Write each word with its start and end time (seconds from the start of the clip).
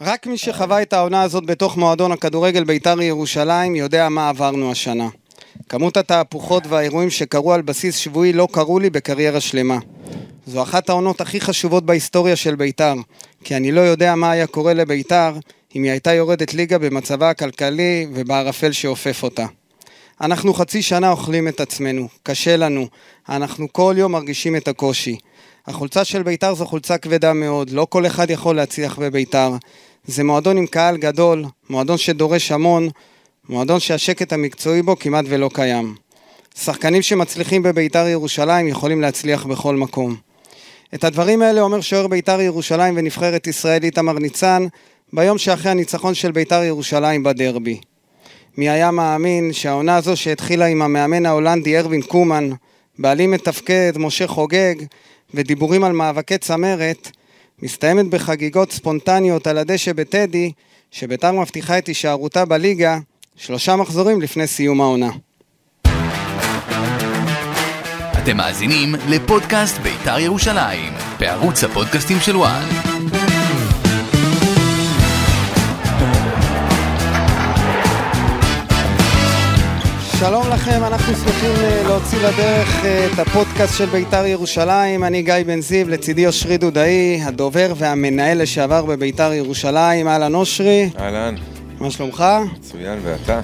רק 0.00 0.26
מי 0.26 0.38
שחווה 0.38 0.82
את 0.82 0.92
העונה 0.92 1.22
הזאת 1.22 1.46
בתוך 1.46 1.76
מועדון 1.76 2.12
הכדורגל 2.12 2.64
בית"ר 2.64 3.02
ירושלים 3.02 3.74
יודע 3.74 4.08
מה 4.08 4.28
עברנו 4.28 4.70
השנה. 4.70 5.08
כמות 5.68 5.96
התהפוכות 5.96 6.66
והאירועים 6.66 7.10
שקרו 7.10 7.52
על 7.52 7.62
בסיס 7.62 7.96
שבועי 7.96 8.32
לא 8.32 8.48
קרו 8.52 8.78
לי 8.78 8.90
בקריירה 8.90 9.40
שלמה. 9.40 9.78
זו 10.46 10.62
אחת 10.62 10.88
העונות 10.88 11.20
הכי 11.20 11.40
חשובות 11.40 11.86
בהיסטוריה 11.86 12.36
של 12.36 12.54
בית"ר, 12.54 12.94
כי 13.44 13.56
אני 13.56 13.72
לא 13.72 13.80
יודע 13.80 14.14
מה 14.14 14.30
היה 14.30 14.46
קורה 14.46 14.74
לבית"ר 14.74 15.32
אם 15.76 15.82
היא 15.82 15.90
הייתה 15.90 16.12
יורדת 16.12 16.54
ליגה 16.54 16.78
במצבה 16.78 17.30
הכלכלי 17.30 18.06
ובערפל 18.14 18.72
שאופף 18.72 19.22
אותה. 19.22 19.46
אנחנו 20.20 20.54
חצי 20.54 20.82
שנה 20.82 21.10
אוכלים 21.10 21.48
את 21.48 21.60
עצמנו, 21.60 22.08
קשה 22.22 22.56
לנו, 22.56 22.86
אנחנו 23.28 23.72
כל 23.72 23.94
יום 23.98 24.12
מרגישים 24.12 24.56
את 24.56 24.68
הקושי. 24.68 25.16
החולצה 25.66 26.04
של 26.04 26.22
בית"ר 26.22 26.54
זו 26.54 26.66
חולצה 26.66 26.98
כבדה 26.98 27.32
מאוד, 27.32 27.70
לא 27.70 27.86
כל 27.90 28.06
אחד 28.06 28.30
יכול 28.30 28.56
להצליח 28.56 28.98
בבית"ר. 28.98 29.56
זה 30.08 30.24
מועדון 30.24 30.56
עם 30.56 30.66
קהל 30.66 30.96
גדול, 30.96 31.44
מועדון 31.70 31.98
שדורש 31.98 32.52
המון, 32.52 32.88
מועדון 33.48 33.80
שהשקט 33.80 34.32
המקצועי 34.32 34.82
בו 34.82 34.98
כמעט 34.98 35.24
ולא 35.28 35.50
קיים. 35.54 35.94
שחקנים 36.58 37.02
שמצליחים 37.02 37.62
בבית"ר 37.62 38.06
ירושלים 38.06 38.68
יכולים 38.68 39.00
להצליח 39.00 39.46
בכל 39.46 39.76
מקום. 39.76 40.16
את 40.94 41.04
הדברים 41.04 41.42
האלה 41.42 41.60
אומר 41.60 41.80
שוער 41.80 42.06
בית"ר 42.06 42.40
ירושלים 42.40 42.94
ונבחרת 42.96 43.46
ישראל 43.46 43.82
איתמר 43.82 44.12
ניצן 44.12 44.66
ביום 45.12 45.38
שאחרי 45.38 45.70
הניצחון 45.70 46.14
של 46.14 46.32
בית"ר 46.32 46.62
ירושלים 46.62 47.22
בדרבי. 47.22 47.80
מי 48.56 48.68
היה 48.68 48.90
מאמין 48.90 49.52
שהעונה 49.52 49.96
הזו 49.96 50.16
שהתחילה 50.16 50.66
עם 50.66 50.82
המאמן 50.82 51.26
ההולנדי 51.26 51.78
ארווין 51.78 52.02
קומן, 52.02 52.50
בעלים 52.98 53.30
מתפקד, 53.30 53.92
משה 53.96 54.26
חוגג, 54.26 54.74
ודיבורים 55.34 55.84
על 55.84 55.92
מאבקי 55.92 56.38
צמרת, 56.38 57.10
מסתיימת 57.62 58.06
בחגיגות 58.10 58.72
ספונטניות 58.72 59.46
על 59.46 59.58
הדשא 59.58 59.92
בטדי, 59.92 60.52
שביתר 60.90 61.32
מבטיחה 61.32 61.78
את 61.78 61.86
הישארותה 61.86 62.44
בליגה 62.44 62.98
שלושה 63.36 63.76
מחזורים 63.76 64.20
לפני 64.20 64.46
סיום 64.46 64.80
העונה. 64.80 65.10
אתם 68.22 68.36
מאזינים 68.36 68.94
לפודקאסט 69.08 69.78
בית"ר 69.78 70.18
ירושלים, 70.18 70.92
בערוץ 71.20 71.64
הפודקאסטים 71.64 72.20
של 72.20 72.36
וואן. 72.36 72.68
שלום 80.20 80.48
לכם, 80.48 80.84
אנחנו 80.84 81.14
שמחים 81.14 81.50
אה, 81.64 81.82
להוציא 81.82 82.18
לדרך 82.18 82.84
אה, 82.84 83.06
את 83.06 83.18
הפודקאסט 83.18 83.78
של 83.78 83.86
בית"ר 83.86 84.26
ירושלים. 84.26 85.04
אני 85.04 85.22
גיא 85.22 85.34
בן 85.46 85.60
זיו, 85.60 85.88
לצידי 85.88 86.26
אושרי 86.26 86.56
דודאי, 86.56 87.20
הדובר 87.22 87.72
והמנהל 87.76 88.42
לשעבר 88.42 88.84
בבית"ר 88.84 89.32
ירושלים. 89.32 90.08
אהלן 90.08 90.34
אושרי. 90.34 90.90
אהלן, 90.98 91.34
מה 91.80 91.90
שלומך? 91.90 92.24
מצוין, 92.58 92.98
ואתה? 93.02 93.40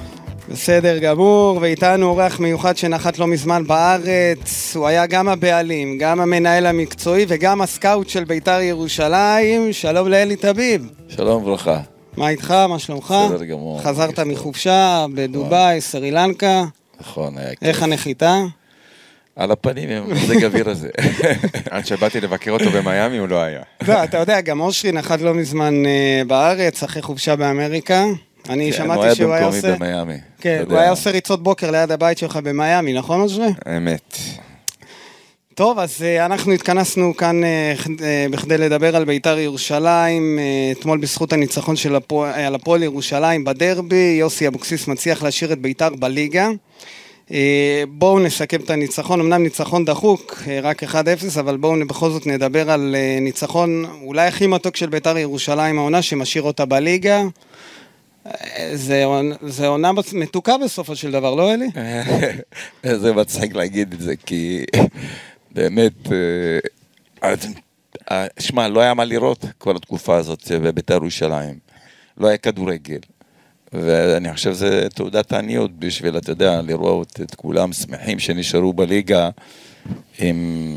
בסדר 0.48 0.98
גמור, 0.98 1.58
ואיתנו 1.60 2.06
אורח 2.06 2.40
מיוחד 2.40 2.76
שנחת 2.76 3.18
לא 3.18 3.26
מזמן 3.26 3.64
בארץ. 3.66 4.76
הוא 4.76 4.86
היה 4.86 5.06
גם 5.06 5.28
הבעלים, 5.28 5.98
גם 5.98 6.20
המנהל 6.20 6.66
המקצועי 6.66 7.24
וגם 7.28 7.62
הסקאוט 7.62 8.08
של 8.08 8.24
בית"ר 8.24 8.60
ירושלים. 8.60 9.72
שלום 9.72 10.08
לאלי 10.08 10.36
טביב. 10.36 10.90
שלום 11.08 11.42
וברכה. 11.42 11.93
מה 12.16 12.28
איתך? 12.28 12.50
מה 12.50 12.78
שלומך? 12.78 13.14
בסדר 13.26 13.44
גמור. 13.44 13.82
חזרת. 13.82 14.18
מחופשה 14.18 15.06
בדובאי, 15.14 15.80
סרי 15.80 16.10
לנקה. 16.10 16.64
נכון, 17.00 17.38
היה 17.38 17.50
כיף. 17.50 17.62
איך 17.62 17.82
הנחיתה? 17.82 18.42
על 19.36 19.50
הפנים 19.50 19.88
עם 19.88 20.02
המזג 20.02 20.42
האוויר 20.42 20.70
הזה. 20.70 20.88
עד 21.70 21.86
שבאתי 21.86 22.20
לבקר 22.20 22.50
אותו 22.50 22.70
במיאמי 22.70 23.18
הוא 23.18 23.28
לא 23.28 23.42
היה. 23.42 23.62
לא, 23.88 24.04
אתה 24.04 24.18
יודע, 24.18 24.40
גם 24.40 24.60
אושרי 24.60 24.92
נחת 24.92 25.20
לא 25.20 25.34
מזמן 25.34 25.86
אה, 25.86 26.22
בארץ, 26.26 26.82
אחרי 26.82 27.02
חופשה 27.02 27.36
באמריקה. 27.36 28.04
אני 28.48 28.72
כן, 28.72 28.78
שמעתי 28.78 29.14
שהוא 29.14 29.32
היה 29.32 29.46
עושה... 29.46 29.76
כן, 30.40 30.64
הוא. 30.68 30.78
היה 30.78 30.90
עושה 30.90 31.10
ריצות 31.10 31.42
בוקר 31.42 31.70
ליד 31.70 31.92
הבית 31.92 32.18
שלך 32.18 32.36
במיאמי, 32.36 32.92
נכון 32.92 33.20
אושרי? 33.20 33.48
אמת. 33.76 34.18
טוב, 35.54 35.78
אז 35.78 36.02
אה, 36.02 36.26
אנחנו 36.26 36.52
התכנסנו 36.52 37.16
כאן 37.16 37.44
אה, 37.44 37.74
אה, 38.02 38.26
בכדי 38.30 38.58
לדבר 38.58 38.96
על 38.96 39.04
בית"ר 39.04 39.38
ירושלים. 39.38 40.38
אתמול 40.72 40.98
בזכות 40.98 41.32
הניצחון 41.32 41.76
של 41.76 41.96
הפועל, 41.96 42.32
על 42.32 42.54
הפועל 42.54 42.82
ירושלים 42.82 43.44
בדרבי, 43.44 44.16
יוסי 44.20 44.48
אבוקסיס 44.48 44.88
מצליח 44.88 45.22
להשאיר 45.22 45.52
את 45.52 45.58
בית"ר 45.58 45.88
בליגה. 45.94 46.48
בואו 47.88 48.18
נסכם 48.18 48.60
את 48.60 48.70
הניצחון, 48.70 49.20
אמנם 49.20 49.42
ניצחון 49.42 49.84
דחוק, 49.84 50.42
רק 50.62 50.82
1-0, 50.82 50.86
אבל 51.40 51.56
בואו 51.56 51.86
בכל 51.86 52.10
זאת 52.10 52.26
נדבר 52.26 52.70
על 52.70 52.96
ניצחון 53.20 53.84
אולי 54.02 54.26
הכי 54.26 54.46
מתוק 54.46 54.76
של 54.76 54.86
בית"ר 54.86 55.18
ירושלים 55.18 55.78
העונה, 55.78 56.02
שמשאיר 56.02 56.42
אותה 56.42 56.64
בליגה. 56.64 57.22
זה, 58.74 59.04
זה 59.42 59.66
עונה 59.66 59.90
מתוקה 60.12 60.54
בסופו 60.64 60.96
של 60.96 61.10
דבר, 61.10 61.34
לא 61.34 61.54
אלי? 61.54 61.66
זה 63.02 63.12
מצחיק 63.12 63.54
להגיד 63.54 63.92
את 63.92 64.00
זה, 64.00 64.14
כי 64.26 64.64
באמת, 65.54 66.12
אה, 67.22 67.34
אה, 68.10 68.26
שמע, 68.38 68.68
לא 68.68 68.80
היה 68.80 68.94
מה 68.94 69.04
לראות 69.04 69.44
כל 69.58 69.76
התקופה 69.76 70.16
הזאת 70.16 70.50
בבית"ר 70.50 70.94
ירושלים. 70.94 71.58
לא 72.18 72.28
היה 72.28 72.36
כדורגל. 72.36 72.98
ואני 73.72 74.32
חושב 74.32 74.54
שזה 74.54 74.88
תעודת 74.94 75.32
עניות 75.32 75.78
בשביל, 75.78 76.18
אתה 76.18 76.30
יודע, 76.30 76.62
לראות 76.62 77.20
את 77.20 77.34
כולם 77.34 77.72
שמחים 77.72 78.18
שנשארו 78.18 78.72
בליגה 78.72 79.30
עם 80.18 80.68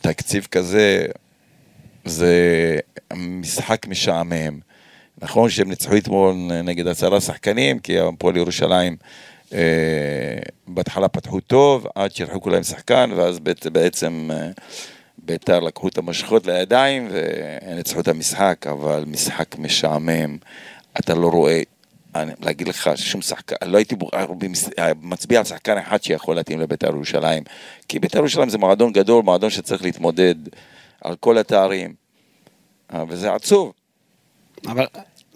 תקציב 0.00 0.46
כזה, 0.50 1.06
זה 2.04 2.32
משחק 3.16 3.86
משעמם. 3.86 4.58
נכון 5.22 5.50
שהם 5.50 5.68
ניצחו 5.68 5.96
אתמול 5.96 6.34
נגד 6.64 6.86
עשרה 6.86 7.20
שחקנים, 7.20 7.78
כי 7.78 7.98
הפועל 7.98 8.36
ירושלים 8.36 8.96
בהתחלה 10.68 11.08
פתחו 11.08 11.40
טוב, 11.40 11.86
עד 11.94 12.14
שהרחיקו 12.14 12.50
להם 12.50 12.62
שחקן, 12.62 13.10
ואז 13.16 13.38
בעצם, 13.72 14.30
אה, 14.32 14.50
ביתר 15.18 15.60
לקחו 15.60 15.88
את 15.88 15.98
המשכות 15.98 16.46
לידיים 16.46 17.08
וניצחו 17.10 18.00
את 18.00 18.08
המשחק, 18.08 18.66
אבל 18.70 19.04
משחק 19.06 19.58
משעמם, 19.58 20.36
אתה 20.98 21.14
לא 21.14 21.28
רואה, 21.28 21.60
אני, 22.14 22.32
להגיד 22.40 22.68
לך 22.68 22.90
ששום 22.96 23.22
שחקן, 23.22 23.56
לא 23.66 23.76
הייתי 23.78 23.94
בור- 23.96 24.10
במס- 24.38 24.68
מצביע 25.02 25.38
על 25.38 25.44
שחקן 25.44 25.78
אחד 25.78 26.02
שיכול 26.02 26.36
להתאים 26.36 26.60
לביתר 26.60 26.86
ירושלים, 26.86 27.42
כי 27.88 27.98
ביתר 27.98 28.18
ירושלים 28.18 28.48
זה 28.48 28.58
מועדון 28.58 28.92
גדול, 28.92 29.22
מועדון 29.22 29.50
שצריך 29.50 29.82
להתמודד 29.82 30.34
על 31.00 31.16
כל 31.20 31.38
התארים, 31.38 31.94
אה, 32.94 33.04
וזה 33.08 33.32
עצוב. 33.32 33.72
אבל, 34.66 34.86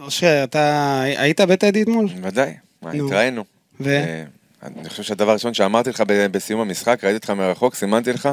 אושרי, 0.00 0.44
אתה 0.44 1.00
היית 1.02 1.40
בטדי 1.40 1.82
אתמול? 1.82 2.06
בוודאי. 2.06 2.54
התראינו. 2.82 3.44
ו? 3.80 3.88
אה, 3.90 4.24
אני 4.62 4.88
חושב 4.88 5.02
שהדבר 5.02 5.30
הראשון 5.30 5.54
שאמרתי 5.54 5.90
לך 5.90 6.02
בסיום 6.30 6.60
המשחק, 6.60 7.04
ראיתי 7.04 7.16
אותך 7.16 7.30
מרחוק, 7.30 7.74
סימנתי 7.74 8.12
לך, 8.12 8.28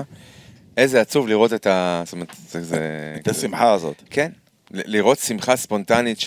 איזה 0.78 1.01
עצוב 1.01 1.28
לראות 1.28 1.53
את 1.53 1.67
ה... 1.67 2.01
זאת 2.06 2.13
אומרת, 2.13 2.28
זה... 2.50 2.63
זה- 2.63 3.16
את 3.22 3.28
השמחה 3.28 3.72
הזאת. 3.72 4.01
כן. 4.09 4.31
לראות 4.72 5.19
שמחה 5.19 5.56
ספונטנית 5.56 6.17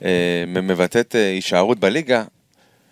שמבטאת 0.00 1.14
הישארות 1.14 1.78
בליגה, 1.80 2.24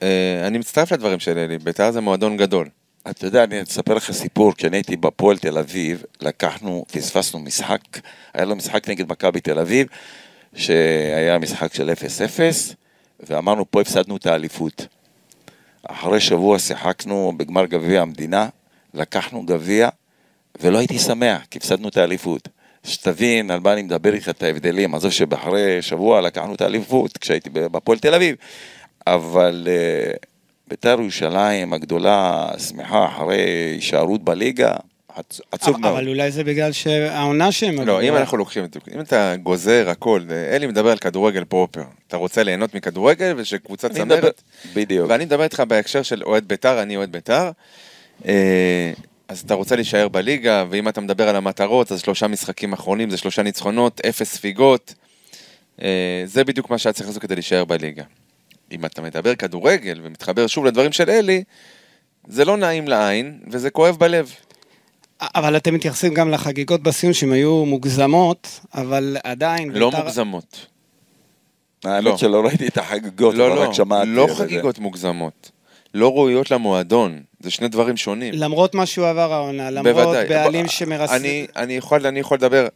אה, 0.02 0.46
אני 0.46 0.58
מצטרף 0.58 0.92
לדברים 0.92 1.20
של 1.20 1.38
אלי, 1.38 1.58
בית"ר 1.58 1.90
זה 1.90 2.00
מועדון 2.00 2.36
גדול. 2.36 2.68
אתה 3.10 3.26
יודע, 3.26 3.44
אני 3.44 3.62
אספר 3.62 3.94
לך 3.94 4.12
סיפור, 4.12 4.54
כשאני 4.54 4.76
הייתי 4.76 4.96
בפועל 4.96 5.38
תל 5.38 5.58
אביב, 5.58 6.02
לקחנו, 6.20 6.84
פספסנו 6.92 7.40
משחק, 7.40 7.80
היה 8.34 8.44
לו 8.44 8.56
משחק 8.56 8.88
נגד 8.88 9.10
מכבי 9.12 9.40
תל 9.40 9.58
אביב, 9.58 9.86
שהיה 10.54 11.38
משחק 11.38 11.74
של 11.74 11.90
0-0, 11.90 11.94
ואמרנו, 13.20 13.70
פה 13.70 13.80
הפסדנו 13.80 14.16
את 14.16 14.26
האליפות. 14.26 14.86
אחרי 15.88 16.20
שבוע 16.20 16.58
שיחקנו 16.58 17.32
בגמר 17.36 17.66
גביע 17.66 18.02
המדינה, 18.02 18.48
לקחנו 18.94 19.42
גביע, 19.42 19.88
ולא 20.60 20.78
הייתי 20.78 20.98
שמח, 20.98 21.42
כי 21.50 21.58
הפסדנו 21.58 21.88
את 21.88 21.96
האליפות. 21.96 22.48
שתבין 22.84 23.50
על 23.50 23.60
מה 23.60 23.72
אני 23.72 23.82
מדבר 23.82 24.14
איתך 24.14 24.28
את 24.28 24.42
ההבדלים, 24.42 24.94
עזוב 24.94 25.10
שאחרי 25.10 25.82
שבוע 25.82 26.20
לקחנו 26.20 26.54
את 26.54 26.60
האליפות, 26.60 27.18
כשהייתי 27.18 27.50
בפועל 27.50 27.98
תל 27.98 28.14
אביב, 28.14 28.36
אבל 29.06 29.68
אה, 29.70 30.12
בית"ר 30.68 31.00
ירושלים 31.00 31.72
הגדולה, 31.72 32.48
שמחה 32.68 33.06
אחרי 33.06 33.40
הישארות 33.74 34.24
בליגה, 34.24 34.72
עצוב 35.52 35.74
אבל, 35.74 35.82
מאוד. 35.82 35.92
אבל 35.92 36.08
אולי 36.08 36.30
זה 36.30 36.44
בגלל 36.44 36.72
שהעונה 36.72 37.52
שהם... 37.52 37.80
לא, 37.80 38.02
אם 38.02 38.16
אנחנו 38.16 38.36
לוקחים 38.36 38.64
את 38.64 38.74
זה, 38.74 38.80
אם 38.94 39.00
אתה 39.00 39.34
גוזר 39.42 39.90
הכל, 39.90 40.22
אלי 40.52 40.66
מדבר 40.66 40.90
על 40.90 40.98
כדורגל 40.98 41.44
פרופר, 41.44 41.82
אתה 42.08 42.16
רוצה 42.16 42.42
ליהנות 42.42 42.74
מכדורגל 42.74 43.34
ושקבוצה 43.36 43.88
צמרת, 43.88 44.42
בדיוק. 44.74 45.10
ואני 45.10 45.24
מדבר 45.24 45.44
איתך 45.44 45.62
בהקשר 45.68 46.02
של 46.02 46.22
אוהד 46.22 46.48
בית"ר, 46.48 46.82
אני 46.82 46.96
אוהד 46.96 47.12
בית"ר, 47.12 47.50
אה, 48.26 48.92
אז 49.28 49.40
אתה 49.40 49.54
רוצה 49.54 49.76
להישאר 49.76 50.08
בליגה, 50.08 50.64
ואם 50.70 50.88
אתה 50.88 51.00
מדבר 51.00 51.28
על 51.28 51.36
המטרות, 51.36 51.92
אז 51.92 52.00
שלושה 52.00 52.26
משחקים 52.26 52.72
אחרונים 52.72 53.10
זה 53.10 53.16
שלושה 53.16 53.42
ניצחונות, 53.42 54.00
אפס 54.00 54.34
ספיגות, 54.34 54.94
אה, 55.82 56.22
זה 56.24 56.44
בדיוק 56.44 56.70
מה 56.70 56.78
שהיה 56.78 56.92
צריך 56.92 57.06
לעשות 57.06 57.22
כדי 57.22 57.34
להישאר 57.34 57.64
בליגה. 57.64 58.04
אם 58.72 58.84
אתה 58.84 59.02
מדבר 59.02 59.34
כדורגל 59.34 60.00
ומתחבר 60.02 60.46
שוב 60.46 60.64
לדברים 60.64 60.92
של 60.92 61.10
אלי, 61.10 61.42
זה 62.28 62.44
לא 62.44 62.56
נעים 62.56 62.88
לעין, 62.88 63.38
וזה 63.50 63.70
כואב 63.70 63.96
בלב. 63.96 64.34
אבל 65.20 65.56
אתם 65.56 65.74
מתייחסים 65.74 66.14
גם 66.14 66.30
לחגיגות 66.30 66.82
בסיום 66.82 67.12
שהן 67.12 67.32
היו 67.32 67.64
מוגזמות, 67.66 68.60
אבל 68.74 69.16
עדיין... 69.24 69.70
לא 69.70 69.90
בית"ר- 69.90 70.02
מוגזמות. 70.02 70.66
האמת 71.84 72.04
לא. 72.04 72.16
שלא 72.16 72.46
ראיתי 72.46 72.68
את 72.68 72.78
החגיגות, 72.78 73.34
לא, 73.34 73.56
לא, 73.56 73.62
רק 73.62 73.72
שמעתי. 73.72 74.10
לא 74.10 74.22
על 74.22 74.28
זה. 74.28 74.34
חגיגות 74.34 74.78
מוגזמות. 74.78 75.50
לא 75.94 76.12
ראויות 76.12 76.50
למועדון. 76.50 77.22
זה 77.40 77.50
שני 77.50 77.68
דברים 77.68 77.96
שונים. 77.96 78.34
למרות 78.34 78.74
מה 78.74 78.86
שהוא 78.86 79.06
עבר 79.06 79.32
העונה, 79.32 79.70
למרות 79.70 79.94
בוודאי. 79.94 80.28
בעלים 80.28 80.64
בוא, 80.64 80.72
שמרס... 80.72 81.10
אני, 81.10 81.46
אני, 81.56 81.72
יכול, 81.72 82.06
אני 82.06 82.20
יכול 82.20 82.36
לדבר, 82.38 82.66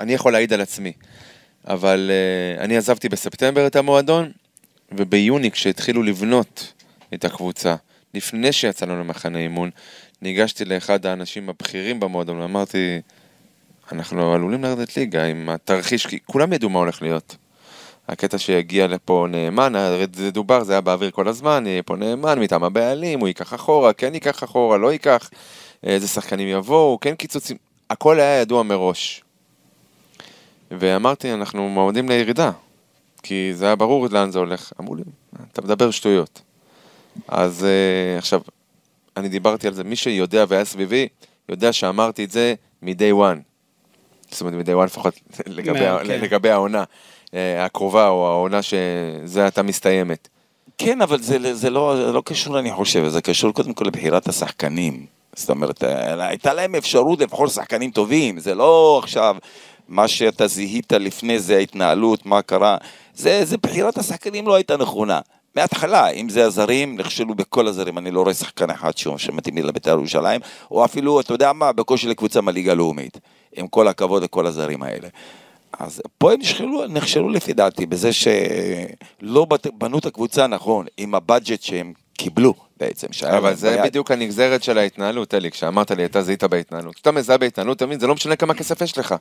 אני 0.00 0.14
יכול 0.14 0.32
להעיד 0.32 0.52
על 0.52 0.60
עצמי. 0.60 0.92
אבל 1.68 2.10
uh, 2.10 2.60
אני 2.60 2.76
עזבתי 2.76 3.08
בספטמבר 3.08 3.66
את 3.66 3.76
המועדון, 3.76 4.30
וביוני 4.92 5.50
כשהתחילו 5.50 6.02
לבנות 6.02 6.72
את 7.14 7.24
הקבוצה, 7.24 7.74
לפני 8.14 8.52
שיצאנו 8.52 9.00
למחנה 9.00 9.38
אימון, 9.38 9.70
ניגשתי 10.24 10.64
לאחד 10.64 11.06
האנשים 11.06 11.48
הבכירים 11.48 12.00
במועדון 12.00 12.40
ואמרתי, 12.40 13.00
אנחנו 13.92 14.32
עלולים 14.32 14.64
לרדת 14.64 14.96
ליגה 14.96 15.24
עם 15.24 15.48
התרחיש, 15.48 16.06
כי 16.06 16.18
כולם 16.26 16.52
ידעו 16.52 16.70
מה 16.70 16.78
הולך 16.78 17.02
להיות. 17.02 17.36
הקטע 18.08 18.38
שיגיע 18.38 18.86
לפה 18.86 19.26
נאמן, 19.30 19.74
הרי 19.74 20.06
זה 20.14 20.30
דובר, 20.30 20.64
זה 20.64 20.72
היה 20.72 20.80
באוויר 20.80 21.10
כל 21.10 21.28
הזמן, 21.28 21.64
יהיה 21.66 21.82
פה 21.82 21.96
נאמן 21.96 22.38
מטעם 22.38 22.64
הבעלים, 22.64 23.20
הוא 23.20 23.28
ייקח 23.28 23.54
אחורה, 23.54 23.92
כן 23.92 24.14
ייקח 24.14 24.44
אחורה, 24.44 24.76
לא 24.78 24.92
ייקח, 24.92 25.30
איזה 25.82 26.08
שחקנים 26.08 26.48
יבואו, 26.48 26.98
כן 27.00 27.14
קיצוצים, 27.14 27.56
הכל 27.90 28.20
היה 28.20 28.40
ידוע 28.40 28.62
מראש. 28.62 29.24
ואמרתי, 30.70 31.32
אנחנו 31.32 31.68
מועמדים 31.68 32.08
לירידה, 32.08 32.50
כי 33.22 33.50
זה 33.54 33.66
היה 33.66 33.76
ברור 33.76 34.06
לאן 34.10 34.30
זה 34.30 34.38
הולך. 34.38 34.72
אמרו 34.80 34.94
לי, 34.94 35.02
אתה 35.52 35.62
מדבר 35.62 35.90
שטויות. 35.90 36.42
אז 37.28 37.66
uh, 37.66 38.18
עכשיו, 38.18 38.40
אני 39.16 39.28
דיברתי 39.28 39.66
על 39.68 39.74
זה, 39.74 39.84
מי 39.84 39.96
שיודע 39.96 40.44
והיה 40.48 40.64
סביבי, 40.64 41.08
יודע 41.48 41.72
שאמרתי 41.72 42.24
את 42.24 42.30
זה 42.30 42.54
מ-day 42.82 43.14
one. 43.14 43.38
זאת 44.30 44.40
אומרת, 44.40 44.54
מ-day 44.54 44.80
one 44.82 44.84
לפחות 44.84 45.14
לגבי, 45.46 45.80
מה- 45.80 45.90
ה- 45.94 45.98
כן. 46.04 46.20
לגבי 46.20 46.50
העונה 46.50 46.84
אה, 47.34 47.64
הקרובה, 47.64 48.08
או 48.08 48.26
העונה 48.28 48.60
שזה 48.62 49.46
עתה 49.46 49.62
מסתיימת. 49.62 50.28
כן, 50.78 51.02
אבל 51.02 51.22
זה, 51.22 51.54
זה, 51.54 51.70
לא, 51.70 51.96
זה 52.06 52.12
לא 52.12 52.22
קשור, 52.24 52.58
אני 52.58 52.72
חושב, 52.72 53.08
זה 53.08 53.20
קשור 53.22 53.52
קודם 53.52 53.72
כל 53.74 53.84
לבחירת 53.84 54.28
השחקנים. 54.28 55.06
זאת 55.36 55.50
אומרת, 55.50 55.84
אה, 55.84 56.26
הייתה 56.28 56.54
להם 56.54 56.74
אפשרות 56.74 57.20
לבחור 57.20 57.48
שחקנים 57.48 57.90
טובים, 57.90 58.38
זה 58.40 58.54
לא 58.54 59.00
עכשיו 59.02 59.36
מה 59.88 60.08
שאתה 60.08 60.46
זיהית 60.46 60.92
לפני 60.92 61.38
זה, 61.38 61.56
ההתנהלות, 61.56 62.26
מה 62.26 62.42
קרה. 62.42 62.76
זה, 63.14 63.44
זה 63.44 63.56
בחירת 63.56 63.98
השחקנים 63.98 64.46
לא 64.48 64.54
הייתה 64.54 64.76
נכונה. 64.76 65.20
מההתחלה, 65.56 66.08
אם 66.10 66.28
זה 66.28 66.44
הזרים, 66.44 66.96
נכשלו 66.96 67.34
בכל 67.34 67.66
הזרים, 67.66 67.98
אני 67.98 68.10
לא 68.10 68.22
רואה 68.22 68.34
שחקן 68.34 68.70
אחד 68.70 68.92
שמתאים 68.96 69.54
לי 69.54 69.62
לבית"ר 69.62 69.90
ירושלים, 69.90 70.40
או 70.70 70.84
אפילו, 70.84 71.20
אתה 71.20 71.34
יודע 71.34 71.52
מה, 71.52 71.72
בקושי 71.72 72.08
לקבוצה 72.08 72.40
מהליגה 72.40 72.72
הלאומית, 72.72 73.18
עם 73.56 73.66
כל 73.68 73.88
הכבוד 73.88 74.22
לכל 74.22 74.46
הזרים 74.46 74.82
האלה. 74.82 75.08
אז 75.78 76.02
פה 76.18 76.32
הם 76.32 76.40
נכשלו, 76.40 76.86
נכשלו 76.86 77.28
לפי 77.28 77.52
דעתי 77.52 77.86
בזה 77.86 78.10
שלא 78.12 79.46
בנו 79.74 79.98
את 79.98 80.06
הקבוצה 80.06 80.46
נכון, 80.46 80.86
עם 80.96 81.14
הבאג'ט 81.14 81.62
שהם 81.62 81.92
קיבלו 82.18 82.54
בעצם. 82.76 83.06
אבל 83.36 83.54
זה 83.54 83.70
ביד. 83.70 83.84
בדיוק 83.84 84.10
הנגזרת 84.10 84.62
של 84.62 84.78
ההתנהלות, 84.78 85.34
אלי, 85.34 85.50
כשאמרת 85.50 85.90
לי, 85.90 86.04
אתה 86.04 86.22
זיהית 86.22 86.44
בהתנהלות. 86.44 86.94
כשאתה 86.94 87.10
מזהה 87.10 87.38
בהתנהלות, 87.38 87.76
אתה 87.76 87.86
מבין, 87.86 88.00
זה 88.00 88.06
לא 88.06 88.14
משנה 88.14 88.36
כמה 88.36 88.54
כסף 88.54 88.80
יש 88.80 88.98
לך. 88.98 89.14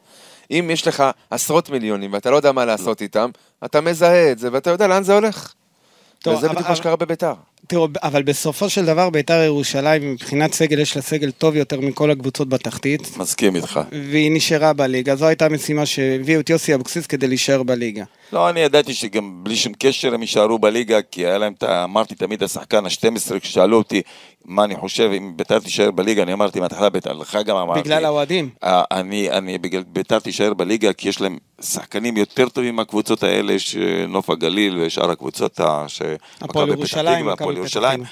אם 0.51 0.69
יש 0.74 0.88
לך 0.88 1.03
עשרות 1.29 1.69
מיליונים 1.69 2.13
ואתה 2.13 2.31
לא 2.31 2.36
יודע 2.36 2.51
מה 2.51 2.65
לעשות 2.65 3.01
איתם, 3.01 3.29
אתה 3.65 3.81
מזהה 3.81 4.31
את 4.31 4.39
זה 4.39 4.50
ואתה 4.51 4.69
יודע 4.69 4.88
לאן 4.88 5.03
זה 5.03 5.13
הולך. 5.13 5.53
טוב, 6.23 6.35
וזה 6.37 6.45
אבל- 6.47 6.55
בדיוק 6.55 6.69
מה 6.69 6.75
שקרה 6.75 6.95
בביתר. 6.95 7.33
תראו, 7.68 7.88
אבל 8.04 8.24
בסופו 8.24 8.69
של 8.69 8.86
דבר 8.86 9.10
ביתר 9.10 9.42
ירושלים, 9.42 10.12
מבחינת 10.12 10.54
סגל, 10.54 10.80
יש 10.80 10.95
לה 10.95 11.01
סגל 11.01 11.31
טוב 11.31 11.56
יותר 11.56 11.80
מכל 11.80 12.12
הקבוצות 12.12 12.50
בתחתית, 12.50 13.18
מסכים 13.18 13.56
איתך. 13.56 13.80
והיא 13.92 14.31
נשארה 14.31 14.74
בליגה. 14.74 15.15
זו 15.15 15.25
הייתה 15.25 15.45
המשימה 15.45 15.86
שהביאו 15.86 16.39
את 16.39 16.50
יוסי 16.50 16.75
אבוקסיס 16.75 17.07
כדי 17.07 17.27
להישאר 17.27 17.63
בליגה. 17.63 18.04
לא, 18.33 18.50
אני 18.50 18.60
ידעתי 18.60 18.94
שגם 18.94 19.44
בלי 19.44 19.56
שום 19.56 19.74
קשר 19.80 20.13
הם 20.13 20.21
יישארו 20.21 20.60
בליגה, 20.60 21.01
כי 21.01 21.25
היה 21.25 21.38
להם. 21.38 21.54
אמרתי 21.83 22.15
תמיד 22.15 22.44
השחקן 22.44 22.86
ה-12, 22.86 23.39
כששאלו 23.39 23.77
אותי 23.77 24.01
מה 24.45 24.63
אני 24.63 24.75
חושב, 24.75 25.12
אם 25.18 25.31
ביתר 25.36 25.60
תישאר 25.60 25.92
בליגה, 25.92 26.24
אני 26.24 26.33
אמרתי 26.33 26.60
מההתחלה 26.60 26.89
ביתר, 26.89 27.13
לך 27.13 27.38
גם 27.45 27.56
אמרתי. 27.56 27.81
בגלל 27.81 28.06
האוהדים. 28.06 28.50
אה, 28.63 28.83
אני, 28.92 29.31
אני, 29.31 29.57
בגלל 29.57 29.83
ביתר 29.88 30.19
תישאר 30.19 30.54
בליגה, 30.54 30.94
כי 30.94 31.10
יש 31.10 31.21
להם 31.21 31.38
שחקנים 31.62 32.18
יותר 32.18 32.50
טובים 32.50 32.75
מהקבוצות 32.75 33.24
האלה, 33.24 33.60
שנוף 33.60 34.30
הגליל 34.30 34.80
ושאר 34.81 35.12
הקבוצות. 35.12 35.60
הפועל 36.42 36.69
ירושלים, 36.69 37.30
הפועל 37.53 37.57
ירושלים. 37.57 38.03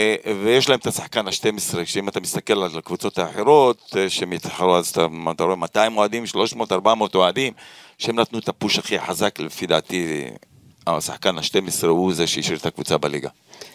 אה, 0.00 0.16
ויש 0.44 0.68
להם 0.68 0.78
את 0.78 0.86
השחקן 0.86 1.26
ה-12, 1.26 1.84
שאם 1.84 2.08
אתה 2.08 2.20
מסתכל 2.20 2.62
על 2.62 2.78
הקבוצות 2.78 3.18
האחרות, 3.18 3.96
אה, 3.96 4.10
שמתחרו, 4.10 4.76
אז 4.76 4.88
אתה, 4.88 5.06
אתה 5.30 5.44
רואה 5.44 5.56
200 5.56 5.96
אוהדים, 5.96 6.26
300, 6.26 6.72
400 6.72 7.14
אוהדים, 7.14 7.52
שהם 7.98 8.20
נתנו 8.20 8.38
את 8.38 8.48
הפוש 8.48 8.78
הכי 8.78 9.00
חזק, 9.00 9.40
לפי 9.40 9.66
דעתי, 9.66 10.24
השחקן 10.86 11.38
ה-12 11.38 11.86
הוא 11.86 12.14
זה 12.14 12.26
שהשאיר 12.26 12.58
את 12.58 12.66
הקבוצה 12.66 12.98
בליגה. 12.98 13.28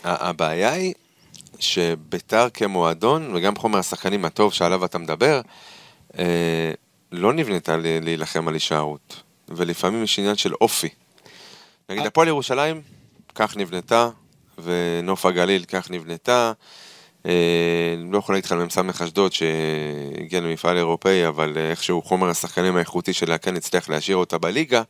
הבעיה 0.03 0.71
היא 0.71 0.93
שביתר 1.59 2.47
כמועדון, 2.53 3.35
וגם 3.35 3.55
חומר 3.55 3.79
השחקנים 3.79 4.25
הטוב 4.25 4.53
שעליו 4.53 4.85
אתה 4.85 4.97
מדבר, 4.97 5.41
אה, 6.19 6.71
לא 7.11 7.33
נבנתה 7.33 7.75
להילחם 7.77 8.47
על 8.47 8.53
הישארות. 8.53 9.23
ולפעמים 9.49 10.03
יש 10.03 10.19
עניין 10.19 10.35
של 10.35 10.53
אופי. 10.53 10.89
נגיד, 11.89 12.05
הפועל 12.05 12.27
ירושלים, 12.27 12.81
כך 13.35 13.57
נבנתה, 13.57 14.09
ונוף 14.63 15.25
הגליל, 15.25 15.63
כך 15.63 15.91
נבנתה. 15.91 16.51
אה, 17.25 17.31
אני 17.97 18.11
לא 18.11 18.17
יכול 18.17 18.35
להגיד 18.35 18.45
לך 18.45 18.51
על 18.51 18.65
מ"ס 18.65 19.01
אשדוד 19.01 19.33
שהגיע 19.33 20.41
למפעל 20.41 20.77
אירופאי, 20.77 21.27
אבל 21.27 21.57
אה, 21.57 21.69
איכשהו 21.69 22.01
חומר 22.01 22.29
השחקנים 22.29 22.75
האיכותי 22.75 23.13
שלה 23.13 23.37
כן 23.37 23.55
הצליח 23.55 23.89
להשאיר 23.89 24.17
אותה 24.17 24.37
בליגה, 24.37 24.81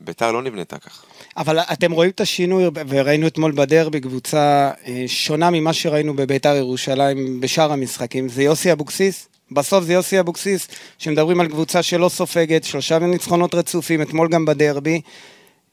ביתר 0.00 0.32
לא 0.32 0.42
נבנתה 0.42 0.78
כך. 0.78 1.02
אבל 1.36 1.58
אתם 1.58 1.92
רואים 1.92 2.10
את 2.10 2.20
השינוי, 2.20 2.64
וראינו 2.88 3.26
אתמול 3.26 3.52
בדרבי 3.52 4.00
קבוצה 4.00 4.70
אה, 4.86 5.04
שונה 5.06 5.50
ממה 5.50 5.72
שראינו 5.72 6.16
בביתר 6.16 6.56
ירושלים 6.56 7.40
בשאר 7.40 7.72
המשחקים. 7.72 8.28
זה 8.28 8.42
יוסי 8.42 8.72
אבוקסיס. 8.72 9.28
בסוף 9.52 9.84
זה 9.84 9.92
יוסי 9.92 10.20
אבוקסיס, 10.20 10.68
שמדברים 10.98 11.40
על 11.40 11.48
קבוצה 11.48 11.82
שלא 11.82 12.08
סופגת, 12.08 12.64
שלושה 12.64 12.98
ניצחונות 12.98 13.54
רצופים, 13.54 14.02
אתמול 14.02 14.28
גם 14.28 14.44
בדרבי. 14.44 15.00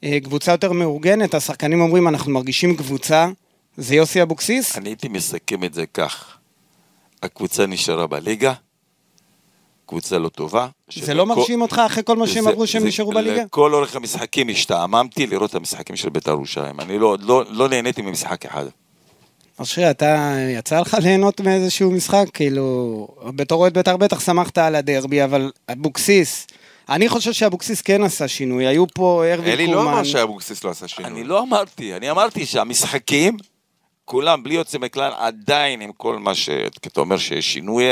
אה, 0.04 0.20
קבוצה 0.24 0.52
יותר 0.52 0.72
מאורגנת, 0.72 1.34
השחקנים 1.34 1.82
אומרים, 1.82 2.08
אנחנו 2.08 2.32
מרגישים 2.32 2.78
קבוצה. 2.78 3.28
זה 3.78 3.96
יוסי 3.96 4.22
אבוקסיס? 4.22 4.78
אני 4.78 4.90
הייתי 4.90 5.08
מסכם 5.08 5.64
את 5.64 5.74
זה 5.74 5.86
כך, 5.94 6.38
הקבוצה 7.24 7.66
נשארה 7.66 8.08
בליגה, 8.08 8.54
קבוצה 9.86 10.20
לא 10.20 10.30
טובה. 10.30 10.68
זה 11.00 11.14
לא 11.14 11.26
מרשים 11.26 11.62
אותך 11.62 11.82
אחרי 11.86 12.04
כל 12.04 12.18
מה 12.18 12.28
שהם 12.28 12.48
עברו 12.48 12.68
שהם 12.68 12.88
נשארו 12.88 13.12
בליגה? 13.12 13.44
לכל 13.44 13.74
אורך 13.74 13.96
המשחקים 13.96 14.50
השתעממתי 14.50 15.28
לראות 15.28 15.50
את 15.50 15.56
המשחקים 15.56 15.96
של 15.96 16.10
בית"ר 16.10 16.32
ירושלים. 16.32 16.80
אני 16.80 17.00
לא, 17.00 17.18
לא, 17.22 17.44
לא 17.50 17.70
נהניתי 17.70 18.02
ממשחק 18.02 18.46
אחד. 18.46 18.66
אושרי, 19.60 19.90
אתה, 19.90 20.36
יצא 20.58 20.80
לך 20.80 20.98
ליהנות 21.02 21.42
מאיזשהו 21.42 21.92
משחק? 21.92 22.26
כאילו, 22.34 23.08
בתור 23.36 23.62
אוהד 23.62 23.74
בית"ר 23.74 23.98
בטח 23.98 24.20
שמחת 24.20 24.58
על 24.58 24.76
הדרבי, 24.76 25.24
אבל 25.24 25.52
אבוקסיס, 25.72 26.48
אני 26.90 27.10
חושב 27.10 27.32
שאבוקסיס 27.34 27.82
כן 27.82 28.04
עשה 28.04 28.28
שינוי, 28.28 28.68
היו 28.68 28.86
פה 28.94 29.24
ארווין 29.34 29.52
אלי 29.52 29.66
קומן. 29.66 29.78
לא 29.78 29.92
אמר 29.92 30.04
שאבוקסיס 30.04 30.64
לא 30.64 30.70
עשה 30.70 30.88
שינוי. 30.88 31.12
אני 31.12 31.24
לא 31.24 31.42
אמרתי, 31.42 31.96
אני 31.96 32.12
אמרתי 32.12 32.46
שהמשחקים, 32.46 33.38
כולם 34.06 34.44
בלי 34.44 34.54
יוצא 34.54 34.78
מכלל, 34.78 35.12
עדיין 35.18 35.82
עם 35.82 35.92
כל 35.98 36.20
מה 36.20 36.36
ש... 36.36 36.50
כי 36.82 36.90
אתה 36.90 37.00
אומר 37.00 37.18
שיש 37.18 37.54
שינוי, 37.54 37.86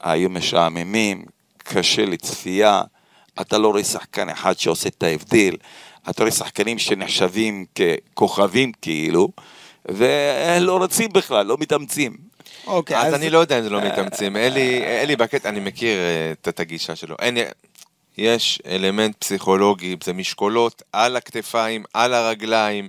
היו 0.00 0.30
משעממים, 0.30 1.24
קשה 1.58 2.04
לצפייה, 2.04 2.82
אתה 3.40 3.58
לא 3.58 3.68
רואה 3.68 3.84
שחקן 3.84 4.28
אחד 4.28 4.58
שעושה 4.58 4.88
את 4.88 5.02
ההבדל, 5.02 5.56
אתה 6.10 6.22
רואה 6.22 6.32
שחקנים 6.32 6.78
שנחשבים 6.78 7.64
ככוכבים 7.74 8.72
כאילו, 8.82 9.28
ולא 9.88 10.82
רצים 10.82 11.12
בכלל, 11.12 11.46
לא 11.46 11.56
מתאמצים. 11.60 12.16
אוקיי, 12.66 12.96
אז 12.96 13.14
אני 13.14 13.30
לא 13.30 13.38
יודע 13.38 13.58
אם 13.58 13.62
זה 13.62 13.70
לא 13.70 13.80
מתאמצים. 13.80 14.36
אלי, 14.36 14.82
אלי 14.84 15.16
בקטע, 15.16 15.48
אני 15.48 15.60
מכיר 15.60 15.98
אה, 15.98 16.32
את 16.32 16.48
את 16.48 16.60
הגישה 16.60 16.96
שלו. 16.96 17.16
אין, 17.18 17.36
יש 18.18 18.62
אלמנט 18.66 19.16
פסיכולוגי, 19.18 19.96
זה 20.04 20.12
משקולות 20.12 20.82
על 20.92 21.16
הכתפיים, 21.16 21.84
על 21.94 22.14
הרגליים. 22.14 22.88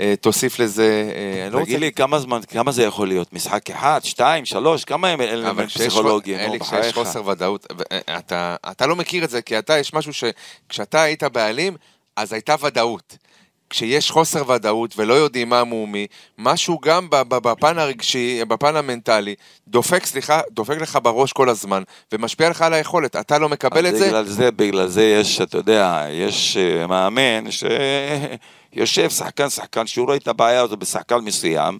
אה, 0.00 0.14
תוסיף 0.20 0.58
לזה, 0.58 1.12
אה, 1.14 1.44
אני 1.44 1.52
לא 1.52 1.58
רוצה... 1.58 1.66
תגיד 1.66 1.80
לי, 1.80 1.92
כמה 1.92 2.18
זמן, 2.18 2.40
כמה 2.48 2.72
זה 2.72 2.82
יכול 2.82 3.08
להיות? 3.08 3.32
משחק 3.32 3.70
אחד, 3.70 4.00
שתיים, 4.04 4.44
שלוש? 4.44 4.84
כמה 4.84 5.08
הם 5.08 5.20
אלמנט 5.20 5.70
פסיכולוגי? 5.70 6.36
אלי, 6.36 6.60
כשיש. 6.60 6.94
חוסר 6.94 7.26
ודאות, 7.26 7.66
אתה, 8.18 8.56
אתה 8.70 8.86
לא 8.86 8.96
מכיר 8.96 9.24
את 9.24 9.30
זה, 9.30 9.42
כי 9.42 9.58
אתה, 9.58 9.78
יש 9.78 9.94
משהו 9.94 10.12
שכשאתה 10.12 11.02
היית 11.02 11.22
בעלים, 11.22 11.76
אז 12.16 12.32
הייתה 12.32 12.54
ודאות. 12.62 13.16
כשיש 13.70 14.10
חוסר 14.10 14.50
ודאות 14.50 14.94
ולא 14.96 15.14
יודעים 15.14 15.48
מה 15.48 15.64
מומי, 15.64 16.06
משהו 16.38 16.78
גם 16.78 17.06
בפן 17.10 17.78
הרגשי, 17.78 18.44
בפן 18.44 18.76
המנטלי, 18.76 19.34
דופק, 19.68 20.06
סליחה, 20.06 20.40
דופק 20.50 20.76
לך 20.80 20.98
בראש 21.02 21.32
כל 21.32 21.48
הזמן, 21.48 21.82
ומשפיע 22.12 22.50
לך 22.50 22.62
על 22.62 22.74
היכולת. 22.74 23.16
אתה 23.16 23.38
לא 23.38 23.48
מקבל 23.48 23.86
את 23.86 23.96
זה, 23.96 24.06
בגלל 24.06 24.24
זה, 24.24 24.50
בגלל 24.50 24.86
זה 24.86 25.04
יש, 25.04 25.40
אתה 25.40 25.58
יודע, 25.58 26.06
יש 26.10 26.56
אה, 26.56 26.86
מאמן 26.86 27.44
שיושב 27.50 29.10
שחקן 29.10 29.50
שחקן 29.50 29.86
שהוא 29.86 30.06
רואה 30.06 30.16
את 30.16 30.28
הבעיה 30.28 30.60
הזו 30.60 30.76
בשחקן 30.76 31.18
מסוים 31.18 31.78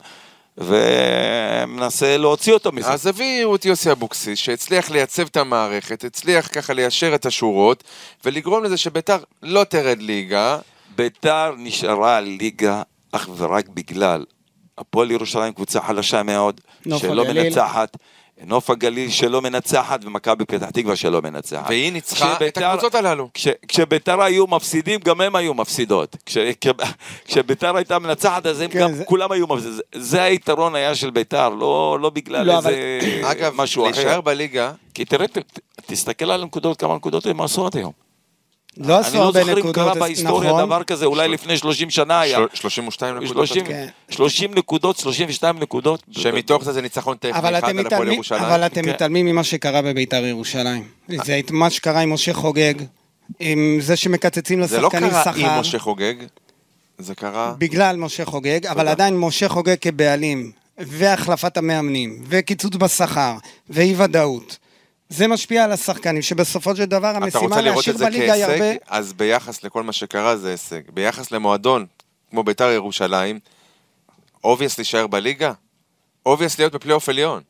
ומנסה 0.58 2.16
להוציא 2.16 2.52
אותו 2.52 2.72
מזה. 2.72 2.92
אז 2.92 3.06
הביאו 3.06 3.54
את 3.54 3.64
יוסי 3.64 3.92
אבוקסיס, 3.92 4.38
שהצליח 4.38 4.90
לייצב 4.90 5.26
את 5.26 5.36
המערכת, 5.36 6.04
הצליח 6.04 6.48
ככה 6.52 6.72
ליישר 6.72 7.14
את 7.14 7.26
השורות, 7.26 7.84
ולגרום 8.24 8.64
לזה 8.64 8.76
שביתר 8.76 9.18
לא 9.42 9.64
תרד 9.64 10.02
ליגה, 10.02 10.58
ביתר 11.00 11.54
נשארה 11.58 12.20
ליגה 12.20 12.82
אך 13.12 13.28
ורק 13.36 13.68
בגלל 13.68 14.24
הפועל 14.78 15.10
ירושלים 15.10 15.52
קבוצה 15.52 15.80
חלשה 15.80 16.22
מאוד, 16.22 16.60
שלא 16.98 17.22
הגליל. 17.22 17.44
מנצחת, 17.44 17.96
נוף 18.46 18.70
הגליל 18.70 19.10
שלא 19.10 19.42
מנצחת 19.42 20.04
ומכבי 20.04 20.44
פתח 20.44 20.70
תקווה 20.70 20.96
שלא 20.96 21.22
מנצחת. 21.22 21.68
והיא 21.68 21.92
ניצחה 21.92 22.36
את 22.46 22.58
הקבוצות 22.58 22.94
הללו. 22.94 23.28
כש, 23.34 23.48
כשביתר 23.68 24.22
היו 24.22 24.46
מפסידים, 24.46 25.00
גם 25.04 25.20
הם 25.20 25.36
היו 25.36 25.54
מפסידות. 25.54 26.16
כש, 26.26 26.38
כש, 26.60 26.68
כשביתר 27.24 27.76
הייתה 27.76 27.98
מנצחת, 27.98 28.46
אז 28.46 28.60
הם 28.60 28.70
כן, 28.70 28.80
גם, 28.80 28.94
זה- 28.94 29.04
כולם 29.04 29.32
היו 29.32 29.46
מפסידים. 29.46 29.72
זה, 29.74 29.82
זה 29.94 30.22
היתרון 30.22 30.74
היה 30.74 30.94
של 30.94 31.10
ביתר, 31.10 31.48
לא, 31.48 31.98
לא 32.00 32.10
בגלל 32.10 32.46
לא, 32.46 32.56
איזה 32.56 32.98
אגב, 33.22 33.52
משהו 33.56 33.82
אחר. 33.90 33.92
להישאר 33.96 34.20
בליגה, 34.20 34.72
כי 34.94 35.04
תראה, 35.04 35.26
ת, 35.28 35.38
תסתכל 35.86 36.30
על 36.30 36.42
הנקודות, 36.42 36.80
כמה 36.80 36.94
נקודות 36.96 37.26
הם 37.26 37.40
עשו 37.40 37.66
עד 37.66 37.76
היום. 37.76 38.09
לא 38.76 38.98
עשו 38.98 39.10
אני 39.10 39.18
לא 39.18 39.24
הרבה 39.24 39.40
זוכר 39.40 39.52
אם 39.52 39.58
נקודות, 39.58 39.74
קרה 39.74 39.94
בהיסטוריה 39.94 40.50
נכון. 40.50 40.64
דבר 40.66 40.82
כזה, 40.84 41.06
אולי 41.06 41.28
לפני 41.28 41.56
30 41.58 41.90
שנה 41.90 42.20
היה. 42.20 42.38
של- 42.38 42.56
32 42.56 43.16
נקודות. 43.16 43.46
30, 43.46 43.66
כן. 43.66 43.86
30 44.10 44.54
נקודות, 44.54 44.96
32 44.98 45.58
נקודות. 45.58 46.02
שמתוך 46.10 46.64
זה 46.64 46.72
זה 46.72 46.82
ניצחון 46.82 47.16
טכני 47.16 47.32
אבל 47.38 47.58
אחד 47.58 47.68
על 47.78 47.86
הפועל 47.86 48.12
ירושלים. 48.12 48.42
אבל 48.42 48.66
אתם 48.66 48.82
כן. 48.82 48.88
מתעלמים 48.90 49.26
ממה 49.26 49.44
שקרה 49.44 49.82
בביתר 49.82 50.24
ירושלים. 50.24 50.84
זה 51.24 51.38
את 51.38 51.50
מה 51.50 51.70
שקרה 51.70 52.00
עם 52.00 52.12
משה 52.12 52.32
חוגג, 52.34 52.74
עם 53.40 53.78
זה 53.80 53.96
שמקצצים 53.96 54.66
זה 54.66 54.80
לא 54.80 54.88
לשחקנים 54.88 55.10
קרה 55.10 55.22
שכר. 55.24 55.50
עם 55.54 55.60
משה 55.60 55.78
חוגג, 55.78 56.14
זה 56.98 57.14
קרה... 57.14 57.54
בגלל 57.58 57.96
משה 57.96 58.24
חוגג, 58.24 58.66
אבל 58.66 58.88
עדיין 58.88 59.16
משה 59.18 59.48
חוגג 59.48 59.76
כבעלים, 59.80 60.52
והחלפת 60.78 61.56
המאמנים, 61.56 62.22
וקיצוץ 62.28 62.74
בשכר, 62.76 63.34
ואי 63.70 63.94
ודאות. 63.96 64.58
זה 65.10 65.28
משפיע 65.28 65.64
על 65.64 65.72
השחקנים, 65.72 66.22
שבסופו 66.22 66.76
של 66.76 66.84
דבר 66.84 67.10
אתה 67.10 67.16
המשימה 67.16 67.42
רוצה 67.42 67.60
לראות 67.60 67.76
להשאיר 67.76 67.94
את 67.94 67.98
זה 67.98 68.06
בליגה 68.06 68.32
היא 68.32 68.44
הרבה... 68.44 68.58
כהישג, 68.58 68.78
אז 68.88 69.12
ביחס 69.12 69.64
לכל 69.64 69.82
מה 69.82 69.92
שקרה 69.92 70.36
זה 70.36 70.50
הישג. 70.50 70.80
ביחס 70.94 71.30
למועדון, 71.30 71.86
כמו 72.30 72.42
ביתר 72.42 72.70
ירושלים, 72.70 73.38
obvious 74.44 74.78
להישאר 74.78 75.06
בליגה? 75.06 75.52
obvious 76.26 76.58
להיות 76.58 76.74
בפלייאוף 76.74 77.08
עליון. 77.08 77.42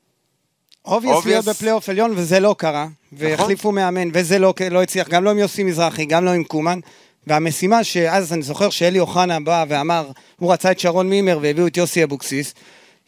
obvious 0.84 1.26
להיות. 1.26 1.44
בפלייאוף 1.44 1.88
עליון, 1.88 2.12
וזה 2.16 2.40
לא 2.40 2.54
קרה. 2.58 2.86
והחליפו 3.12 3.72
מאמן, 3.72 4.08
וזה 4.12 4.38
לא, 4.38 4.54
לא 4.70 4.82
הצליח, 4.82 5.08
גם 5.08 5.24
לא 5.24 5.30
עם 5.30 5.38
יוסי 5.38 5.64
מזרחי, 5.64 6.04
גם 6.04 6.24
לא 6.24 6.30
עם 6.30 6.44
קומן. 6.44 6.80
והמשימה 7.26 7.84
שאז 7.84 8.32
אני 8.32 8.42
זוכר 8.42 8.70
שאלי 8.70 9.00
אוחנה 9.00 9.40
בא 9.40 9.64
ואמר, 9.68 10.10
הוא 10.36 10.52
רצה 10.52 10.70
את 10.70 10.80
שרון 10.80 11.08
מימר 11.08 11.38
והביאו 11.42 11.66
את 11.66 11.76
יוסי 11.76 12.04
אבוקסיס. 12.04 12.54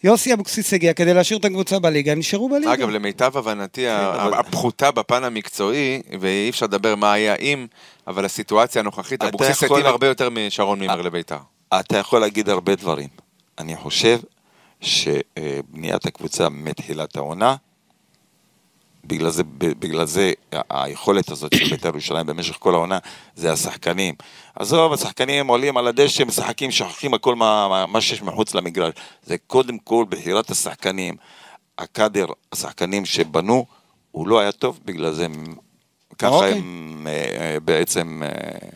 יוסי 0.04 0.32
אבוקסיס 0.34 0.72
הגיע 0.74 0.92
כדי 0.94 1.14
להשאיר 1.14 1.38
את 1.38 1.44
הקבוצה 1.44 1.78
בליגה, 1.78 2.12
הם 2.12 2.18
נשארו 2.18 2.48
בליגה. 2.48 2.74
אגב, 2.74 2.88
למיטב 2.88 3.36
הבנתי, 3.38 3.86
אבל- 3.90 4.34
הפחותה 4.34 4.90
בפן 4.90 5.24
המקצועי, 5.24 6.02
ואי 6.20 6.50
אפשר 6.50 6.66
לדבר 6.66 6.96
מה 6.96 7.12
היה 7.12 7.34
אם, 7.34 7.66
אבל 8.06 8.24
הסיטואציה 8.24 8.80
הנוכחית, 8.80 9.22
אבוקסיס 9.22 9.62
יכול 9.62 9.78
התאים 9.78 9.92
הרבה 9.92 10.06
יותר 10.06 10.30
משרון 10.30 10.78
מימר 10.80 11.00
לביתר. 11.02 11.36
אתה 11.80 11.98
יכול 11.98 12.20
להגיד 12.20 12.48
הרבה 12.48 12.74
דברים. 12.74 13.08
אני 13.58 13.76
חושב 13.76 14.18
שבניית 14.80 16.06
הקבוצה 16.06 16.48
מתחילת 16.48 17.16
העונה, 17.16 17.56
בגלל 19.04 19.30
זה, 19.30 19.42
בגלל 19.58 20.06
זה 20.06 20.32
היכולת 20.70 21.30
הזאת 21.30 21.56
של 21.56 21.70
בית"ר 21.70 21.88
ירושלים 21.88 22.26
במשך 22.26 22.56
כל 22.58 22.74
העונה 22.74 22.98
זה 23.36 23.52
השחקנים. 23.52 24.14
עזוב, 24.54 24.92
השחקנים 24.92 25.46
עולים 25.46 25.76
על 25.76 25.86
הדשא, 25.86 26.24
משחקים, 26.24 26.70
שוכחים 26.70 27.14
הכל 27.14 27.34
מה, 27.34 27.68
מה, 27.68 27.86
מה 27.86 28.00
שיש 28.00 28.22
מחוץ 28.22 28.54
למגרש. 28.54 28.94
זה 29.22 29.36
קודם 29.46 29.78
כל 29.78 30.04
בחירת 30.08 30.50
השחקנים. 30.50 31.14
הקאדר, 31.78 32.26
השחקנים 32.52 33.04
שבנו, 33.04 33.66
הוא 34.10 34.28
לא 34.28 34.40
היה 34.40 34.52
טוב, 34.52 34.80
בגלל 34.84 35.12
זה 35.12 35.24
הם, 35.24 35.44
ככה 36.18 36.30
אוקיי. 36.30 36.52
הם 36.52 37.06
אה, 37.10 37.56
בעצם... 37.64 38.22
אה, 38.24 38.68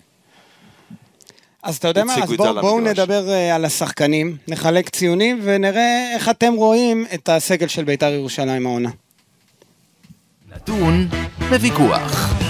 אז 1.62 1.76
אתה 1.76 1.88
יודע 1.88 2.04
מה, 2.04 2.14
אז 2.22 2.32
בואו 2.32 2.60
בוא. 2.60 2.80
נדבר 2.80 3.28
אה, 3.28 3.54
על 3.54 3.64
השחקנים, 3.64 4.36
נחלק 4.48 4.88
ציונים 4.88 5.40
ונראה 5.42 6.14
איך 6.14 6.28
אתם 6.28 6.54
רואים 6.54 7.06
את 7.14 7.28
הסגל 7.28 7.68
של 7.68 7.84
בית"ר 7.84 8.12
ירושלים 8.12 8.66
העונה. 8.66 8.90
נתון 10.48 11.08
לוויכוח. 11.50 12.45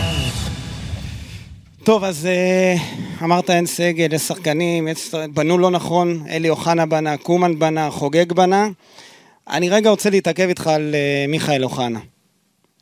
טוב, 1.87 2.05
אז 2.05 2.27
אה, 2.27 2.75
אמרת 3.23 3.51
אין 3.51 3.67
סגל, 3.67 4.13
יש 4.13 4.23
שחקנים, 4.23 4.89
יש, 4.89 5.15
בנו 5.35 5.59
לא 5.59 5.71
נכון, 5.71 6.25
אלי 6.29 6.49
אוחנה 6.49 6.87
בנה, 6.87 7.17
קומן 7.17 7.59
בנה, 7.59 7.91
חוגג 7.91 8.33
בנה. 8.33 8.69
אני 9.49 9.69
רגע 9.69 9.91
רוצה 9.91 10.11
להתעכב 10.11 10.49
איתך 10.49 10.67
על 10.67 10.95
אה, 10.95 11.25
מיכאל 11.29 11.65
אוחנה. 11.65 12.01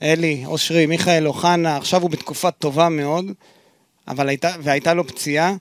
אלי, 0.03 0.43
אושרי, 0.47 0.87
מיכאל 0.87 1.27
אוחנה, 1.27 1.77
עכשיו 1.77 2.03
הוא 2.03 2.11
בתקופה 2.11 2.51
טובה 2.51 2.89
מאוד, 2.89 3.25
אבל 4.09 4.29
הייתה, 4.29 4.51
והייתה 4.63 4.95
לו 4.95 5.07
פציעה. 5.07 5.55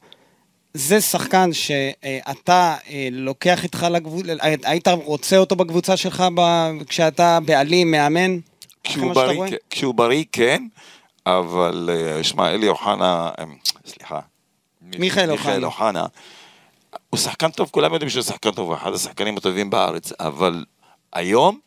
זה 0.73 1.01
שחקן 1.01 1.53
שאתה 1.53 2.75
אה, 2.89 3.07
לוקח 3.11 3.63
איתך 3.63 3.87
לגבול, 3.91 4.29
אה, 4.29 4.53
היית 4.63 4.87
רוצה 4.87 5.37
אותו 5.37 5.55
בקבוצה 5.55 5.97
שלך 5.97 6.23
ב, 6.35 6.41
כשאתה 6.87 7.39
בעלים, 7.45 7.91
מאמן? 7.91 8.37
כשהוא 8.83 9.13
בריא, 9.13 9.57
כשהוא 9.69 9.93
בריא 9.93 10.23
כן, 10.31 10.63
אבל 11.25 11.89
אה, 11.93 12.23
שמע, 12.23 12.49
אלי 12.49 12.69
אוחנה, 12.69 13.31
אה, 13.39 13.43
סליחה, 13.85 14.19
מיכאל 14.81 15.31
מיכאל 15.31 15.65
אוחנה. 15.65 15.65
אוחנה, 15.65 16.05
הוא 17.09 17.19
שחקן 17.19 17.51
טוב, 17.51 17.69
כולם 17.71 17.93
יודעים 17.93 18.09
שהוא 18.09 18.23
שחקן 18.23 18.51
טוב, 18.51 18.67
הוא 18.67 18.75
אחד 18.75 18.93
השחקנים 18.93 19.37
הטובים 19.37 19.69
בארץ, 19.69 20.11
אבל 20.19 20.65
היום 21.13 21.59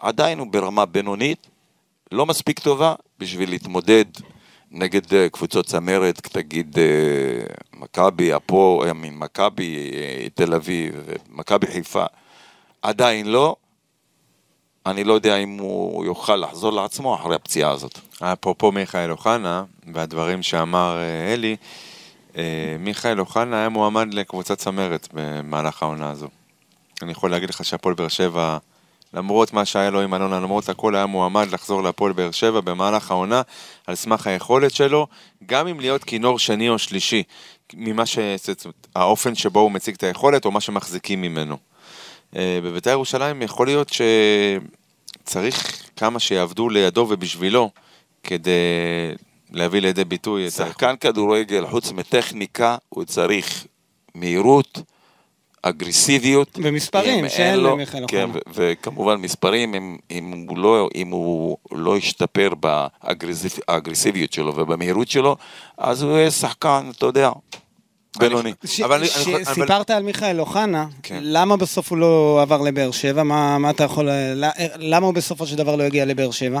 עדיין 0.00 0.38
הוא 0.38 0.46
ברמה 0.52 0.84
בינונית, 0.84 1.46
לא 2.12 2.26
מספיק 2.26 2.58
טובה 2.58 2.94
בשביל 3.18 3.50
להתמודד 3.50 4.04
נגד 4.70 5.14
אה, 5.14 5.28
קבוצות 5.28 5.66
צמרת, 5.66 6.20
תגיד 6.20 6.78
מכבי, 7.72 8.32
הפועל, 8.32 8.92
מכבי 8.92 9.90
תל 10.34 10.54
אביב, 10.54 11.08
מכבי 11.28 11.66
חיפה, 11.66 12.04
עדיין 12.82 13.26
לא. 13.26 13.56
אני 14.86 15.04
לא 15.04 15.12
יודע 15.12 15.36
אם 15.36 15.58
הוא 15.58 16.04
יוכל 16.04 16.36
לחזור 16.36 16.72
לעצמו 16.72 17.14
אחרי 17.14 17.34
הפציעה 17.34 17.70
הזאת. 17.70 17.98
אפרופו 18.20 18.72
מיכאל 18.72 19.10
אוחנה, 19.10 19.64
והדברים 19.94 20.42
שאמר 20.42 20.98
אה, 20.98 21.34
אלי, 21.34 21.56
אה, 22.36 22.76
מיכאל 22.78 23.20
אוחנה 23.20 23.56
היה 23.56 23.68
מועמד 23.68 24.14
לקבוצת 24.14 24.58
צמרת 24.58 25.08
במהלך 25.12 25.82
העונה 25.82 26.10
הזו. 26.10 26.28
אני 27.02 27.12
יכול 27.12 27.30
להגיד 27.30 27.50
לך 27.50 27.64
שהפועל 27.64 27.94
באר 27.94 28.08
שבע, 28.08 28.58
למרות 29.14 29.52
מה 29.52 29.64
שהיה 29.64 29.90
לו 29.90 30.00
עם 30.00 30.14
אלונה, 30.14 30.40
למרות 30.40 30.68
הכל 30.68 30.96
היה 30.96 31.06
מועמד 31.06 31.48
לחזור 31.52 31.82
להפועל 31.82 32.12
באר 32.12 32.30
שבע 32.30 32.60
במהלך 32.60 33.10
העונה, 33.10 33.42
על 33.86 33.94
סמך 33.94 34.26
היכולת 34.26 34.74
שלו, 34.74 35.06
גם 35.46 35.68
אם 35.68 35.80
להיות 35.80 36.04
כינור 36.04 36.38
שני 36.38 36.68
או 36.68 36.78
שלישי, 36.78 37.22
ממה 37.74 38.06
ש... 38.06 38.18
האופן 38.94 39.34
שבו 39.34 39.60
הוא 39.60 39.70
מציג 39.70 39.94
את 39.94 40.02
היכולת, 40.02 40.44
או 40.44 40.50
מה 40.50 40.60
שמחזיקים 40.60 41.22
ממנו. 41.22 41.56
אה, 42.36 42.58
בבית"ר 42.64 42.90
ירושלים 42.90 43.42
יכול 43.42 43.66
להיות 43.66 43.90
שצריך 45.22 45.82
כמה 45.96 46.18
שיעבדו 46.18 46.68
לידו 46.68 47.06
ובשבילו, 47.10 47.70
כדי 48.22 48.50
להביא 49.52 49.80
לידי 49.80 50.04
ביטוי 50.04 50.46
את 50.46 50.52
שחקן 50.52 50.94
כדורגל, 51.00 51.66
חוץ 51.66 51.92
מטכניקה, 51.92 52.76
הוא 52.88 53.04
צריך 53.04 53.66
מהירות, 54.14 54.78
אגרסיביות. 55.62 56.58
ומספרים, 56.62 57.28
שאין 57.28 57.52
אין 57.52 57.60
לו- 57.60 57.70
למיכאל 57.72 58.04
כן, 58.08 58.24
אוחנה. 58.28 58.40
וכמובן 58.54 59.14
מספרים, 59.16 59.74
אם, 59.74 59.96
אם, 60.10 60.46
הוא 60.48 60.58
לא, 60.58 60.88
אם 60.94 61.10
הוא 61.10 61.56
לא 61.72 61.96
ישתפר 61.96 62.50
באגרסיביות 63.68 64.32
שלו 64.32 64.56
ובמהירות 64.56 65.08
שלו, 65.08 65.36
אז 65.78 66.02
הוא 66.02 66.12
יהיה 66.18 66.30
שחקן, 66.30 66.90
אתה 66.96 67.06
יודע, 67.06 67.30
בינוני. 68.18 68.52
סיפרת 69.44 69.90
על 69.90 70.02
מיכאל 70.02 70.40
אוחנה, 70.40 70.86
כן. 71.02 71.18
למה 71.22 71.56
בסוף 71.56 71.90
הוא 71.90 71.98
לא 71.98 72.38
עבר 72.42 72.62
לבאר 72.62 72.90
שבע? 72.90 73.22
מה, 73.22 73.58
מה 73.58 73.70
אתה 73.70 73.84
יכול... 73.84 74.08
למה 74.78 75.06
הוא 75.06 75.14
בסופו 75.14 75.46
של 75.46 75.56
דבר 75.56 75.76
לא 75.76 75.82
הגיע 75.82 76.04
לבאר 76.04 76.30
שבע? 76.30 76.60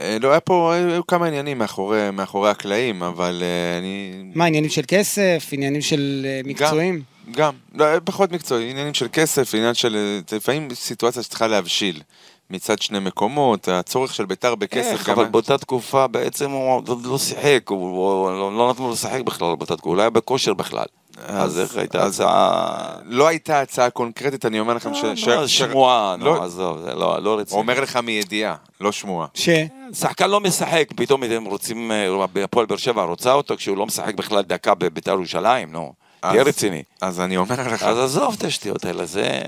אה, 0.00 0.16
לא, 0.20 0.30
היה 0.30 0.40
פה, 0.40 0.74
היו 0.74 1.06
כמה 1.06 1.26
עניינים 1.26 1.58
מאחורי, 1.58 2.10
מאחורי 2.10 2.50
הקלעים, 2.50 3.02
אבל 3.02 3.42
אה, 3.42 3.78
אני... 3.78 4.12
מה, 4.34 4.44
עניינים 4.44 4.70
של 4.70 4.82
כסף? 4.88 5.48
עניינים 5.52 5.80
של 5.80 6.26
אה, 6.28 6.40
מקצועים? 6.44 7.02
גם, 7.30 7.54
לא, 7.74 7.86
פחות 8.04 8.32
מקצועי, 8.32 8.70
עניינים 8.70 8.94
של 8.94 9.06
כסף, 9.12 9.54
עניין 9.54 9.74
של... 9.74 10.20
לפעמים 10.32 10.68
סיטואציה 10.74 11.22
שצריכה 11.22 11.46
להבשיל. 11.46 12.02
מצד 12.50 12.78
שני 12.82 12.98
מקומות, 12.98 13.68
הצורך 13.68 14.14
של 14.14 14.24
בית"ר 14.26 14.54
בכסף 14.54 14.92
איך. 14.92 15.08
אבל 15.08 15.24
באותה 15.24 15.58
תקופה 15.58 16.06
בעצם 16.06 16.50
הוא 16.50 16.82
עוד 16.88 17.06
לא 17.06 17.18
שיחק, 17.18 17.60
הוא 17.68 17.96
לא, 18.32 18.58
לא 18.58 18.70
נתנו 18.70 18.86
לו 18.86 18.92
לשחק 18.92 19.20
בכלל 19.20 19.54
באותה 19.56 19.76
תקופה, 19.76 19.88
הוא 19.88 19.96
לא 19.96 20.02
היה 20.02 20.10
בכושר 20.10 20.54
בכלל. 20.54 20.84
אז 21.26 21.60
איך 21.60 21.76
הייתה 21.76 21.98
אז- 22.02 22.14
הצעה... 22.20 22.86
לא 23.04 23.26
הייתה 23.26 23.60
הצעה 23.60 23.90
קונקרטית, 23.90 24.46
אני 24.46 24.60
אומר 24.60 24.74
לכם 24.74 24.94
ש... 24.94 24.98
ש- 25.14 25.28
לא, 25.28 25.46
ש- 25.46 25.58
שמועה, 25.58 26.16
לא- 26.20 26.36
נו, 26.36 26.42
עזוב, 26.42 26.78
זה 26.84 26.94
לא 26.94 27.36
רציני. 27.38 27.60
אומר 27.60 27.80
לך 27.80 27.96
מידיעה, 27.96 28.54
לא 28.80 28.92
שמועה. 28.92 29.26
ש... 29.34 29.48
שחקן 29.92 30.30
לא 30.30 30.40
משחק, 30.40 30.84
פתאום 30.96 31.22
הם 31.22 31.44
רוצים, 31.44 31.92
אה, 31.92 32.08
הפועל 32.44 32.66
באר 32.66 32.76
שבע 32.76 33.02
רוצה 33.04 33.32
אותו 33.32 33.56
כשהוא 33.56 33.76
לא 33.76 33.86
משחק 33.86 34.14
בכלל 34.14 34.42
דקה 34.42 34.74
בבית"ר 34.74 35.10
ירושלים, 35.12 35.72
נו. 35.72 35.92
תהיה 36.20 36.40
אז- 36.42 36.46
רציני. 36.48 36.82
אז 37.00 37.20
אני 37.20 37.36
אומר 37.36 37.68
לך, 37.72 37.82
אז 37.82 37.98
עזוב 37.98 38.34
את 38.38 38.44
השטויות 38.44 38.84
האלה, 38.84 39.06
זה... 39.06 39.38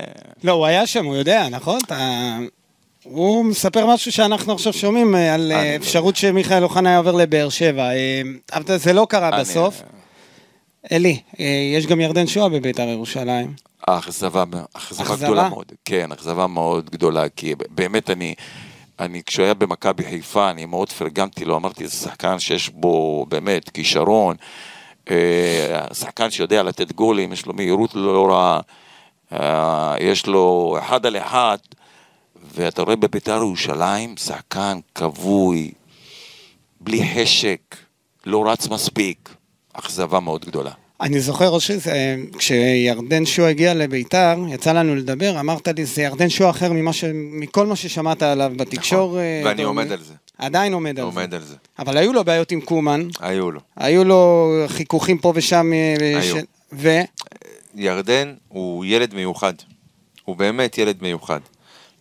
לא, 0.43 0.51
הוא 0.51 0.65
היה 0.65 0.87
שם, 0.87 1.05
הוא 1.05 1.15
יודע, 1.15 1.49
נכון? 1.51 1.79
הוא 3.11 3.45
מספר 3.45 3.85
משהו 3.85 4.11
שאנחנו 4.11 4.53
עכשיו 4.53 4.73
שומעים 4.73 5.15
אה, 5.15 5.33
על 5.33 5.51
אה, 5.51 5.75
אפשרות 5.75 6.15
שמיכאל 6.15 6.63
אוחנה 6.63 6.89
היה 6.89 6.97
עובר 6.97 7.11
לבאר 7.11 7.49
שבע. 7.49 7.91
אה, 7.91 8.21
אבל 8.53 8.77
זה 8.77 8.93
לא 8.93 9.07
קרה 9.09 9.39
בסוף. 9.39 9.81
אלי, 10.91 11.19
יש 11.75 11.87
גם 11.87 12.01
ירדן 12.01 12.27
שואה 12.27 12.49
בביתר 12.49 12.87
ירושלים. 12.87 13.53
האכזבה, 13.87 14.43
אכזבה 14.73 15.03
אכזבה? 15.03 15.25
גדולה 15.25 15.49
מאוד, 15.49 15.71
כן, 15.85 16.11
אכזבה 16.11 16.47
מאוד 16.47 16.89
גדולה, 16.89 17.29
כי 17.29 17.53
באמת 17.69 18.09
אני, 18.09 18.35
אני 18.99 19.21
כשהוא 19.25 19.43
היה 19.43 19.53
במכבי 19.53 20.03
חיפה, 20.03 20.49
אני 20.49 20.65
מאוד 20.65 20.89
פרגנתי 20.89 21.45
לו, 21.45 21.57
אמרתי, 21.57 21.87
זה 21.87 21.95
שחקן 21.95 22.39
שיש 22.39 22.69
בו 22.69 23.25
באמת 23.29 23.69
כישרון, 23.69 24.35
שחקן 25.93 26.31
שיודע 26.31 26.63
לתת 26.63 26.91
גולים, 26.91 27.33
יש 27.33 27.45
לו 27.45 27.53
מהירות 27.53 27.95
לא 27.95 28.27
רעה, 28.29 28.61
יש 29.99 30.27
לו 30.27 30.75
אחד 30.79 31.05
על 31.05 31.17
אחד, 31.17 31.57
ואתה 32.55 32.81
רואה 32.81 32.95
בביתר 32.95 33.35
ירושלים, 33.35 34.17
שחקן 34.17 34.79
כבוי, 34.95 35.71
בלי 36.81 37.01
חשק, 37.15 37.75
לא 38.25 38.51
רץ 38.51 38.67
מספיק, 38.67 39.29
אכזבה 39.73 40.19
מאוד 40.19 40.45
גדולה. 40.45 40.71
אני 41.01 41.19
זוכר, 41.19 41.49
אושרי, 41.49 41.77
זה, 41.77 42.15
כשירדן 42.37 43.25
שואה 43.25 43.49
הגיע 43.49 43.73
לביתר, 43.73 44.37
יצא 44.49 44.71
לנו 44.71 44.95
לדבר, 44.95 45.39
אמרת 45.39 45.67
לי, 45.67 45.85
זה 45.85 46.01
ירדן 46.01 46.29
שואה 46.29 46.49
אחר 46.49 46.73
ממה 46.73 46.93
ש... 46.93 47.03
מכל 47.13 47.67
מה 47.67 47.75
ששמעת 47.75 48.23
עליו 48.23 48.51
בתקשורת. 48.55 49.11
נכון, 49.11 49.47
ואני 49.47 49.63
עומד 49.63 49.91
על 49.91 50.01
זה. 50.03 50.13
עדיין 50.37 50.73
עומד 50.73 50.99
על 50.99 51.11
זה. 51.11 51.19
עומד 51.19 51.33
על 51.33 51.41
זה. 51.41 51.55
אבל 51.79 51.97
היו 51.97 52.13
לו 52.13 52.23
בעיות 52.23 52.51
עם 52.51 52.61
קומן, 52.61 53.07
היו 53.19 53.51
לו. 53.51 53.59
היו 53.75 54.03
לו 54.03 54.51
חיכוכים 54.67 55.17
פה 55.17 55.33
ושם. 55.35 55.71
אה, 55.73 56.19
היו. 56.19 56.35
ו... 56.73 56.99
ירדן 57.75 58.33
הוא 58.47 58.85
ילד 58.85 59.13
מיוחד. 59.13 59.53
הוא 60.25 60.35
באמת 60.35 60.77
ילד 60.77 60.97
מיוחד. 61.01 61.39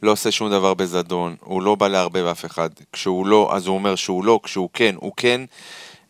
לא 0.02 0.12
עושה 0.12 0.30
שום 0.30 0.50
דבר 0.50 0.74
בזדון, 0.74 1.36
הוא 1.40 1.62
לא 1.62 1.74
בא 1.74 1.88
לערבב 1.88 2.26
אף 2.26 2.44
אחד. 2.44 2.70
כשהוא 2.92 3.26
לא, 3.26 3.50
אז 3.52 3.66
הוא 3.66 3.74
אומר 3.74 3.94
שהוא 3.94 4.24
לא, 4.24 4.40
כשהוא 4.42 4.68
כן, 4.72 4.94
הוא 4.98 5.12
כן. 5.16 5.40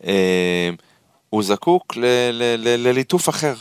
אה, 0.03 0.69
הוא 1.29 1.43
זקוק 1.43 1.93
לליטוף 1.97 3.29
אחר. 3.29 3.53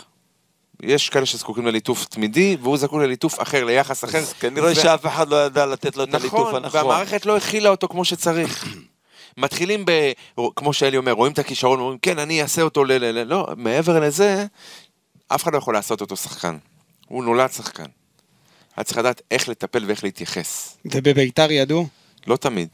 יש 0.83 1.09
כאלה 1.09 1.27
שזקוקים 1.27 1.67
לליטוף 1.67 2.05
תמידי, 2.05 2.57
והוא 2.63 2.77
זקוק 2.77 3.01
לליטוף 3.01 3.43
אחר, 3.43 3.65
ליחס 3.65 4.05
אחר. 4.05 4.19
אז 4.19 4.33
כנראה 4.33 4.75
שאף 4.75 5.07
אחד 5.07 5.29
לא 5.29 5.47
ידע 5.47 5.67
לתת 5.67 5.97
לו 5.97 6.05
את 6.05 6.15
הליטוף 6.15 6.41
נכון, 6.41 6.55
הנכון. 6.55 6.81
והמערכת 6.81 7.27
לא 7.27 7.37
הכילה 7.37 7.71
אותו 7.71 7.89
כמו 7.89 8.05
שצריך. 8.05 8.75
מתחילים 9.37 9.85
ב... 9.85 10.13
כמו 10.57 10.73
שאלי 10.73 10.97
אומר, 10.97 11.13
רואים 11.13 11.33
את 11.33 11.39
הכישרון, 11.39 11.81
אומרים, 11.81 11.99
כן, 12.03 12.19
אני 12.19 12.43
אעשה 12.43 12.63
אותו. 12.63 12.85
ל-" 12.85 13.23
לא, 13.23 13.47
מעבר 13.57 14.01
לזה, 14.01 14.47
אף 15.29 15.43
אחד 15.43 15.53
לא 15.53 15.59
יכול 15.59 15.75
לעשות 15.75 16.01
אותו 16.01 16.17
שחקן. 16.17 16.59
הוא 17.09 17.25
נולד 17.25 17.53
שחקן. 17.53 17.98
היה 18.79 18.85
צריך 18.85 18.99
לדעת 18.99 19.23
איך 19.31 19.49
לטפל 19.49 19.85
ואיך 19.87 20.05
להתייחס. 20.05 20.79
ובביתר 20.85 21.51
ידעו? 21.53 21.87
לא 22.27 22.37
תמיד. 22.37 22.69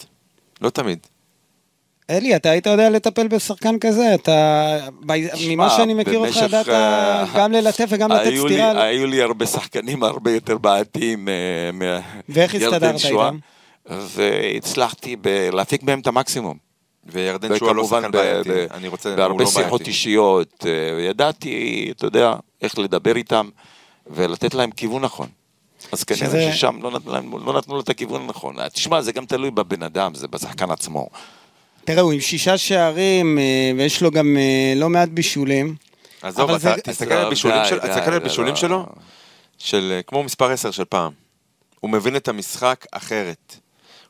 לא 0.61 0.71
תמיד. 0.71 0.99
אלי, 2.11 2.37
אתה 2.37 2.51
היית 2.51 2.67
יודע 2.67 2.91
לטפל 2.91 3.29
בשחקן 3.29 3.79
כזה? 3.79 4.15
אתה... 4.15 4.79
ממה 5.49 5.71
שאני 5.71 5.95
מכיר 5.95 6.19
אותך, 6.19 6.37
ידעת 6.37 6.69
אה, 6.69 7.25
גם 7.37 7.53
ללטף 7.53 7.85
וגם 7.89 8.13
לתת 8.13 8.27
לי- 8.27 8.39
סטירה. 8.39 8.83
היו 8.85 9.07
לי 9.07 9.23
הרבה 9.23 9.47
שחקנים 9.47 10.03
הרבה 10.03 10.31
יותר 10.31 10.59
בעייתיים 10.59 11.29
אה, 11.29 11.35
מ- 11.73 12.01
ואיך 12.29 12.55
ירדן 12.55 12.75
הסתדרת 12.75 12.99
שואה, 12.99 13.31
איתם? 13.31 13.39
והצלחתי 14.09 15.17
ב- 15.21 15.29
להפיק 15.53 15.83
מהם 15.83 16.01
את 16.01 16.07
המקסימום. 16.07 16.57
וירדן 17.07 17.59
שועה 17.59 17.73
לא 17.73 17.85
שחקן 17.85 18.11
בעייתי. 18.11 18.49
ב- 18.51 18.67
אני 18.71 18.89
רוצה... 18.89 19.09
הוא 19.09 19.17
בהרבה 19.17 19.45
לא 19.45 19.51
שיחות 19.51 19.65
בעייתי. 19.71 19.85
אישיות, 19.91 20.67
אה, 20.67 21.03
ידעתי, 21.03 21.89
אתה 21.97 22.07
יודע, 22.07 22.35
איך 22.63 22.79
לדבר 22.79 23.17
איתם 23.17 23.49
ולתת 24.07 24.55
להם 24.55 24.71
כיוון 24.71 25.03
נכון. 25.05 25.29
אז 25.93 26.05
כנראה 26.05 26.27
שזה- 26.27 26.53
ששם 26.53 26.79
לא 26.83 26.91
נתנו 26.91 27.13
להם- 27.13 27.47
לא 27.47 27.53
נתנו 27.59 27.75
לו 27.75 27.81
את 27.81 27.89
הכיוון 27.89 28.23
הנכון. 28.23 28.69
תשמע, 28.69 29.01
זה 29.03 29.13
גם 29.13 29.27
תלוי 29.27 29.51
בבן 29.51 29.83
אדם, 29.83 30.15
זה 30.15 30.29
בשחקן 30.29 30.71
עצמו. 30.71 31.09
תראה, 31.85 32.01
הוא 32.03 32.13
עם 32.13 32.21
שישה 32.21 32.59
שערים, 32.59 33.39
אה, 33.39 33.43
ויש 33.77 34.03
לו 34.03 34.11
גם 34.11 34.37
אה, 34.37 34.73
לא 34.77 34.89
מעט 34.89 35.09
בישולים. 35.09 35.75
עזוב, 36.23 36.51
אתה 36.51 36.75
תסתכל 36.85 37.13
על 37.15 37.27
הבישולים 37.27 37.63
די, 37.63 37.69
של- 37.69 37.79
די, 37.79 37.89
תסתכל 37.89 38.01
על 38.01 38.11
זה 38.11 38.17
הבישולים 38.17 38.51
לא- 38.55 38.61
שלו, 38.61 38.87
של 39.59 39.93
אה, 39.97 40.03
כמו 40.03 40.23
מספר 40.23 40.51
10 40.51 40.71
של 40.71 40.85
פעם. 40.85 41.13
הוא 41.81 41.91
מבין 41.91 42.17
את 42.17 42.29
המשחק 42.29 42.87
אחרת. 42.93 43.57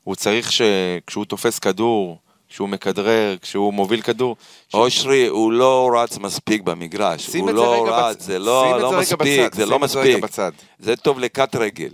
הוא 0.04 0.14
צריך 0.14 0.52
שכשהוא 0.52 1.24
תופס 1.24 1.58
כדור, 1.58 2.18
כשהוא 2.48 2.68
מכדרר, 2.68 3.36
כשהוא 3.42 3.74
מוביל 3.74 4.00
כדור, 4.00 4.36
ש- 4.68 4.74
אושרי, 4.74 5.26
הוא 5.26 5.52
לא 5.52 5.90
רץ 5.94 6.18
מספיק 6.18 6.62
במגרש, 6.62 7.26
הוא 7.36 7.50
לא 7.50 7.86
רץ, 7.88 8.16
בצ- 8.16 8.22
זה 8.22 8.38
לא 8.38 8.80
לא 8.80 8.90
זה 8.90 8.96
מספיק, 8.98 9.18
בצד, 9.40 9.54
זה 9.56 9.66
לא 9.66 9.70
זה 9.78 9.78
מספיק. 9.84 10.22
בצד. 10.24 10.52
זה 10.78 10.96
טוב 10.96 11.18
לקט 11.18 11.56
רגל. 11.56 11.90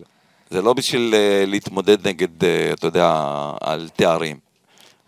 זה 0.50 0.62
לא 0.62 0.72
בשביל 0.72 1.14
אה, 1.14 1.44
להתמודד 1.46 2.08
נגד, 2.08 2.44
אה, 2.44 2.70
אתה 2.72 2.86
יודע, 2.86 3.22
על 3.60 3.88
תארים. 3.96 4.49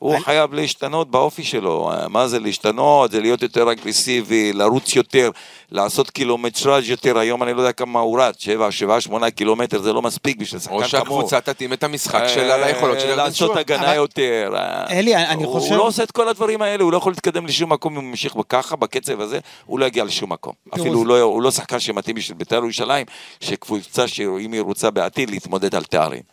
הוא 0.02 0.14
אני- 0.14 0.24
חייב 0.24 0.54
להשתנות 0.54 1.10
באופי 1.10 1.44
שלו. 1.44 1.90
מה 2.08 2.28
זה 2.28 2.38
להשתנות? 2.40 3.10
זה 3.10 3.20
להיות 3.20 3.42
יותר 3.42 3.72
אגרסיבי, 3.72 4.52
לרוץ 4.52 4.96
יותר, 4.96 5.30
לעשות 5.70 6.10
קילומטראז' 6.10 6.88
יותר. 6.88 7.18
היום 7.18 7.42
אני 7.42 7.54
לא 7.54 7.60
יודע 7.60 7.72
כמה 7.72 8.00
הוא 8.00 8.20
רץ, 8.20 8.34
שבע, 8.38 8.70
שבעה, 8.70 9.00
שמונה 9.00 9.30
קילומטר, 9.30 9.82
זה 9.82 9.92
לא 9.92 10.02
מספיק 10.02 10.36
בשביל 10.38 10.60
שחקן 10.60 10.74
או 10.74 10.78
כמוהו. 10.78 10.88
שהקבוצה 10.90 11.40
תתאים 11.40 11.72
את 11.72 11.82
המשחק 11.84 12.22
שלה 12.34 12.66
ליכולות 12.66 13.00
של 13.00 13.06
ירדן 13.08 13.24
לעשות. 13.24 13.56
הגנה 13.56 13.82
אבל- 13.86 13.94
יותר. 13.94 14.54
אלי, 14.90 15.16
אני 15.16 15.44
הוא 15.44 15.52
חושב- 15.60 15.74
לא 15.74 15.86
עושה 15.86 16.02
את 16.02 16.10
כל 16.10 16.28
הדברים 16.28 16.62
האלה, 16.62 16.82
הוא 16.84 16.92
לא 16.92 16.96
יכול 16.96 17.12
להתקדם 17.12 17.46
לשום 17.46 17.72
מקום 17.72 17.92
אם 17.96 18.02
הוא 18.02 18.10
ממשיך 18.10 18.34
ככה, 18.48 18.76
בקצב 18.76 19.20
הזה, 19.20 19.38
הוא 19.66 19.78
לא 19.78 19.84
יגיע 19.84 20.04
לשום 20.04 20.32
מקום. 20.32 20.52
אפילו 20.74 20.94
הוא 20.94 21.06
לא- 21.06 21.20
הוא 21.20 21.42
לא 21.42 21.50
שחקן 21.50 21.80
שמתאים 21.80 22.16
בשביל 22.16 22.38
בית"ר 22.38 22.56
ירושלים, 22.56 23.06
שקבוצה 23.40 24.08
שאם 24.08 24.52
היא 24.52 24.60
רוצה 24.60 24.90
בעתיד 24.90 25.30
להתמודד 25.30 25.74
על 25.74 25.84
תארים. 25.84 26.31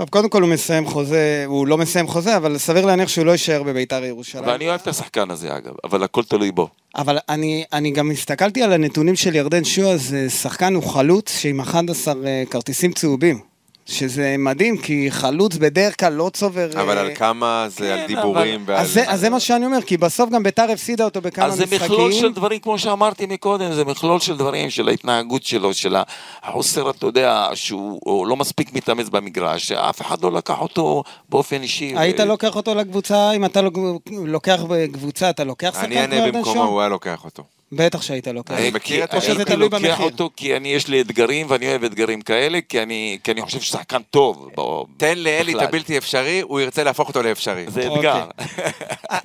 טוב, 0.00 0.08
קודם 0.08 0.28
כל 0.28 0.42
הוא 0.42 0.50
מסיים 0.50 0.86
חוזה, 0.86 1.44
הוא 1.46 1.66
לא 1.66 1.78
מסיים 1.78 2.06
חוזה, 2.06 2.36
אבל 2.36 2.58
סביר 2.58 2.86
להניח 2.86 3.08
שהוא 3.08 3.26
לא 3.26 3.30
יישאר 3.30 3.62
בביתר 3.62 4.04
ירושלים. 4.04 4.46
ואני 4.46 4.68
אוהב 4.68 4.80
את 4.82 4.86
השחקן 4.86 5.30
הזה 5.30 5.56
אגב, 5.56 5.74
אבל 5.84 6.02
הכל 6.02 6.24
תלוי 6.24 6.52
בו. 6.52 6.68
אבל 6.96 7.18
אני, 7.28 7.64
אני 7.72 7.90
גם 7.90 8.10
הסתכלתי 8.10 8.62
על 8.62 8.72
הנתונים 8.72 9.16
של 9.16 9.34
ירדן 9.34 9.64
שועה, 9.64 9.96
זה 9.96 10.30
שחקן, 10.30 10.74
הוא 10.74 10.82
חלוץ 10.82 11.38
שעם 11.38 11.60
11 11.60 12.14
אה, 12.26 12.42
כרטיסים 12.50 12.92
צהובים. 12.92 13.49
שזה 13.86 14.36
מדהים, 14.38 14.78
כי 14.78 15.10
חלוץ 15.10 15.56
בדרך 15.56 16.00
כלל 16.00 16.12
לא 16.12 16.30
צובר... 16.32 16.70
אבל 16.80 16.96
אה, 16.98 17.02
על 17.02 17.14
כמה 17.14 17.66
זה 17.68 17.94
על 17.94 18.00
כן, 18.00 18.06
דיבורים 18.06 18.62
ועל... 18.66 18.76
אז 18.78 18.92
זה, 18.92 19.10
אז 19.10 19.20
זה 19.20 19.30
מה 19.30 19.40
שאני 19.40 19.66
אומר, 19.66 19.82
כי 19.86 19.96
בסוף 19.96 20.30
גם 20.30 20.42
ביתר 20.42 20.70
הפסידה 20.70 21.04
אותו 21.04 21.20
בכמה 21.20 21.44
אז 21.46 21.54
זה 21.54 21.64
משחקים. 21.66 21.84
מכלול 21.92 22.12
של 22.12 22.32
דברים, 22.32 22.58
כמו 22.60 22.78
שאמרתי 22.78 23.26
מקודם, 23.26 23.72
זה 23.72 23.84
מכלול 23.84 24.20
של 24.20 24.36
דברים, 24.36 24.70
של 24.70 24.88
ההתנהגות 24.88 25.42
שלו, 25.42 25.74
של 25.74 25.96
החוסר, 26.42 26.90
אתה 26.90 27.06
יודע, 27.06 27.48
שהוא 27.54 28.00
הוא 28.04 28.26
לא 28.26 28.36
מספיק 28.36 28.74
מתאמץ 28.74 29.08
במגרש, 29.08 29.68
שאף 29.68 30.00
אחד 30.00 30.22
לא 30.22 30.32
לקח 30.32 30.60
אותו 30.60 31.02
באופן 31.28 31.62
אישי. 31.62 31.92
היית 31.96 32.20
ו- 32.20 32.24
לוקח 32.24 32.56
אותו 32.56 32.74
לקבוצה, 32.74 33.32
אם 33.32 33.44
אתה 33.44 33.62
לא- 33.62 33.70
לוקח 34.10 34.60
בקבוצה, 34.68 35.30
אתה 35.30 35.44
לוקח 35.44 35.70
שחקן 35.74 35.84
אני 35.84 35.94
כמו 35.94 36.00
אענה 36.02 36.16
ירדן 36.16 36.38
במקומו? 36.38 36.64
הוא 36.64 36.80
היה 36.80 36.88
לוקח 36.88 37.24
אותו. 37.24 37.59
בטח 37.72 38.02
שהיית 38.02 38.26
לוקח. 38.26 38.54
אני 38.54 38.70
מכיר 38.70 39.04
את. 39.04 39.10
תלוי 39.10 39.36
הייתי 39.38 39.56
לוקח. 39.56 40.00
אותו 40.00 40.30
כי 40.36 40.56
אני, 40.56 40.68
יש 40.68 40.88
לי 40.88 41.00
אתגרים 41.00 41.46
ואני 41.50 41.68
אוהב 41.68 41.84
אתגרים 41.84 42.22
כאלה, 42.22 42.58
כי 42.68 42.82
אני, 42.82 43.18
כי 43.24 43.32
אני 43.32 43.42
חושב 43.42 43.60
ששחקן 43.60 44.02
טוב. 44.10 44.48
תן 44.96 45.18
לאלי 45.18 45.54
את. 45.54 45.62
הבלתי 45.62 45.98
אפשרי, 45.98 46.40
הוא 46.40 46.60
ירצה 46.60 46.84
להפוך 46.84 47.08
אותו 47.08 47.22
לאפשרי. 47.22 47.64
זה 47.68 47.88
אוקיי. 47.88 47.98
אתגר. 47.98 48.24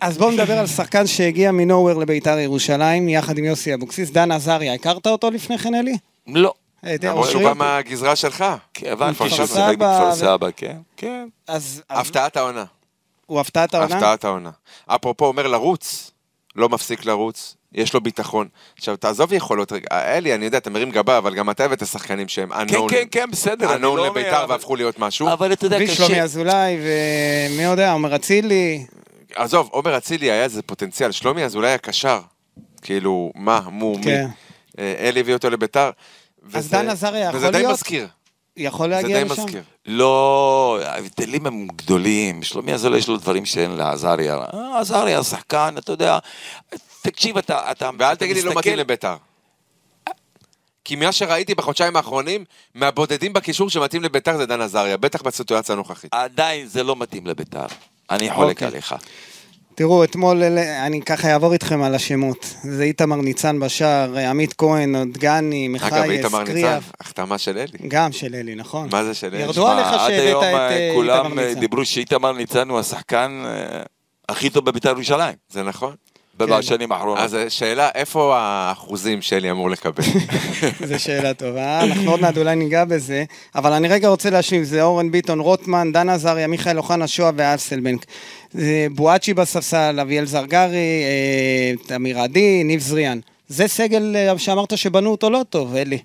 אז 0.02 0.18
בואו 0.18 0.32
נדבר 0.32 0.60
על 0.60 0.68
שחקן 0.68 1.08
שהגיע 1.08 1.52
מנוהוור 1.52 2.00
לביתר 2.00 2.38
ירושלים, 2.40 3.10
יחד 3.10 3.38
עם 3.38 3.44
יוסי 3.44 3.74
אבוקסיס, 3.74 4.12
דן 4.12 4.32
עזריה. 4.32 4.74
הכרת 4.74 5.08
אותו 5.08 5.32
לפני 5.32 5.58
כן, 5.58 5.76
אלי? 5.76 5.98
לא. 6.28 6.54
אה, 6.86 6.96
למרות 7.04 7.30
שהוא 7.30 7.42
אושרי? 7.42 7.44
בא 7.44 7.54
מהגזרה 7.54 8.16
שלך. 8.16 8.46
כי 8.74 8.90
הבנתי 8.90 9.30
שהוא. 9.30 9.44
משחק 9.44 9.78
בכפר 9.78 10.16
סבא, 10.16 10.48
כן. 10.56 10.78
כן. 10.98 11.28
הפתעת 11.90 12.38
העונה. 12.38 12.66
הוא 13.26 13.40
הפתעת 13.40 13.74
העונה? 13.74 13.96
הפתעת 13.96 14.26
העונה. 14.26 14.50
אפרופו 14.88 15.26
אומר 15.26 15.48
לרוץ, 15.48 16.12
לא 16.56 16.70
מפסיק 16.70 17.06
לרוץ, 17.06 17.56
יש 17.76 17.94
לו 17.94 18.02
ביטחון. 18.02 18.48
עכשיו, 18.78 18.98
תעזוב 18.98 19.34
יכולות 19.34 19.72
רגע, 19.72 19.88
אלי, 19.92 20.36
אני 20.36 20.46
יודע, 20.46 20.58
אתה 20.58 20.70
מרים 20.70 20.92
גבה, 20.92 21.18
אבל 21.18 21.36
גם 21.36 21.50
אתה 21.50 21.66
הבאת 21.66 21.86
שחקנים 21.88 22.28
שהם 22.28 22.50
כן, 22.68 22.76
unknown. 22.76 22.90
כן, 22.90 23.04
כן, 23.12 23.32
בסדר. 23.32 23.76
unknown 23.76 23.80
לא 23.82 24.08
לביתר 24.08 24.44
אבל- 24.44 24.52
והפכו 24.52 24.76
להיות 24.76 25.00
משהו. 25.00 25.34
אבל 25.34 25.54
אתה 25.54 25.66
יודע, 25.66 25.78
ושלומי 25.82 26.12
קשה. 26.14 26.24
אזולאי, 26.24 26.78
ומי 26.82 27.64
יודע, 27.64 27.92
עומר 27.92 28.16
אצילי. 28.16 28.86
עזוב, 29.36 29.70
עומר 29.72 29.98
אצילי 29.98 30.32
היה 30.32 30.44
איזה 30.44 30.62
פוטנציאל, 30.62 31.12
שלומי 31.12 31.44
אזולאי 31.46 31.70
היה 31.70 31.78
קשר. 31.78 32.20
כאילו, 32.82 33.32
מה, 33.36 33.62
מו, 33.72 33.98
מי. 33.98 34.04
כן. 34.04 34.26
אה, 34.80 34.94
אלי 35.00 35.20
הביא 35.20 35.34
אותו 35.34 35.50
לביתר. 35.50 35.90
אז 36.54 36.70
דן 36.70 36.90
עזריה 36.90 37.24
יכול 37.28 37.38
וזה 37.40 37.52
די 37.52 37.58
להיות? 37.58 37.74
מזכיר. 37.74 38.08
יכול 38.58 38.90
זה 38.90 38.96
להגיע 38.96 39.24
די 39.24 39.30
לשם? 39.30 39.44
מזכיר. 39.44 39.62
לא, 39.86 40.80
ההבדלים 40.86 41.46
הם 41.46 41.68
גדולים. 41.76 42.44
שלומי 42.44 42.74
אזולאי 42.74 43.00
יש 43.00 43.08
לו 43.08 43.18
דברים 43.18 43.46
שאין 43.46 43.72
לעזריה. 43.72 44.36
אה, 44.54 44.80
עזריה 44.80 45.24
שחקן, 45.24 45.76
אתה 45.78 45.92
יודע, 45.92 46.20
תקשיב, 47.10 47.38
אתה... 47.38 47.72
אתה 47.72 47.90
ואל 48.00 48.14
אתה 48.14 48.16
תגיד 48.16 48.36
לי 48.36 48.42
לא 48.42 48.54
מתאים 48.56 48.78
לביתר. 48.78 49.16
כי 50.84 50.96
מה 50.96 51.12
שראיתי 51.12 51.56
בחודשיים 51.56 51.96
האחרונים, 51.96 52.46
מהבודדים 52.76 53.34
בקישור 53.34 53.70
שמתאים 53.70 54.04
לביתר 54.04 54.38
זה 54.38 54.46
דן 54.46 54.62
עזריה, 54.62 54.98
בטח 54.98 55.22
בסיטואציה 55.22 55.74
הנוכחית. 55.74 56.14
עדיין 56.14 56.68
זה 56.68 56.84
לא 56.84 56.96
מתאים 56.96 57.28
לביתר. 57.28 57.66
אני 58.12 58.34
חולק 58.34 58.50
אוקיי. 58.50 58.68
עליך. 58.68 58.96
תראו, 59.76 60.04
אתמול, 60.04 60.44
אני 60.86 61.02
ככה 61.02 61.34
אעבור 61.34 61.54
איתכם 61.54 61.84
על 61.84 61.96
השמות. 61.96 62.56
זה 62.64 62.84
איתמר 62.84 63.16
ניצן 63.16 63.60
בשער, 63.60 64.18
עמית 64.18 64.54
כהן, 64.54 65.12
דגני, 65.12 65.68
אגב, 65.68 65.76
מחייס, 65.76 66.12
איתמר 66.12 66.40
ניצן, 66.40 66.52
קריאף. 66.52 66.84
החתמה 67.00 67.38
של 67.38 67.58
אלי. 67.58 67.88
גם 67.88 68.12
של 68.12 68.36
אלי, 68.36 68.56
נכון. 68.56 68.90
מה 68.92 69.04
זה 69.04 69.14
של 69.14 69.28
אלי? 69.28 69.42
ירדו 69.42 69.68
עליך 69.68 69.88
שהבאת 69.88 70.38
את 70.38 70.44
אה, 70.44 70.70
אה, 70.70 70.92
כולם 70.96 71.26
איתמר 71.26 71.44
אה, 71.44 71.48
ניצן. 71.48 71.60
דיברו 71.60 71.86
שאיתמר 71.86 72.32
ניצן 72.32 72.70
הוא 72.70 72.80
השחקן 72.80 73.44
הכי 74.30 74.50
טוב 74.50 74.66
בביתר 74.66 74.90
ירושלים. 74.90 75.36
זה 75.50 75.64
נכון. 75.64 75.96
בשנים 76.38 76.92
האחרונות. 76.92 77.20
אז 77.20 77.38
שאלה, 77.50 77.90
איפה 77.96 78.36
האחוזים 78.38 79.22
שלי 79.22 79.52
אמור 79.52 79.70
לקבל? 79.70 80.04
זו 80.90 81.00
שאלה 81.00 81.34
טובה, 81.34 81.82
אנחנו 81.84 82.12
עוד 82.12 82.22
מעט 82.22 82.38
אולי 82.38 82.56
ניגע 82.56 82.86
בזה, 82.86 83.24
אבל 83.56 83.74
אני 83.74 83.88
רגע 83.88 84.08
רוצה 84.08 84.30
להשלים, 84.30 84.64
זה 84.64 84.84
אורן 84.84 85.12
ביטון, 85.12 85.40
רוטמן, 85.40 85.92
דן 85.92 86.10
עזריה, 86.10 86.48
מיכאל 86.48 86.78
אוחנה, 86.78 87.08
שועה 87.08 87.32
ואסלבנק. 87.36 88.06
זה 88.52 88.88
בואצ'י 88.96 89.34
בספסל, 89.34 90.00
אביאל 90.02 90.26
זרגרי, 90.26 91.04
אה, 91.04 91.74
תמיר 91.88 92.20
עדי, 92.20 92.64
ניב 92.64 92.80
זריאן. 92.80 93.20
זה 93.48 93.68
סגל 93.68 94.16
אה, 94.16 94.38
שאמרת 94.40 94.78
שבנו 94.78 95.12
אותו 95.12 95.30
לא 95.30 95.42
טוב, 95.50 95.76
אלי. 95.76 96.00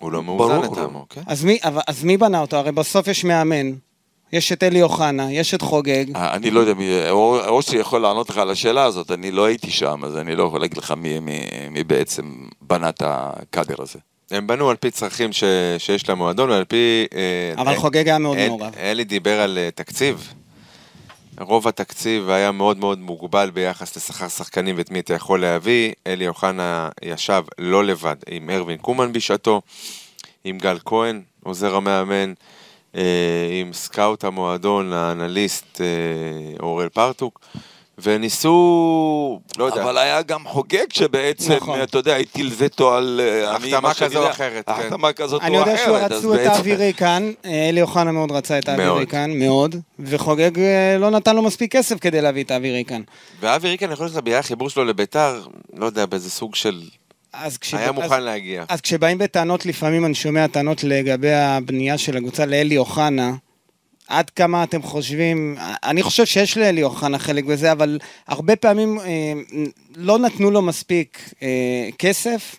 הוא 0.00 0.12
לא 0.12 0.22
מאוזן. 0.22 0.60
לטעמו, 0.60 1.06
כן? 1.10 1.20
אז 1.26 1.44
מי, 1.44 1.58
אבל- 1.64 1.80
אז 1.88 2.04
מי 2.04 2.16
בנה 2.16 2.40
אותו? 2.40 2.56
הרי 2.56 2.72
בסוף 2.72 3.08
יש 3.08 3.24
מאמן, 3.24 3.72
יש 4.32 4.52
את 4.52 4.62
אלי 4.62 4.82
אוחנה, 4.82 5.32
יש 5.32 5.54
את 5.54 5.62
חוגג. 5.62 6.04
אה, 6.16 6.34
אני 6.34 6.50
לא 6.50 6.60
יודע, 6.60 6.74
מי- 6.74 7.10
או- 7.10 7.48
אושרי 7.48 7.78
יכול 7.80 8.00
לענות 8.02 8.30
לך 8.30 8.38
על 8.38 8.50
השאלה 8.50 8.84
הזאת, 8.84 9.10
אני 9.10 9.30
לא 9.30 9.44
הייתי 9.44 9.70
שם, 9.70 10.04
אז 10.04 10.16
אני 10.16 10.36
לא 10.36 10.42
יכול 10.44 10.60
להגיד 10.60 10.76
לך 10.78 10.90
מי- 10.96 11.18
מי 11.20 11.40
מי 11.70 11.84
בעצם 11.84 12.24
בנה 12.60 12.88
את 12.88 13.02
הקאדר 13.06 13.74
הזה. 13.78 13.98
הם 14.30 14.46
בנו 14.46 14.70
על 14.70 14.76
פי 14.76 14.90
צרכים 14.90 15.32
ש... 15.32 15.44
שיש 15.78 16.08
למועדון 16.08 16.50
ועל 16.50 16.64
פי... 16.64 17.06
אה, 17.14 17.62
אבל 17.62 17.72
אה, 17.72 17.76
חוגג 17.80 18.08
היה 18.08 18.18
מאוד 18.18 18.38
אל- 18.38 18.48
מעורב. 18.48 18.74
אלי 18.78 19.04
דיבר 19.04 19.40
על 19.40 19.58
אה, 19.58 19.68
תקציב. 19.74 20.32
רוב 21.40 21.68
התקציב 21.68 22.30
היה 22.30 22.52
מאוד 22.52 22.78
מאוד 22.78 22.98
מוגבל 22.98 23.50
ביחס 23.50 23.96
לשכר 23.96 24.28
שחקנים 24.28 24.74
ואת 24.78 24.90
מי 24.90 25.00
אתה 25.00 25.14
יכול 25.14 25.40
להביא. 25.40 25.92
אלי 26.06 26.28
אוחנה 26.28 26.88
ישב 27.02 27.42
לא 27.58 27.84
לבד 27.84 28.16
עם 28.30 28.50
ארווין 28.50 28.78
קומן 28.78 29.12
בשעתו, 29.12 29.62
עם 30.44 30.58
גל 30.58 30.78
כהן, 30.84 31.22
עוזר 31.44 31.76
המאמן, 31.76 32.32
עם 33.60 33.72
סקאוט 33.72 34.24
המועדון, 34.24 34.92
האנליסט 34.92 35.80
אה, 35.80 35.86
אוראל 36.62 36.88
פרטוק, 36.88 37.40
וניסו, 37.98 39.40
לא 39.58 39.64
יודע, 39.64 39.82
אבל 39.82 39.98
היה 39.98 40.22
גם 40.22 40.44
חוגג 40.48 40.86
שבעצם, 40.92 41.52
נכון. 41.52 41.82
אתה 41.82 41.98
יודע, 41.98 42.16
הטיל 42.16 42.50
וטו 42.58 42.94
על... 42.94 43.20
אה, 43.24 43.56
אני- 43.56 43.72
החתמה 43.74 43.94
כזו 43.94 44.24
או 44.24 44.30
אחרת, 44.30 44.66
כן. 44.66 44.72
החתמה 44.72 45.12
כזאת 45.12 45.42
או 45.42 45.46
אני 45.46 45.62
אחרת. 45.62 45.66
יודע 45.68 45.84
שהוא 45.84 45.96
רצו 45.96 46.34
את 46.34 46.38
בעצם- 46.38 46.50
האווירי 46.50 46.92
כאן, 46.96 47.32
אה, 47.44 47.68
אלי 47.68 47.82
אוחנה 47.82 48.12
מאוד 48.12 48.30
רצה 48.32 48.58
את 48.58 48.68
האווירי 48.68 48.90
מאוד. 48.94 49.08
כאן, 49.08 49.30
מאוד, 49.38 49.76
וחוגג 49.98 50.58
אה, 50.58 50.96
לא 50.98 51.10
נתן 51.10 51.36
לו 51.36 51.42
מספיק 51.42 51.72
כסף 51.76 51.98
כדי 52.00 52.20
להביא 52.20 52.44
את 52.44 52.50
האווירי 52.50 52.84
כאן. 52.84 53.02
ואבי 53.40 53.68
ריקן 53.68 53.92
יכול 53.92 54.06
להיות 54.06 54.16
לך 54.16 54.22
בגלל 54.22 54.38
החיבור 54.38 54.70
שלו 54.70 54.84
לביתר, 54.84 55.42
לא 55.76 55.86
יודע, 55.86 56.06
באיזה 56.06 56.30
סוג 56.30 56.54
של... 56.54 56.80
אז 57.42 57.58
כש... 57.58 57.74
היה 57.74 57.88
אז- 57.88 57.94
מוכן 57.94 58.22
להגיע. 58.22 58.64
אז 58.68 58.80
כשבאים 58.80 59.18
בטענות, 59.18 59.66
לפעמים 59.66 60.04
אני 60.04 60.14
שומע 60.14 60.46
טענות 60.46 60.84
לגבי 60.84 61.32
הבנייה 61.32 61.98
של 61.98 62.16
הקבוצה 62.16 62.46
לאלי 62.46 62.78
אוחנה, 62.78 63.32
עד 64.08 64.30
כמה 64.30 64.62
אתם 64.64 64.82
חושבים, 64.82 65.56
אני 65.84 66.02
חושב 66.02 66.26
שיש 66.26 66.56
לאלי 66.58 66.82
אוחנה 66.82 67.18
חלק 67.18 67.44
בזה, 67.44 67.72
אבל 67.72 67.98
הרבה 68.28 68.56
פעמים 68.56 69.00
אה, 69.00 69.32
לא 69.96 70.18
נתנו 70.18 70.50
לו 70.50 70.62
מספיק 70.62 71.30
אה, 71.42 71.48
כסף, 71.98 72.56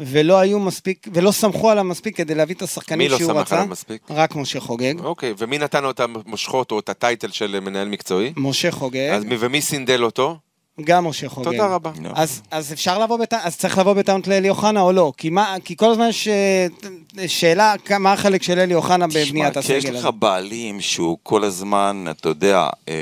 ולא 0.00 0.38
היו 0.38 0.58
מספיק, 0.58 1.06
ולא 1.14 1.30
סמכו 1.30 1.70
עליו 1.70 1.84
מספיק 1.84 2.16
כדי 2.16 2.34
להביא 2.34 2.54
את 2.54 2.62
השחקנים 2.62 2.98
מי 2.98 3.08
לא 3.08 3.18
שהוא 3.18 3.28
סמך 3.32 3.36
רצה. 3.40 3.56
עליו 3.56 3.68
מספיק? 3.68 4.02
רק 4.10 4.36
משה 4.36 4.60
חוגג. 4.60 4.94
אוקיי, 5.00 5.34
ומי 5.38 5.58
נתן 5.58 5.82
לו 5.82 5.90
את 5.90 6.00
המושכות 6.00 6.70
או 6.72 6.78
את 6.78 6.88
הטייטל 6.88 7.30
של 7.30 7.60
מנהל 7.60 7.88
מקצועי? 7.88 8.32
משה 8.36 8.70
חוגג, 8.70 9.10
אז 9.12 9.24
מי- 9.24 9.36
ומי 9.38 9.60
סינדל 9.62 10.04
אותו? 10.04 10.38
גם 10.84 11.06
משה 11.06 11.28
חוגג. 11.28 11.50
תודה 11.50 11.66
רבה. 11.66 11.92
אז, 12.14 12.42
אז 12.50 12.72
אפשר 12.72 12.98
לבוא 12.98 13.16
בטענות, 13.16 13.46
אז 13.46 13.56
צריך 13.56 13.78
לבוא 13.78 13.92
בטענות 13.92 14.26
לאלי 14.26 14.48
אוחנה 14.48 14.80
או 14.80 14.92
לא? 14.92 15.12
כי, 15.16 15.30
מה, 15.30 15.56
כי 15.64 15.76
כל 15.76 15.90
הזמן 15.90 16.08
יש 16.08 16.28
אה, 16.28 17.28
שאלה, 17.28 17.74
מה 18.00 18.12
החלק 18.12 18.42
של 18.42 18.58
אלי 18.58 18.74
אוחנה 18.74 19.06
בבניית 19.06 19.58
תשמע, 19.58 19.62
כשיש 19.62 19.84
הסגל 19.84 19.98
לך 19.98 20.04
הזה? 20.04 20.10
בעלים 20.10 20.80
שהוא 20.80 21.18
כל 21.22 21.44
הזמן, 21.44 22.04
אתה 22.10 22.28
יודע, 22.28 22.68
אה, 22.88 22.94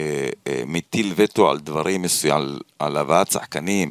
אה, 0.47 0.63
מטיל 0.67 1.13
וטו 1.17 1.51
על 1.51 1.59
דברים 1.59 2.03
מסוימים, 2.03 2.43
על, 2.43 2.61
על 2.79 2.97
הבאת 2.97 3.31
שחקנים, 3.31 3.91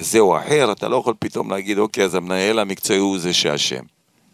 זה 0.00 0.18
או 0.18 0.38
אחר, 0.38 0.72
אתה 0.72 0.88
לא 0.88 0.96
יכול 0.96 1.14
פתאום 1.18 1.50
להגיד, 1.50 1.78
אוקיי, 1.78 2.04
אז 2.04 2.14
המנהל 2.14 2.58
המקצועי 2.58 2.98
הוא 2.98 3.18
זה 3.18 3.32
שאשם. 3.32 3.82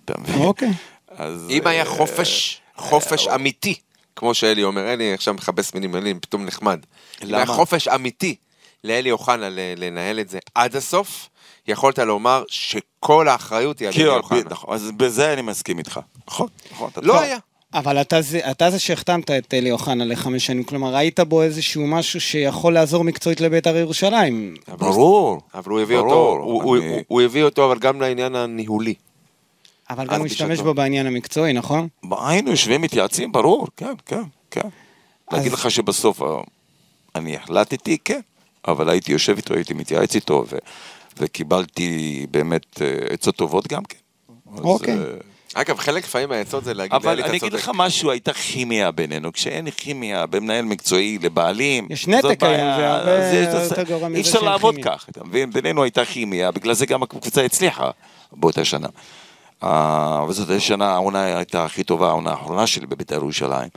אתה 0.05 0.15
מבין? 0.21 0.43
אוקיי. 0.43 0.73
אז, 1.17 1.47
אם 1.51 1.67
היה 1.67 1.81
אה, 1.81 1.89
חופש, 1.89 2.61
חופש 2.77 3.29
אמיתי, 3.29 3.75
כמו 4.17 4.35
שאלי 4.35 4.65
אומר, 4.65 4.93
אלי 4.93 5.13
עכשיו 5.13 5.35
מכבס 5.35 5.75
מילים, 5.75 5.97
אלי 5.97 6.15
פתאום 6.15 6.45
נחמד. 6.45 6.81
אם 7.23 7.35
היה 7.35 7.45
למה? 7.45 7.55
חופש 7.55 7.89
אמיתי 7.89 8.37
לאלי 8.85 9.11
אוחנה 9.11 9.47
לנהל 9.77 10.21
את 10.21 10.29
זה 10.29 10.39
עד 10.55 10.77
הסוף, 10.77 11.29
יכולת 11.69 11.99
לומר 11.99 12.45
שכל 12.49 13.29
האחריות 13.29 13.79
היא 13.79 13.89
על 13.89 13.95
כן, 13.95 14.01
אלי 14.01 14.09
אוחנה. 14.17 14.41
נכון, 14.51 14.75
אז 14.75 14.91
בזה 14.97 15.33
אני 15.33 15.43
מסכים 15.43 15.79
איתך. 15.79 16.01
נכון, 16.29 16.49
נכון. 16.73 16.91
לא. 17.03 17.21
היה. 17.21 17.39
אבל 17.75 18.01
אתה 18.01 18.23
זה, 18.23 18.51
אתה 18.51 18.71
זה 18.71 18.79
שהחתמת 18.79 19.31
את 19.31 19.55
אלי 19.55 19.71
אוחנה 19.73 20.05
לחמש 20.05 20.47
שנים, 20.47 20.65
כלומר 20.65 20.95
ראית 20.95 21.21
בו 21.21 21.43
איזשהו 21.43 21.87
משהו 21.87 22.21
שיכול 22.21 22.75
לעזור 22.75 23.05
מקצועית 23.05 23.41
לבית"ר 23.41 23.77
ירושלים. 23.77 24.55
ברור. 24.79 25.41
אבל 25.55 25.71
הוא 25.71 25.81
הביא 25.81 25.97
ברור, 25.97 26.09
אותו, 26.13 26.43
הוא- 26.43 26.63
הוא- 26.63 26.77
הוא- 26.77 27.01
הוא 27.09 27.23
הביא 27.23 27.43
אותו 27.45 27.67
אבל 27.67 27.79
גם 27.79 28.01
לעניין 28.01 28.35
הניהולי. 28.35 28.95
אבל 29.91 30.07
גם 30.07 30.19
הוא 30.19 30.27
השתמש. 30.27 30.61
בו 30.61 30.75
בעניין 30.75 31.07
המקצועי, 31.07 31.53
נכון? 31.53 31.89
היינו 32.21 32.51
יושבים 32.51 32.81
מתייעצים, 32.83 33.33
ברור, 33.33 33.67
כן, 33.77 33.95
כן, 34.07 34.23
כן. 34.51 34.61
אז- 35.29 35.39
להגיד 35.39 35.53
לך 35.53 35.71
שבסוף 35.71 36.23
אה, 36.23 36.27
אני 37.15 37.37
החלטתי, 37.37 37.99
כן. 38.05 38.21
אבל 38.67 38.89
הייתי 38.89 39.13
יושב 39.13 39.37
איתו, 39.37 39.55
הייתי 39.55 39.75
מתייעץ 39.75 40.15
איתו, 40.15 40.45
ו- 40.53 40.57
וקיבלתי 41.19 42.27
באמת 42.31 42.83
אה, 42.83 42.87
עצות 43.11 43.37
טובות 43.37 43.67
גם 43.69 43.83
כן. 43.85 43.97
אז, 44.55 44.61
אוקיי. 44.61 44.95
אה, 44.95 45.01
אגב, 45.55 45.79
חלק 45.79 46.05
לפעמים 46.05 46.29
מהעצות 46.29 46.65
זה 46.65 46.75
להגיד 46.75 46.93
אבל 46.95 47.23
אני 47.23 47.37
אגיד. 47.39 47.53
לך 47.53 47.71
משהו, 47.75 48.11
הייתה 48.11 48.33
כימיה 48.33 48.91
בינינו. 48.91 49.33
כשאין 49.33 49.71
כימיה 49.71 50.27
בין 50.27 50.43
מנהל 50.43 50.65
מקצועי 50.65 51.19
לבעלים, 51.23 51.87
יש 51.91 52.07
נתק 52.09 52.23
זאת 52.23 52.43
היום, 52.43 52.57
בעיה, 52.57 52.77
זה 52.77 52.89
הרבה 52.89 53.31
זה- 53.31 53.37
יותר 53.37 53.65
זה- 53.75 53.83
גרוע 53.85 54.09
מזה 54.09 54.17
אי 54.17 54.23
אפשר 54.23 54.41
לעבוד. 54.41 54.75
כך, 54.85 55.07
אתה 55.11 55.25
מבין? 55.25 55.51
בינינו 55.51 55.83
הייתה 55.83 56.05
כימיה, 56.05 56.51
בגלל 56.51 56.75
זה 56.75 56.87
גם 56.87 57.03
הקבוצה 57.03 57.45
הצליחה 57.45 57.91
באותה 58.33 58.65
שנה. 58.65 58.89
אה, 59.63 60.25
וזאת 60.29 60.51
השנה, 60.51 60.93
העונה 60.95 61.25
הייתה 61.37 61.65
הכי 61.65 61.85
טובה, 61.85 62.09
העונה 62.09 62.31
האחרונה 62.31 62.67
שלי 62.67 62.87
בבית"ר 62.87 63.15
ירושלים. 63.15 63.69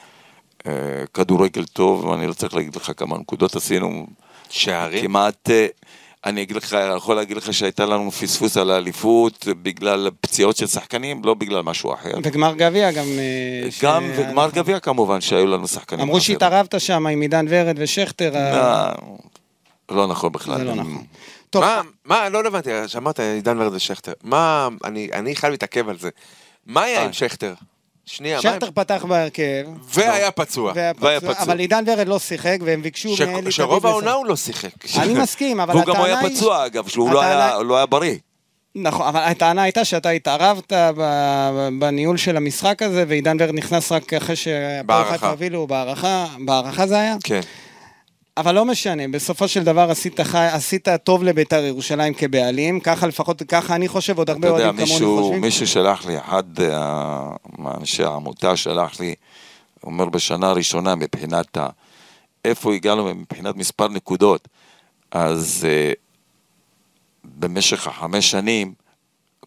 כדורגל 1.14 1.66
טוב, 1.66 2.06
ואני 2.06 2.28
לא 2.28 2.34
צריך 2.34 2.56
להגיד 2.56 2.76
לך 2.76 2.92
כמה 2.98 3.18
נקודות 3.18 3.56
עשינו. 3.56 4.08
שערים? 4.50 5.02
כמעט, 5.04 5.50
אה, 5.50 5.68
אני 6.26 6.42
אגיד 6.42 6.56
לך, 6.56 6.76
יכול 6.98 7.16
להגיד 7.16 7.38
לך 7.38 7.54
שהייתה 7.54 7.86
לנו 7.86 8.12
פספוס 8.12 8.58
על 8.58 8.72
האליפות 8.72 9.48
בגלל 9.62 10.10
פציעות 10.22 10.58
של 10.58 10.68
שחקנים, 10.68 11.22
לא 11.26 11.34
בגלל 11.34 11.62
משהו 11.62 11.94
אחר. 11.94 12.12
וגמר 12.24 12.54
גביע 12.56 12.92
גם... 12.92 13.06
אה, 13.06 13.72
ש- 13.72 13.84
גם 13.84 14.04
וגמר 14.18 14.50
גביע 14.54 14.80
כמובן 14.80 15.22
שהיו 15.22 15.48
לנו 15.48 15.68
שחקנים. 15.68 16.02
אמרו. 16.02 16.22
שהתערבת 16.22 16.80
שם 16.82 17.08
עם 17.08 17.22
עידן 17.22 17.46
ורד 17.50 17.76
ושכטר. 17.80 18.38
ה- 18.38 18.40
אה, 18.40 18.94
לא 19.92 20.08
נכון 20.08 20.32
בכלל. 20.32 20.58
זה 20.58 20.64
לא 20.64 20.76
נכון. 20.76 21.04
טוב, 21.50 21.64
מה, 21.64 21.82
מה, 22.06 22.30
לא 22.30 22.42
הבנתי, 22.48 22.70
שמעת 22.88 23.20
עידן 23.20 23.62
ורד 23.62 23.74
ושכטר. 23.74 24.14
מה, 24.24 24.68
אני, 24.84 25.10
אני 25.14 25.36
חייב 25.36 25.52
להתעכב 25.52 25.90
על 25.90 25.98
זה. 26.00 26.10
מה 26.66 26.82
היה 26.84 27.00
אה. 27.00 27.06
עם 27.06 27.14
שכטר? 27.14 27.54
שנייה, 28.12 28.36
מה. 28.36 28.42
שכטר 28.42 28.70
פתח 28.74 29.06
בהרכב. 29.08 29.44
והיה 29.94 30.32
פצוע. 30.32 30.74
והיה 30.76 31.20
פצוע. 31.22 31.34
אבל 31.40 31.60
עידן 31.60 31.84
ורד 31.88 32.08
לא 32.08 32.20
שיחק, 32.20 32.58
והם 32.62 32.82
ביקשו 32.82 33.10
מאלי 33.34 33.52
שרוב 33.52 33.80
תביב 33.80 33.86
העונה. 33.92 34.12
הוא 34.12 34.26
לא 34.26 34.36
שיחק. 34.36 34.70
אני 34.98 35.14
מסכים, 35.24 35.60
אבל 35.60 35.74
והוא 35.76 35.86
גם 35.86 35.96
היה 36.02 36.14
הטענה 36.14 36.28
היא... 36.28 36.36
פצוע 36.38 36.66
אגב, 36.66 36.88
שהוא 36.88 37.12
לא 37.12 37.22
הטענה- 37.24 37.46
היה- 37.54 37.64
לא 37.64 37.78
היה 37.78 37.86
בריא. 37.86 38.16
נכון, 38.76 39.08
אבל 39.08 39.20
הטענה 39.20 39.64
הייתה 39.64 39.86
שאתה 39.86 40.10
התערבת 40.10 40.74
בניהול 41.80 42.18
של 42.18 42.38
המשחק 42.38 42.82
הזה, 42.82 43.04
ועידן 43.08 43.38
ורד 43.40 43.54
נכנס 43.56 43.92
רק 43.92 44.14
אחרי 44.14 44.36
שהפועל. 44.36 45.04
חיפה 45.12 45.30
הובילו 45.30 45.68
בהערכה, 45.68 46.26
בהערכה 46.46 46.88
זה 46.88 47.00
היה? 47.00 47.16
כן. 47.24 47.42
אבל 48.40 48.56
לא 48.56 48.66
משנה, 48.66 49.08
בסופו 49.08 49.48
של 49.48 49.64
דבר 49.64 49.92
עשית, 49.92 50.22
חי, 50.22 50.48
עשית 50.52 50.88
טוב 51.04 51.24
לביתר 51.24 51.64
ירושלים 51.64 52.14
כבעלים, 52.14 52.80
ככה 52.80 53.08
לפחות, 53.08 53.44
ככה 53.48 53.76
אני 53.76 53.88
חושב, 53.88 54.18
עוד 54.18 54.30
הרבה 54.30 54.50
אוהדים 54.50 54.86
כמוני 54.86 55.06
חושבים. 55.06 55.42
מישהו 55.42 55.68
שלח 55.68 56.06
לי, 56.06 56.18
אחד 56.18 56.44
מאנשי 57.58 58.04
העמותה 58.04 58.58
שלח 58.58 59.00
לי, 59.00 59.16
הוא 59.82 59.92
אומר 59.92 60.06
בשנה 60.06 60.50
הראשונה 60.50 60.96
מבחינת 60.96 61.58
ה... 61.58 61.68
איפה 62.46 62.74
הגענו 62.74 63.16
מבחינת 63.16 63.56
מספר 63.56 63.88
נקודות, 63.88 64.48
אז 65.12 65.68
אה, 65.70 65.92
במשך 67.24 67.88
החמש 67.88 68.32
שנים, 68.32 68.74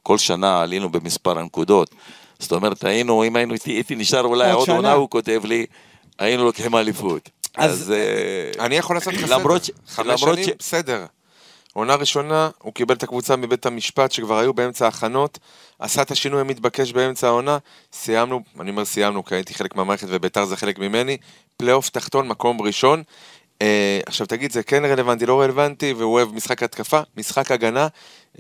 כל 0.03 0.19
שנה 0.19 0.61
עלינו 0.61 0.89
במספר 0.89 1.39
הנקודות. 1.39 1.91
זאת 2.39 2.53
אומרת, 2.53 2.85
היינו, 2.85 3.25
אם 3.25 3.37
היינו, 3.37 3.55
הייתי, 3.67 3.95
נשאר 3.95 4.25
אולי 4.25 4.51
עוד. 4.51 4.71
עונה, 4.71 4.93
הוא 4.93 5.11
כותב 5.11 5.43
לי, 5.45 5.67
היינו 6.19 6.45
לוקחים 6.45 6.77
אליפות. 6.77 7.31
אז-. 7.57 7.93
אה, 7.93 8.65
אני 8.65 8.77
יכול 8.77 8.97
לעשות 8.97 9.15
לך 9.15 9.21
סדר. 9.21 9.37
חמש 9.89 10.21
שנים, 10.21 10.45
בסדר. 10.59 11.07
עונה 11.73 11.95
ראשונה, 11.95 12.51
הוא 12.59 12.75
קיבל 12.75 12.95
את 12.95 13.03
הקבוצה 13.03 13.37
מבית 13.37 13.67
המשפט, 13.67 14.13
שכבר 14.13 14.39
היו 14.39 14.55
באמצע 14.55 14.85
ההכנות, 14.85 15.39
עשה 15.79 16.03
את 16.03 16.11
השינוי 16.11 16.41
המתבקש 16.41 16.93
באמצע 16.93 17.27
העונה, 17.27 17.59
סיימנו, 17.93 18.41
אני 18.61 18.71
אומר 18.71 18.85
סיימנו, 18.85 19.25
כי 19.25 19.35
הייתי 19.35 19.55
חלק 19.55 19.77
מהמערכת 19.77 20.07
וביתר 20.11 20.45
זה 20.45 20.57
חלק 20.57 20.79
ממני, 20.79 21.17
פלייאוף 21.57 21.89
תחתון, 21.89 22.29
מקום 22.29 22.63
ראשון. 22.63 23.03
אה, 23.63 24.01
עכשיו 24.07 24.27
תגיד, 24.27 24.53
זה 24.53 24.63
כן 24.63 24.85
רלוונטי, 24.85 25.27
לא 25.27 25.41
רלוונטי, 25.41 25.93
והוא 25.93 26.13
אוהב 26.13 26.33
משחק 26.35 26.63
התקפה, 26.63 27.01
משחק 27.17 27.51
הגנה, 27.51 27.87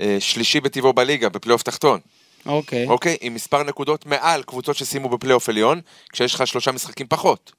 אה, 0.00 0.16
שלישי 0.20 0.60
בטבעו 0.60 0.92
בליגה, 0.92 1.28
בפלייאוף 1.28 1.62
תחתון. 1.62 2.00
אוקיי. 2.46 2.86
אוקיי? 2.86 3.16
עם 3.20 3.34
מספר 3.34 3.62
נקודות 3.62 4.06
מעל 4.06 4.42
קבוצות 4.42 4.76
שסיימו 4.76 5.08
בפלייאוף 5.08 5.48
עליון, 5.48 5.80
כשיש 6.12 6.34
לך 6.34 6.46
שלושה 6.46 6.72
משחקים 6.72 7.06
פחות. 7.08 7.52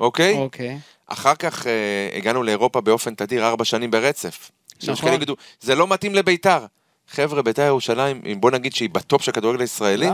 אוקיי? 0.00 0.34
אוקיי. 0.38 0.78
אחר 1.06 1.34
כך 1.34 1.66
אה, 1.66 1.72
הגענו 2.16 2.42
לאירופה 2.42 2.80
באופן 2.80 3.14
תדיר 3.14 3.46
ארבע 3.46 3.64
שנים 3.64 3.90
ברצף. 3.90 4.50
נכון. 4.82 4.92
נכון. 4.94 5.12
יגידו, 5.12 5.36
זה 5.60 5.74
לא 5.74 5.86
מתאים 5.88 6.14
לביתר. 6.14 6.66
חבר'ה, 7.08 7.42
ביתר 7.42 7.62
ירושלים, 7.62 8.22
אם 8.32 8.40
בוא 8.40 8.50
נגיד 8.50 8.74
שהיא 8.74 8.90
בטופ 8.90 9.22
של 9.22 9.30
הכדורגל 9.30 9.60
הישראלי? 9.60 10.06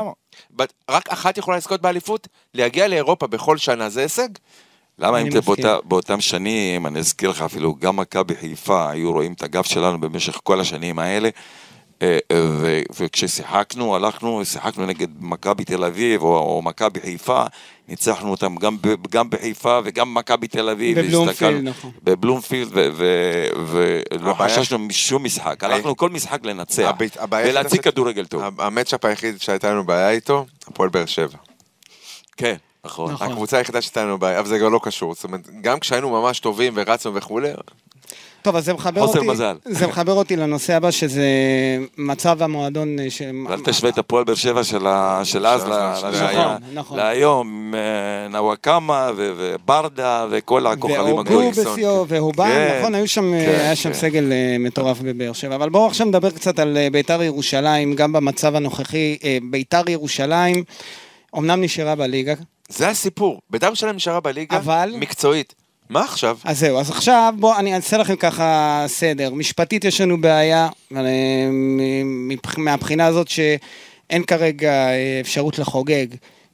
בת- 0.50 0.72
רק 0.90 1.08
אחת 1.08 1.38
יכולה 1.38 1.56
לזכות 1.56 1.80
באליפות, 1.82 2.28
להגיע 2.54 2.88
לאירופה 2.88 3.26
בכל 3.26 3.56
שנה 3.56 3.88
זה 3.88 4.00
הישג. 4.00 4.28
למה 4.98 5.18
אם 5.18 5.30
זה. 5.30 5.40
באותה, 5.40 5.78
באותם 5.84 6.20
שנים, 6.20 6.86
אני 6.86 6.98
אזכיר 6.98 7.30
לך 7.30 7.42
אפילו, 7.42 7.74
גם 7.74 7.96
מכבי 7.96 8.34
חיפה 8.36 8.90
היו 8.90 9.12
רואים 9.12 9.32
את 9.32 9.42
הגב 9.42 9.62
שלנו 9.64 10.00
במשך 10.00 10.38
כל 10.42 10.60
השנים 10.60 10.98
האלה, 10.98 11.28
אה, 12.02 12.18
אה, 12.30 12.40
ו- 12.48 12.82
וכששיחקנו, 13.00 13.96
הלכנו, 13.96 14.44
שיחקנו 14.44 14.86
נגד 14.86 15.08
מכבי 15.20 15.64
תל 15.64 15.84
אביב 15.84 16.22
או, 16.22 16.38
או 16.38 16.62
מכבי 16.62 17.00
חיפה, 17.00 17.42
ניצחנו 17.88 18.30
אותם 18.30 18.56
גם, 18.56 18.76
גם 19.10 19.30
בחיפה 19.30 19.80
וגם 19.84 20.14
מכבי 20.14 20.48
תל 20.48 20.68
אביב. 20.70 20.98
בבלומפילד, 21.00 21.62
נכון. 21.68 21.90
בבלומפילד, 22.02 22.70
ולא 22.74 24.30
הבעיה- 24.30 24.56
חששנו 24.58 24.78
משום 24.78 25.24
משחק, 25.24 25.64
הלכנו 25.64 25.96
כל 25.96 26.10
משחק 26.10 26.44
לנצח, 26.44 26.92
ולהציג 27.30 27.80
ש- 27.80 27.84
כדורגל 27.84 28.26
טוב. 28.26 28.42
המצ'אפ 28.58 29.04
היחיד 29.04 29.40
שהייתה 29.40 29.70
לנו 29.70 29.84
בעיה 29.86 30.10
איתו, 30.10 30.46
הפועל 30.68 30.88
באר 30.88 31.06
שבע. 31.06 31.38
כן, 32.36 32.56
נכון. 32.84 33.12
נכון. 33.12 33.30
הקבוצה 33.32 33.56
היחידה 33.58 33.82
שהייתה 33.82 34.04
לנו 34.04 34.18
בעיה, 34.18 34.38
אבל 34.38 34.48
זה 34.48 34.58
גם 34.58 34.72
לא 34.72 34.80
קשור. 34.82 35.14
זאת 35.14 35.24
אומרת, 35.24 35.40
גם 35.60 35.78
כשהיינו 35.80 36.10
ממש 36.10 36.40
טובים 36.40 36.72
ורצנו 36.76 37.14
וכולי, 37.14 37.48
טוב, 38.46 38.56
אז 38.56 38.64
זה 38.64 38.72
מחבר 38.74 39.06
חוסר 39.06 39.18
אותי, 39.18 39.30
מזל. 39.30 39.56
זה 39.64 39.86
מחבר 39.86 40.12
אותי 40.12 40.36
לנושא 40.36 40.74
הבא, 40.76 40.90
שזה 40.90 41.26
מצב 41.98 42.42
המועדון, 42.42 42.98
אה, 42.98 43.10
ש... 43.10 43.22
ואל 43.48 43.60
תשווה 43.60 43.90
את 43.90 43.98
הפועל 43.98 44.24
באר 44.24 44.34
שבע 44.34 44.64
של 44.64 44.86
ה- 44.86 45.20
של 45.24 45.46
אז 45.46 45.62
של- 45.62 45.68
ל- 45.68 45.94
של- 46.00 46.06
ל- 46.06 46.32
נכון, 46.32 46.56
נכון. 46.74 46.98
להיום, 46.98 47.74
אה, 47.74 48.28
נוואקמה 48.28 49.10
ו- 49.16 49.32
וברדה 49.36 50.26
וכל 50.30 50.66
הכוכבים 50.66 51.00
והוגו 51.00 51.20
הגדולים. 51.20 51.50
בשיאו, 51.50 52.06
והובן, 52.08 52.48
כן, 52.48 52.78
נכון, 52.80 52.94
היו 52.94 53.08
שם, 53.08 53.22
כן, 53.32 53.54
היה 53.60 53.76
שם 53.76 53.88
כן. 53.92 53.94
סגל 53.98 54.32
אה, 54.32 54.56
מטורף 54.60 54.98
בבאר 55.00 55.32
שבע. 55.32 55.54
אבל 55.54 55.68
בואו 55.68 55.86
עכשיו 55.86 56.06
נדבר 56.06 56.30
קצת 56.30 56.58
על 56.58 56.76
אה, 56.76 56.88
ביתר 56.92 57.22
ירושלים, 57.22 57.94
גם 57.94 58.12
במצב 58.12 58.54
הנוכחי. 58.56 59.16
אה, 59.24 59.38
ביתר 59.50 59.90
ירושלים, 59.90 60.64
אמנם 61.38 61.60
נשארה 61.60 61.94
בליגה, 61.94 62.34
זה 62.68 62.88
הסיפור. 62.88 63.40
בית"ר 63.50 63.66
ירושלים 63.66 63.96
נשארה 63.96 64.20
בליגה 64.20 64.56
אבל- 64.56 64.94
מקצועית. 64.98 65.54
מה 65.90 66.04
עכשיו? 66.04 66.38
אז 66.44 66.58
זהו, 66.58 66.78
אז 66.78 66.90
עכשיו 66.90 67.34
בואו 67.38 67.58
אני 67.58 67.74
אעשה 67.74 67.96
לכם 67.96 68.16
ככה 68.16 68.84
סדר. 68.86 69.30
משפטית 69.30 69.84
יש 69.84 70.00
לנו 70.00 70.20
בעיה 70.20 70.68
אה, 70.96 71.02
מהבחינה 72.56 73.06
הזאת 73.06 73.28
שאין 73.28 74.22
כרגע 74.26 74.72
אה, 74.72 75.20
אפשרות 75.20 75.58
לחוגג 75.58 76.06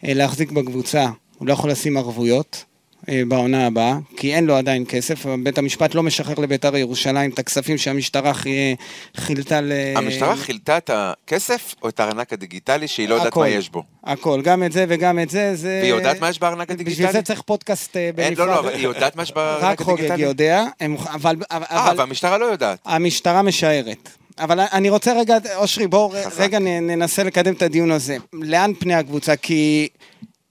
אה, 0.07 0.15
להחזיק 0.15 0.51
בקבוצה, 0.51 1.07
הוא 1.39 1.49
לא 1.49 1.53
יכול 1.53 1.71
לשים 1.71 1.97
ערבויות. 1.97 2.65
אה, 3.09 3.23
בעונה 3.29 3.67
הבאה, 3.67 3.99
כי 4.17 4.35
אין 4.35 4.47
לו 4.47 4.57
עדיין 4.57 4.85
כסף, 4.89 5.27
בית 5.43 5.59
המשפט 5.59 5.95
לא 5.95 6.03
משחרר 6.03 6.35
לביתר 6.39 6.77
ירושלים 6.77 7.31
את 7.31 7.39
הכספים 7.39 7.79
שהמשטרה 7.79 8.35
חי- 8.35 8.75
חילתה 9.17 9.61
ל... 9.61 9.73
המשטרה 9.97 10.37
חילטה 10.37 10.77
את 10.79 10.91
הכסף 10.95 11.75
או 11.83 11.89
את 11.89 12.01
הארנק 12.01 12.33
הדיגיטלי 12.33 12.89
שהיא 12.89 13.09
לא 13.09 13.15
יודעת. 13.15 13.37
מה 13.37 13.49
יש 13.49 13.71
בו? 13.71 13.83
הכל, 14.05 14.41
גם 14.45 14.65
את 14.65 14.73
זה 14.73 14.85
וגם 14.89 15.19
את 15.19 15.31
זה, 15.31 15.55
זה... 15.57 15.79
והיא 15.83 15.91
יודעת 15.95 16.21
מה 16.21 16.29
יש 16.29 16.39
בארנק 16.39 16.69
בשביל 16.71 16.81
הדיגיטלי? 16.81 17.13
זה 17.13 17.23
צריך 17.23 17.43
פודקאסט 17.43 17.97
אה, 17.97 18.11
בנפרד. 18.15 18.25
אין, 18.31 18.35
לא, 18.39 18.47
לא, 18.47 18.59
אבל 18.61 18.69
היא 18.75 18.85
יודעת 18.85 19.17
מה 19.17 19.23
יש 19.23 19.33
בארנק 19.33 19.65
רק 19.71 19.81
חוגג 19.81 19.99
הדיגיטלי? 19.99 20.23
יודע, 20.23 20.65
אבל... 21.13 21.37
אה, 21.53 21.93
והמשטרה 21.97 22.39
לא 22.39 22.45
יודעת. 22.45 22.79
המשטרה 22.85 23.43
משערת. 23.43 24.09
אבל 24.39 24.61
אני 24.61 24.91
רוצה 24.91 25.13
רגע, 25.21 25.39
אושרי, 25.57 25.87
בואו. 25.87 26.13
רגע 26.39 26.59
ננסה 26.59 27.23
לקדם 27.25 27.55
את 27.55 27.63
הדיון 27.63 27.91
הזה. 27.91 28.17
לאן 28.33 28.73
פני 28.79 28.95
הקבוצה? 28.95 29.37
כי 29.37 29.89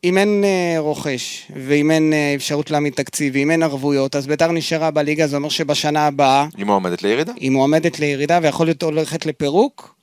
אם 0.03 0.17
אין 0.17 0.43
אה, 0.43 0.75
רוכש, 0.79 1.47
ואם 1.67 1.91
אין 1.91 2.13
אה, 2.13 2.33
אפשרות 2.35 2.71
להעמיד 2.71 2.93
תקציב, 2.93 3.33
ואם 3.35 3.51
אין 3.51 3.63
ערבויות, 3.63 4.15
אז 4.15 4.27
ביתר 4.27 4.51
נשארה 4.51 4.91
בליגה, 4.91 5.27
זה 5.27 5.35
אומר 5.35 5.49
שבשנה 5.49 6.07
הבאה 6.07 6.47
היא 6.57 6.65
מועמדת 6.65 7.03
לירידה? 7.03 7.33
היא 7.35 7.51
מועמדת 7.51 7.99
לירידה 7.99 8.39
ויכול 8.43 8.67
להיות 8.67 8.83
הולכת 8.83 9.25
לפירוק. 9.25 9.95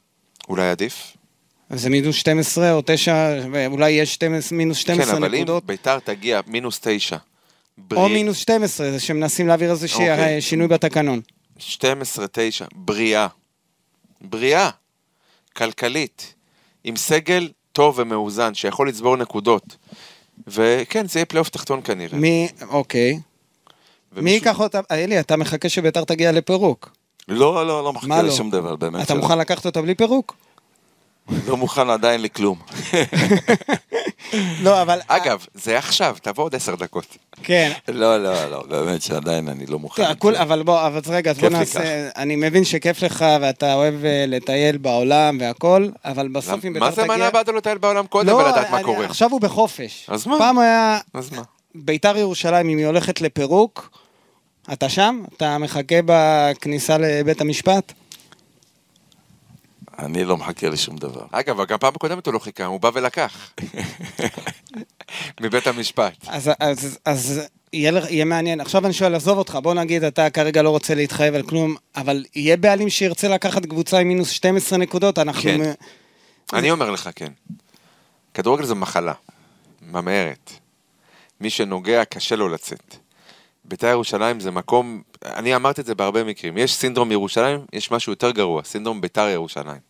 אולי 0.49 0.71
עדיף. 0.71 1.17
אז 1.71 1.81
זה 1.83 1.91
מינוס 1.91 2.17
12 2.17 2.73
או 2.73 2.83
9, 2.87 3.15
ואולי 3.53 3.91
יש 3.91 4.15
12, 4.15 4.59
מינוס 4.59 4.79
12 4.79 5.05
כן, 5.07 5.17
אבל 5.17 5.35
אם 5.35 5.41
נקודות. 5.43 5.65
ביתר 5.67 5.99
תגיע 5.99 6.41
מינוס 6.47 6.79
תשע, 6.83 7.17
או 7.17 7.21
בריא- 7.79 8.09
מינוס 8.13 8.39
12, 8.39 8.91
זה 8.91 9.01
שמנסים 9.01 9.47
להעביר 9.49 9.71
איזשהו 9.71 10.01
אוקיי. 10.01 10.35
אה, 10.37 10.41
שינוי 10.41 10.67
בתקנון. 10.69 11.21
12, 11.59 12.27
9, 12.33 12.65
בריאה. 12.75 13.27
בריאה. 14.21 14.71
כלכלית. 15.57 16.35
עם 16.85 16.97
סגל 16.97 17.49
טוב 17.79 17.95
ומאוזן, 17.99 18.55
שיכול 18.55 18.89
לצבור 18.89 19.17
נקודות. 19.17 19.77
וכן, 20.47 21.07
זה 21.09 21.19
יהיה 21.19 21.27
פלייאוף 21.27 21.49
תחתון 21.49 21.81
כנראה. 21.85 22.19
מי, 22.19 22.49
אוקיי. 22.69 23.13
מי 23.13 23.21
ומישהו- 24.13 24.35
ייקח 24.37 24.61
אותה? 24.61 24.81
אלי, 24.91 25.21
אתה 25.21 25.37
מחכה 25.37 25.69
שביתר 25.69 26.05
תגיע 26.05 26.33
לפירוק. 26.33 26.91
לא, 27.29 27.67
לא, 27.67 27.85
לא 27.85 27.93
מחכה 27.93 28.23
לא? 28.23 28.29
לשום 28.29 28.51
דבר, 28.51 28.77
באמת. 28.77 29.05
אתה. 29.07 29.15
מוכן 29.15 29.39
לקחת 29.39 29.67
אותה 29.67 29.83
בלי 29.83 29.95
פירוק? 29.95 30.37
לא 31.47 31.57
מוכן 31.57 31.91
עדיין 31.91 32.23
לכלום. 32.23 32.59
לא, 34.63 34.83
אבל... 34.83 34.99
אגב, 35.09 35.45
זה 35.55 35.79
עכשיו, 35.79 36.17
תבוא 36.23 36.45
עוד 36.45 36.55
עשר 36.55 36.75
דקות. 36.75 37.17
כן. 37.43 37.73
לא, 37.89 38.23
לא, 38.23 38.51
לא, 38.51 38.63
באמת 38.69 39.03
שעדיין 39.03 39.49
אני 39.49 39.67
לא 39.67 39.79
מוכן. 39.79 40.03
תראה, 40.03 40.15
כול- 40.15 40.37
אבל 40.37 40.63
בוא, 40.63 40.87
אבל 40.87 41.01
רגע, 41.09 41.31
אז 41.31 41.39
בוא 41.39 41.49
נעשה... 41.49 42.09
אני 42.17 42.37
מבין 42.37 42.65
שכיף 42.65 43.03
לך 43.03 43.25
ואתה 43.41 43.75
אוהב 43.75 44.05
אה, 44.05 44.25
לטייל 44.29 44.77
בעולם 44.77 45.39
והכל, 45.41 45.89
אבל 46.05 46.29
בסוף 46.29 46.65
אם 46.65 46.73
ביתר 46.73 46.85
מה. 46.87 46.91
זה 46.91 47.05
מנה 47.05 47.31
באת 47.31 47.49
לטייל 47.49 47.79
בעולם 47.79 48.07
קודם 48.07 48.29
לא, 48.29 48.35
ולדעת 48.35 48.71
מה 48.71 48.83
קורה? 48.83 49.05
עכשיו 49.05 49.31
הוא 49.31 49.41
בחופש. 49.41 50.07
אז 50.09 50.27
מה? 50.27 50.39
פעם 50.39 50.59
היה... 50.59 50.99
אז 51.15 51.33
מה? 51.33 51.43
ביתר 51.75 52.17
ירושלים, 52.17 52.69
אם 52.69 52.79
היא 52.79 52.87
הולכת 52.87 53.21
לפירוק, 53.21 53.91
אתה 54.73 54.89
שם? 54.89 55.23
אתה 55.37 55.59
מחכה 55.59 55.97
בכניסה 56.07 56.99
לבית 56.99 57.41
המשפט? 57.41 57.93
אני 59.99 60.25
לא 60.25 60.37
מחכה 60.37 60.69
לשום 60.69 60.97
דבר. 60.97 61.27
אגב, 61.33 61.65
גם 61.65 61.79
פעם 61.79 61.93
הקודמת 61.97 62.27
הוא 62.27 62.35
לא 62.35 62.39
חיכה, 62.39 62.65
הוא 62.65 62.81
בא 62.81 62.91
ולקח. 62.95 63.51
מבית 65.41 65.67
המשפט. 65.67 66.13
אז, 66.27 66.51
אז, 66.61 66.99
אז 67.05 67.41
יהיה, 67.73 67.91
לך- 67.91 68.11
יהיה 68.11 68.25
מעניין. 68.25 68.61
עכשיו 68.61 68.85
אני 68.87 68.93
שואל, 68.93 69.15
עזוב 69.15 69.39
אותך, 69.39 69.59
בוא 69.63 69.75
נגיד, 69.75 70.05
אתה 70.05 70.31
כרגע 70.31 70.63
לא 70.63 70.71
רוצה 70.71 70.95
להתחייב 70.95 71.35
על 71.35 71.43
כלום, 71.43 71.77
אבל 71.97 72.25
יהיה 72.35 72.57
בעלים 72.57 72.91
שירצה 72.91 73.29
לקחת 73.29 73.67
קבוצה 73.67 73.99
עם 73.99 74.09
מינוס 74.09 74.31
12 74.31 74.79
נקודות, 74.79 75.19
אנחנו... 75.19 75.43
כן. 75.43 75.61
מ- 75.61 75.75
אני 76.57 76.71
אומר 76.71 76.91
לך, 76.91 77.11
כן. 77.17 77.33
כדורגל 78.35 78.65
זה 78.65 78.75
מחלה, 78.75 79.13
ממארת. 79.83 80.51
מי 81.41 81.51
שנוגע, 81.51 82.05
קשה 82.05 82.37
לו 82.37 82.49
לצאת. 82.49 82.97
בית"ר 83.65 83.87
ירושלים 83.87 84.41
זה 84.41 84.51
מקום, 84.51 85.03
אני 85.25 85.57
אמרתי 85.57 85.81
את 85.81 85.87
זה 85.87 85.95
בהרבה 85.95 86.25
מקרים, 86.25 86.59
יש 86.59 86.75
סינדרום 86.75 87.13
ירושלים, 87.13 87.61
יש 87.73 87.91
משהו 87.91 88.13
יותר 88.13 88.31
גרוע, 88.31 88.63
סינדרום 88.65 89.01
בית"ר 89.01 89.29
ירושלים. 89.29 89.88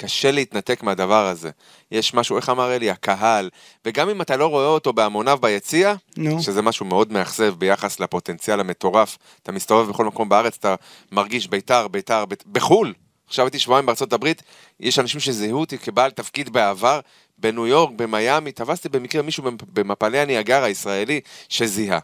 קשה 0.00 0.30
להתנתק 0.30 0.82
מהדבר 0.82 1.26
הזה. 1.26 1.50
יש 1.90 2.14
משהו, 2.14 2.36
איך 2.36 2.48
אמר 2.48 2.74
אלי, 2.74 2.90
הקהל, 2.90 3.50
וגם 3.84 4.08
אם 4.08 4.22
אתה 4.22 4.36
לא 4.36 4.46
רואה 4.46 4.66
אותו 4.66 4.92
בהמוניו 4.92 5.38
ביציע, 5.40 5.94
נו. 6.16 6.42
שזה 6.42 6.62
משהו 6.62 6.86
מאוד 6.86 7.12
מאכזב 7.12 7.54
ביחס 7.58 8.00
לפוטנציאל 8.00 8.60
המטורף, 8.60 9.18
אתה 9.42 9.52
מסתובב 9.52 9.90
בכל 9.90 10.04
מקום 10.04 10.28
בארץ, 10.28 10.56
אתה 10.58 10.74
מרגיש 11.12 11.48
בית"ר, 11.48 11.88
בית"ר, 11.88 12.24
בית... 12.24 12.46
בחו"ל. 12.46 12.94
עכשיו 13.26 13.44
הייתי 13.46 13.58
שבועיים 13.58 13.86
בארצות 13.86 14.12
הברית, 14.12 14.42
יש 14.80 14.98
אנשים 14.98 15.20
שזיהו 15.20 15.60
אותי 15.60 15.78
כבעל 15.78 16.10
תפקיד 16.10 16.50
בעבר, 16.50 17.00
בניו 17.38 17.66
יורק, 17.66 17.90
במיאמי, 17.96 18.52
תפסתי 18.52 18.88
במקרה 18.88 19.22
מישהו 19.22 19.44
במפלי 19.72 20.18
הניאגר 20.18 20.62
הישראלי 20.62 21.20
שזיהה. 21.48 21.98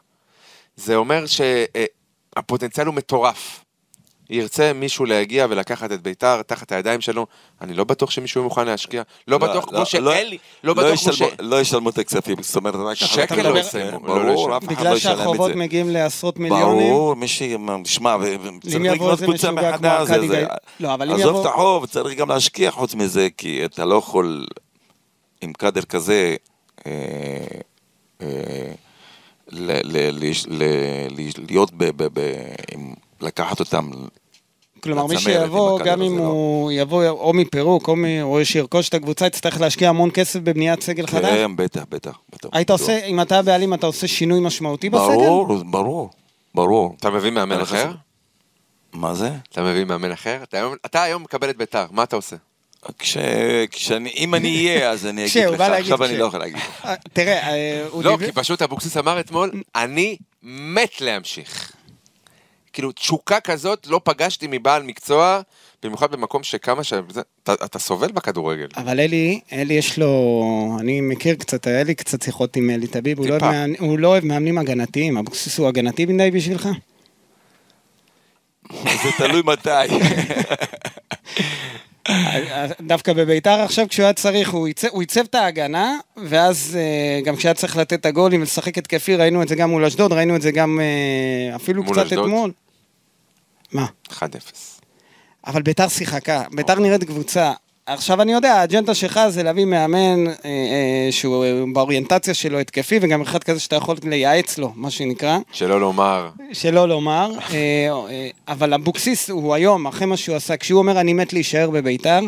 זה 0.77 0.97
אומר 0.97 1.25
שהפוטנציאל 1.27 2.87
הוא 2.87 2.95
מטורף. 2.95 3.65
ירצה 4.31 4.73
מישהו 4.73 5.05
להגיע 5.05 5.47
ולקחת 5.51 5.93
את 5.93 6.03
ביתר 6.03 6.43
תחת 6.43 6.73
הידיים 6.73 7.01
שלו, 7.01 7.27
אני 7.61 7.75
לא 7.75 7.85
בטוח 7.85 8.11
שמישהו 8.11 8.43
מוכן 8.43 8.67
להשקיע. 8.67 9.03
לא 9.29 9.39
בטוח 9.39 9.65
כמו 9.65 9.87
שאלי, 9.87 10.39
לא 10.65 10.75
בטוח 10.75 11.01
כמו 11.01 11.13
ש... 11.13 11.23
לא 11.41 11.61
ישלמו 11.61 11.91
את 11.91 11.99
הכספים, 11.99 12.37
זאת 12.43 12.57
אומרת, 12.57 12.75
רק 12.75 12.95
שקל 12.95 13.43
לא 13.43 13.51
לא 13.55 13.59
ישלמו. 13.59 14.07
לא, 14.07 14.25
לא 14.27 14.33
ברור. 14.33 14.57
אף 14.57 14.63
אחד 14.65 14.71
לא 14.73 14.77
בגלל 14.81 14.97
ישלם 14.97 15.13
את 15.13 15.19
שהחובות 15.19 15.51
זה. 15.51 15.57
מגיעים 15.57 15.91
לעשרות 15.91 16.39
מיליונים. 16.39 16.93
ברור, 16.93 17.15
מי 17.15 17.29
ש... 17.29 17.43
שמע, 17.85 18.17
צריך 18.63 18.83
לקנות 18.93 19.21
קבוצה 19.21 19.51
מחדש, 19.51 20.11
לא, 20.81 20.89
עזוב 21.15 21.41
את 21.41 21.47
החוב, 21.47 21.87
צריך 21.87 22.19
גם 22.19 22.29
להשקיע 22.29 22.71
חוץ 22.71 22.95
מזה, 22.95 23.29
כי 23.37 23.65
אתה 23.65 23.85
לא 23.85 23.95
יכול 23.95 24.47
עם 25.43 25.53
קאדר 25.53 25.83
כזה 25.83 26.37
אה, 26.87 26.93
אה, 28.23 28.27
ל- 29.53 29.73
ל- 29.85 30.11
ל- 30.11 30.33
ל- 30.49 30.63
ל- 31.11 31.45
להיות 31.49 31.71
ב... 31.75 31.85
ב- 31.85 32.09
ב- 32.21 32.35
עם- 32.73 32.95
לקחת 33.21 33.61
אותם 33.61 33.91
כלומר, 34.81 35.07
מי 35.07 35.19
שיבוא, 35.19 35.81
גם 35.85 36.03
אם 36.03 36.19
לא. 36.19 36.23
הוא 36.25 36.73
יבוא 36.73 37.09
או 37.09 37.33
מפירוק, 37.33 37.89
או 38.23 38.45
שירכוש 38.45 38.89
את 38.89 38.95
הקבוצה, 38.95 39.27
יצטרך 39.27 39.61
להשקיע 39.61 39.89
המון 39.89 40.11
כסף 40.15 40.41
בבניית 40.41 40.83
סגל 40.83 41.07
חדש? 41.07 41.25
כן, 41.33 41.57
בטח, 41.57 41.83
בטח. 41.91 42.19
היית 42.53 42.71
בטוח. 42.71 42.81
עושה, 42.81 43.05
אם 43.05 43.21
אתה 43.21 43.39
הבעלים, 43.39 43.75
אתה 43.75 43.87
עושה 43.87 44.09
שינוי 44.09 44.41
משמעותי 44.41 44.91
בסגל? 44.91 45.05
ברור, 45.07 45.65
ברור, 45.65 46.11
ברור. 46.55 46.97
אתה 46.99 47.11
מביא 47.11 47.31
מאמן 47.31 47.59
לך 47.59 47.73
אחר? 47.73 47.93
מה 48.93 49.15
זה? 49.15 49.31
אתה 49.53 49.63
מביא 49.63 49.85
מאמן 49.85 50.13
אחר? 50.13 50.39
אתה 50.43 50.57
היום, 50.57 50.75
אתה 50.87 51.03
היום 51.03 51.23
מקבל 51.23 51.51
את 51.51 51.57
ביתר, 51.57 51.87
מה 51.91 52.03
אתה 52.03 52.17
עושה? 52.17 52.37
כש... 52.99 53.17
כשאני, 53.71 54.11
אם 54.17 54.35
אני 54.35 54.69
אהיה, 54.69 54.91
אז 54.91 55.07
אני 55.07 55.25
אגיד 55.27 55.49
לך, 55.49 55.61
עכשיו 55.61 55.99
כש. 55.99 56.05
אני 56.11 56.19
לא 56.19 56.25
יכול 56.25 56.41
להגיד. 56.41 56.57
אה, 56.85 56.95
תראה, 57.13 57.49
אה, 57.55 57.87
הוא 57.91 58.05
לא, 58.05 58.11
דיבר- 58.17 58.27
כי 58.27 58.33
פשוט 58.33 58.63
אבוקסיס 58.63 58.97
אמר 58.97 59.21
אתמול, 59.21 59.51
אני 59.77 60.17
מת 60.43 61.01
להמשיך. 61.01 61.73
כאילו, 62.77 62.93
תשוקה 62.93 63.41
כזאת 63.41 63.87
לא 63.87 64.01
פגשתי 64.05 64.47
מבעל 64.51 64.83
מקצוע, 64.83 65.41
במיוחד 65.85 66.13
במקום 66.13 66.43
שכמה 66.43 66.85
ש... 66.85 66.93
אתה, 67.43 67.55
אתה 67.55 67.79
סובל 67.79 68.13
בכדורגל. 68.13 68.67
אבל 68.77 69.01
אלי, 69.01 69.41
אלי 69.53 69.75
יש 69.75 69.99
לו, 69.99 70.33
אני 70.81 71.01
מכיר 71.01 71.35
קצת, 71.35 71.67
היה 71.67 71.83
לי 71.83 71.95
קצת 71.95 72.23
שיחות 72.23 72.57
עם 72.57 72.71
אלי 72.71 72.87
טביב, 72.87 73.19
הוא 73.19 73.27
לא. 73.29 73.37
מאמנ- 73.39 73.77
הוא 73.81 73.99
לא 73.99 74.09
אוהב 74.09 74.25
מאמנים 74.25 74.59
הגנתיים, 74.59 75.17
אבוקסיס 75.17 75.59
הוא 75.59 75.69
הגנתי 75.69 76.07
מדי 76.07 76.31
בשבילך? 76.31 76.69
זה 78.83 79.11
תלוי 79.19 79.43
מתי. 79.45 79.71
דווקא 82.81 83.13
בביתר 83.13 83.51
עכשיו 83.61 83.87
כשהוא 83.89 84.05
היה 84.05 84.13
צריך, 84.13 84.51
הוא 84.51 84.67
עיצב- 84.69 84.89
הוא 84.91 85.01
עיצב 85.01 85.21
את 85.21 85.35
ההגנה, 85.35 85.97
ואז 86.17 86.79
אה, 86.81 87.21
גם 87.25 87.37
כשהיה 87.37 87.55
צריך 87.55 87.77
לתת 87.77 87.93
את 88.01 88.07
הגולים 88.07 88.41
ולשחק 88.41 88.79
התקפי, 88.79 89.17
ראינו 89.17 89.43
את 89.43 89.49
זה 89.49 89.55
גם 89.55 89.71
מול 89.71 89.85
אשדוד, 89.85 90.13
ראינו 90.13 90.37
את 90.37 90.43
זה 90.43 90.51
גם 90.51 90.81
אה, 90.81 91.57
אפילו 91.57 91.85
קצת 91.85 91.99
אשדוד? 92.07 92.25
אתמול. 92.25 92.53
מה? 93.77 93.87
1-0. 94.11 94.23
אבל 95.47 95.63
ביתר 95.63 95.89
שיחקה, 95.89 96.43
ביתר 96.53 96.79
נראית 96.79 97.05
קבוצה. 97.05 97.53
עכשיו 97.87 98.23
אני 98.23 98.33
יודע, 98.33 98.53
האג'נדה 98.53 98.95
שלך 98.95 99.21
זה 99.29 99.43
להביא 99.43 99.65
מאמן 99.65 100.27
אה, 100.27 100.35
אה, 100.45 101.09
שהוא 101.11 101.45
אה, 101.45 101.63
באוריינטציה 101.73 102.35
שלו 102.35 102.59
התקפי, 102.59 102.99
וגם 103.03 103.23
אחד 103.23 103.45
כזה 103.45 103.61
שאתה 103.61 103.77
יכול 103.77 103.97
לייעץ 104.05 104.59
לו, 104.59 104.73
מה 104.75 104.91
שנקרא, 104.91 105.39
שלא 105.53 105.81
לומר, 105.81 106.29
שלא 106.53 106.89
לומר. 106.89 107.31
אה, 107.51 107.57
אה, 108.11 108.29
אבל 108.49 108.75
אבוקסיס 108.75 109.31
הוא 109.31 109.55
היום, 109.55 109.87
אחרי 109.87 110.07
מה 110.07 110.17
שהוא 110.17 110.37
עשה, 110.37 110.57
כשהוא 110.57 110.79
אומר 110.79 111.01
אני 111.01 111.13
מת 111.13 111.33
להישאר 111.33 111.71
בביתר, 111.71 112.21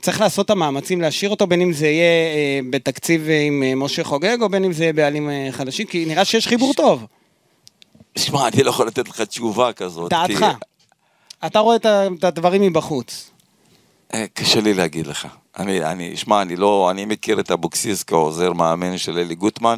צריך 0.00 0.20
לעשות 0.20 0.46
את 0.46 0.50
המאמצים 0.50 1.00
להשאיר 1.00 1.30
אותו, 1.30 1.46
בין 1.46 1.60
אם 1.60 1.72
זה 1.72 1.86
יהיה 1.86 2.34
אה, 2.34 2.60
בתקציב 2.70 3.28
אה, 3.28 3.40
עם 3.40 3.62
אה, 3.62 3.74
משה 3.74 4.04
חוגג, 4.04 4.42
או 4.42 4.48
בין 4.48 4.64
אם 4.64 4.72
זה 4.72 4.84
יהיה 4.84 4.92
בעלים 4.92 5.30
אה, 5.30 5.48
חדשים, 5.50 5.86
כי 5.86 6.04
נראה 6.04 6.24
שיש 6.24 6.46
חיבור 6.46 6.74
טוב. 6.74 7.06
שמע, 8.18 8.48
אני 8.48 8.62
לא 8.62 8.70
יכול 8.70 8.86
לתת 8.86 9.08
לך 9.08 9.20
תשובה 9.20 9.72
כזאת. 9.72 10.10
דעתך. 10.10 10.38
כי- 10.38 10.44
אתה 11.46 11.58
רואה 11.58 11.76
את 11.76 11.86
הדברים 12.24 12.62
מבחוץ. 12.62 13.30
אה, 14.14 14.24
קשה 14.34 14.60
לי 14.60 14.74
להגיד 14.74 15.06
לך. 15.06 15.28
אני, 15.58 15.84
אני, 15.84 16.16
שמע, 16.16 16.42
אני 16.42 16.56
לא, 16.56 16.88
אני 16.90 17.04
מכיר 17.04 17.40
את 17.40 17.50
אבוקסיס 17.50 18.04
כעוזר 18.04 18.52
מאמן 18.52 18.98
של 18.98 19.18
אלי 19.18 19.34
גוטמן. 19.34 19.76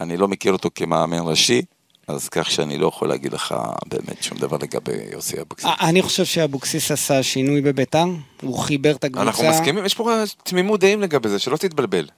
אני 0.00 0.16
לא 0.16 0.28
מכיר 0.28 0.52
אותו 0.52 0.68
כמאמן 0.74 1.18
ראשי, 1.28 1.62
אז 2.08 2.28
כך 2.28 2.50
שאני 2.50 2.78
לא 2.78 2.86
יכול 2.88 3.08
להגיד 3.08 3.32
לך 3.32 3.54
באמת 3.86 4.22
שום 4.22 4.38
דבר 4.38 4.56
לגבי 4.62 4.92
יוסי 5.12 5.40
אבוקסיס. 5.40 5.70
אני 5.80 6.02
חושב 6.02 6.24
שאבוקסיס 6.24 6.90
עשה 6.90 7.22
שינוי 7.22 7.60
בביתר, 7.60 8.04
הוא 8.42 8.58
חיבר 8.58 8.90
את 8.90 9.04
הקבוצה. 9.04 9.22
אנחנו 9.22 9.44
מסכימים, 9.50 9.84
יש 9.86 9.94
פה 9.94 10.10
תמימות 10.42 10.80
דעים 10.80 11.00
לגבי 11.00 11.28
זה, 11.28 11.38
שלא 11.38 11.56
תתבלבל. 11.56 12.08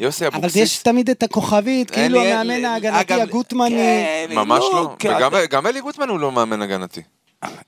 יוסי 0.00 0.26
אבל 0.26 0.36
אבוקסיס, 0.36 0.56
יש 0.62 0.78
תמיד 0.78 1.10
את 1.10 1.22
הכוכבית, 1.22 1.90
כאילו 1.90 2.20
המאמן 2.20 2.64
ההגנתי 2.64 3.00
אגב, 3.00 3.20
הגוטמני. 3.20 3.70
כן, 3.74 4.26
ממש 4.34 4.64
לא, 4.72 4.94
כן, 4.98 5.14
וגם 5.16 5.32
גם 5.50 5.66
אלי 5.66 5.80
גוטמן 5.80 6.08
הוא 6.08 6.20
לא 6.20 6.32
מאמן 6.32 6.62
הגנתי. 6.62 7.00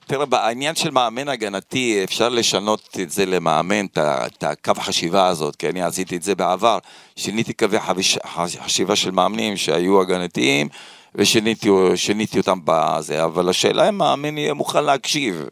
תראה, 0.06 0.26
בעניין 0.26 0.74
של 0.74 0.90
מאמן 0.90 1.28
הגנתי, 1.28 2.00
אפשר 2.04 2.28
לשנות 2.28 2.96
את 3.02 3.10
זה 3.10 3.26
למאמן, 3.26 3.86
את 3.98 4.44
הקו 4.44 4.72
החשיבה 4.76 5.26
הזאת, 5.26 5.56
כי 5.56 5.68
אני 5.68 5.82
עשיתי 5.82 6.16
את 6.16 6.22
זה 6.22 6.34
בעבר. 6.34 6.78
שיניתי 7.16 7.52
קווי 7.52 7.78
חביש- 7.80 8.18
חשיבה 8.64 8.96
של 8.96 9.10
מאמנים 9.10 9.56
שהיו 9.56 10.00
הגנתיים, 10.00 10.68
ושיניתי 11.14 11.68
שיניתי 11.94 12.38
אותם 12.38 12.58
בזה, 12.64 13.24
אבל 13.24 13.48
השאלה 13.48 13.88
אם 13.88 13.98
מאמן 13.98 14.38
יהיה 14.38 14.54
מוכן 14.54 14.84
להקשיב. 14.84 15.44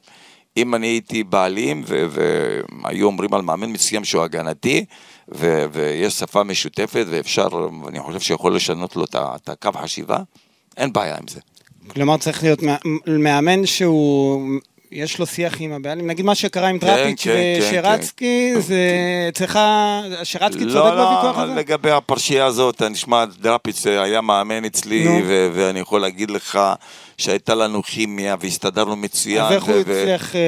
אם 0.56 0.74
אני 0.74 0.86
הייתי 0.86 1.24
בעלים 1.24 1.84
והיו 1.86 3.06
אומרים 3.06 3.34
על 3.34 3.42
מאמן 3.42 3.70
מסוים 3.70 4.04
שהוא 4.04 4.22
הגנתי, 4.22 4.84
ו- 5.34 5.64
ויש 5.72 6.18
שפה 6.18 6.42
משותפת 6.42 7.06
ואפשר, 7.10 7.48
אני 7.88 8.00
חושב 8.00 8.20
שיכול 8.20 8.56
לשנות 8.56 8.96
לו 8.96 9.04
את 9.14 9.48
הקו 9.48 9.68
החשיבה, 9.74 10.18
אין 10.76 10.92
בעיה 10.92 11.16
עם 11.16 11.28
זה. 11.28 11.40
כלומר, 11.90 12.16
צריך 12.16 12.42
להיות 12.42 12.62
מא- 12.62 12.76
מאמן 13.06 13.66
שהוא... 13.66 14.42
יש 14.92 15.18
לו 15.18 15.26
שיח 15.26 15.54
עם 15.60 15.72
הבעלים, 15.72 16.06
נגיד 16.06 16.24
מה 16.24 16.34
שקרה 16.34 16.68
עם 16.68 16.78
דראפיץ' 16.78 17.24
כן, 17.24 17.30
כן, 17.32 17.58
ושרצקי, 17.70 18.52
זה 18.60 18.76
אצלך, 19.28 19.58
שרצקי 20.22 20.58
צודק 20.58 20.74
לא, 20.74 21.04
בוויכוח 21.04 21.36
לא, 21.36 21.42
הזה? 21.42 21.54
לגבי 21.54 21.90
הפרשייה 21.90 22.46
הזאת, 22.46 22.82
אני 22.82 22.94
שמע, 22.94 23.24
דראפיץ' 23.40 23.86
היה 23.86 24.20
מאמן 24.20 24.64
אצלי, 24.64 25.04
נו. 25.04 25.20
ו- 25.26 25.48
ואני 25.54 25.80
יכול 25.80 26.00
להגיד 26.00 26.30
לך 26.30 26.58
שהייתה 27.18 27.54
לנו 27.54 27.82
כימיה 27.82 28.36
והסתדרנו 28.40 28.96
מצוין. 28.96 29.42
אז 29.44 29.52
איך 29.52 29.64
הוא 29.64 29.74
ו- 29.74 29.82
ו- 29.86 30.00
הצליח 30.02 30.36
אה, 30.36 30.40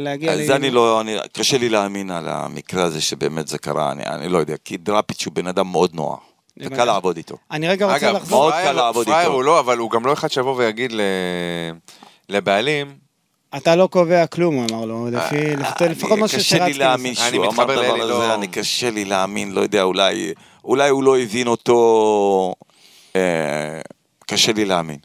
להגיע 0.00 0.32
אז 0.32 0.50
ל- 0.50 0.52
אני 0.52 0.70
לא, 0.70 1.00
אני, 1.00 1.16
קשה 1.32 1.58
לי 1.58 1.68
להאמין 1.68 2.10
על 2.10 2.28
המקרה 2.28 2.82
הזה 2.82 3.00
שבאמת 3.00 3.48
זה 3.48 3.58
קרה, 3.58 3.92
אני, 3.92 4.02
אני 4.06 4.28
לא 4.28 4.38
יודע, 4.38 4.54
כי 4.64 4.76
דראפיץ' 4.76 5.26
הוא 5.26 5.34
בן 5.34 5.46
אדם 5.46 5.70
מאוד 5.72 5.90
נוח, 5.94 6.18
זה. 6.62 6.70
קל 6.70 6.84
לעבוד 6.84 7.16
איתו. 7.16 7.36
אני 7.50 7.68
רגע 7.68 7.86
רוצה 7.86 7.96
אגב, 7.96 8.16
לחזור. 8.16 8.38
מאוד 8.40 8.52
פראייר- 8.52 8.66
קל 8.68 8.72
לעבוד 8.72 9.06
פראייר 9.06 9.20
איתו. 9.22 9.32
הוא 9.34 9.44
לא, 9.44 9.60
אבל 9.60 9.78
הוא 9.78 9.90
גם 9.90 10.06
לא 10.06 10.12
אחד 10.12 10.30
שיבוא 10.30 10.54
ויגיד 10.56 10.92
ל- 10.92 11.00
לבעלים, 12.28 13.03
אתה 13.56 13.76
לא 13.76 13.86
קובע 13.86 14.26
כלום, 14.26 14.54
הוא 14.54 14.64
אמר 14.70 14.84
לו, 14.84 15.06
לפי- 15.12 15.36
אה, 15.36 15.56
לפחות- 15.56 15.82
אני- 15.82 15.90
לפחות 15.90 16.18
מה 16.18 16.28
קשה 16.28 16.40
ששרצקי 16.40 16.72
לי 16.72 16.78
להאמין 16.78 17.14
אני 17.18 17.30
שהוא 17.30 17.44
אמר 17.44 17.52
מתחבר 17.52 17.74
דבר 17.82 17.94
הזה, 18.02 18.12
לא- 18.12 18.34
אני 18.34 18.46
קשה 18.48 18.90
לי 18.90 19.04
להאמין, 19.04 19.52
לא 19.52 19.60
יודע, 19.60 19.82
אולי, 19.82 20.32
אולי 20.64 20.88
הוא 20.88 21.02
לא 21.04 21.18
הבין 21.18 21.46
אותו, 21.46 22.54
אה, 23.16 23.80
קשה 24.26 24.52
לי 24.52 24.64
להאמין. 24.64 24.98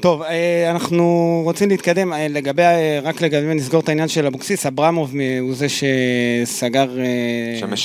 טוב, 0.00 0.22
אה, 0.22 0.70
אנחנו 0.70 1.04
רוצים 1.44 1.68
להתקדם, 1.68 2.12
אה, 2.12 2.28
לגבי, 2.28 2.62
אה, 2.62 3.00
רק 3.02 3.20
לגבי, 3.20 3.54
נסגור 3.54 3.80
את 3.80 3.88
העניין 3.88 4.08
של 4.08 4.26
אבוקסיס, 4.26 4.66
אברמוב 4.66 5.12
הוא 5.40 5.54
זה 5.54 5.66
שסגר 5.68 6.90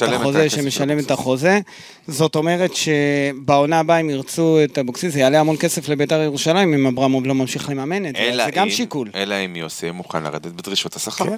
את 0.07 0.13
החוזה, 0.13 0.49
שמשלם 0.49 0.99
את. 0.99 1.11
החוזה. 1.11 1.59
זאת 2.07 2.35
אומרת 2.35 2.71
שבעונה 2.75 3.79
הבאה 3.79 3.97
הם 3.99 4.09
ירצו 4.09 4.63
את 4.63 4.77
אבוקסיס, 4.77 5.13
זה 5.13 5.19
יעלה 5.19 5.39
המון 5.39 5.57
כסף 5.57 5.89
לביתר 5.89 6.21
ירושלים 6.21 6.73
אם 6.73 6.87
אברמוב 6.87 7.25
לא 7.25 7.35
ממשיך 7.35 7.69
לממן 7.69 8.05
את 8.05 8.15
זה, 8.15 8.21
זה 8.45 8.51
גם 8.51 8.63
אם- 8.65 8.71
שיקול. 8.71 9.09
אלא 9.15 9.35
אם 9.45 9.55
יוסי 9.55 9.91
מוכן 9.91 10.23
לרדת 10.23 10.51
בדרישות 10.51 10.95
השכר. 10.95 11.25
כן. 11.25 11.35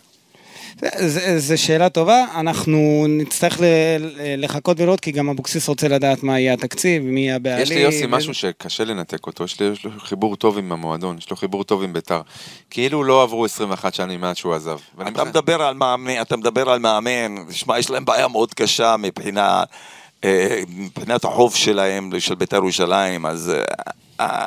זו 1.37 1.57
שאלה 1.57 1.89
טובה, 1.89 2.25
אנחנו 2.35 3.05
נצטרך 3.09 3.61
ל- 3.61 3.65
לחכות 4.37 4.79
ולראות, 4.79 4.99
כי 4.99 5.11
גם 5.11 5.29
אבוקסיס 5.29 5.67
רוצה 5.67 5.87
לדעת 5.87 6.23
מה 6.23 6.39
יהיה 6.39 6.53
התקציב, 6.53 7.03
מי 7.03 7.19
יהיה 7.21 7.35
הבעלים. 7.35 7.63
יש 7.63 7.69
לי 7.69 7.79
יוסי 7.79 8.05
משהו 8.07 8.33
שקשה 8.33 8.83
לנתק 8.83 9.27
אותו, 9.27 9.43
יש, 9.43 9.59
לי, 9.59 9.65
יש 9.65 9.85
לו 9.85 9.91
חיבור 9.99 10.35
טוב 10.35 10.57
עם 10.57 10.71
המועדון, 10.71 11.17
יש 11.17 11.29
לו 11.29 11.35
חיבור 11.37 11.63
טוב 11.63 11.83
עם 11.83 11.93
ביתר. 11.93 12.21
כאילו 12.69 13.03
לא 13.03 13.23
עברו 13.23 13.45
21 13.45 13.93
שנים 13.93 14.21
מאז 14.21 14.35
שהוא 14.37 14.53
עזב. 14.53 14.77
אתה 15.07 15.23
מדבר 15.23 15.61
על 15.61 15.73
מאמן, 15.73 16.21
אתה 16.21 16.37
מדבר 16.37 16.69
על 16.69 16.79
מאמן, 16.79 17.35
שמע, 17.51 17.79
יש 17.79 17.89
להם 17.89 18.05
בעיה 18.05 18.27
מאוד 18.27 18.53
קשה 18.53 18.95
מבחינה, 18.99 19.63
אה, 20.23 20.61
מבחינת 20.75 21.25
החוב 21.25 21.55
שלהם, 21.55 22.11
של 22.19 22.35
בית"ר 22.35 22.55
ירושלים, 22.55 23.25
אז 23.25 23.49
אה, 23.55 23.63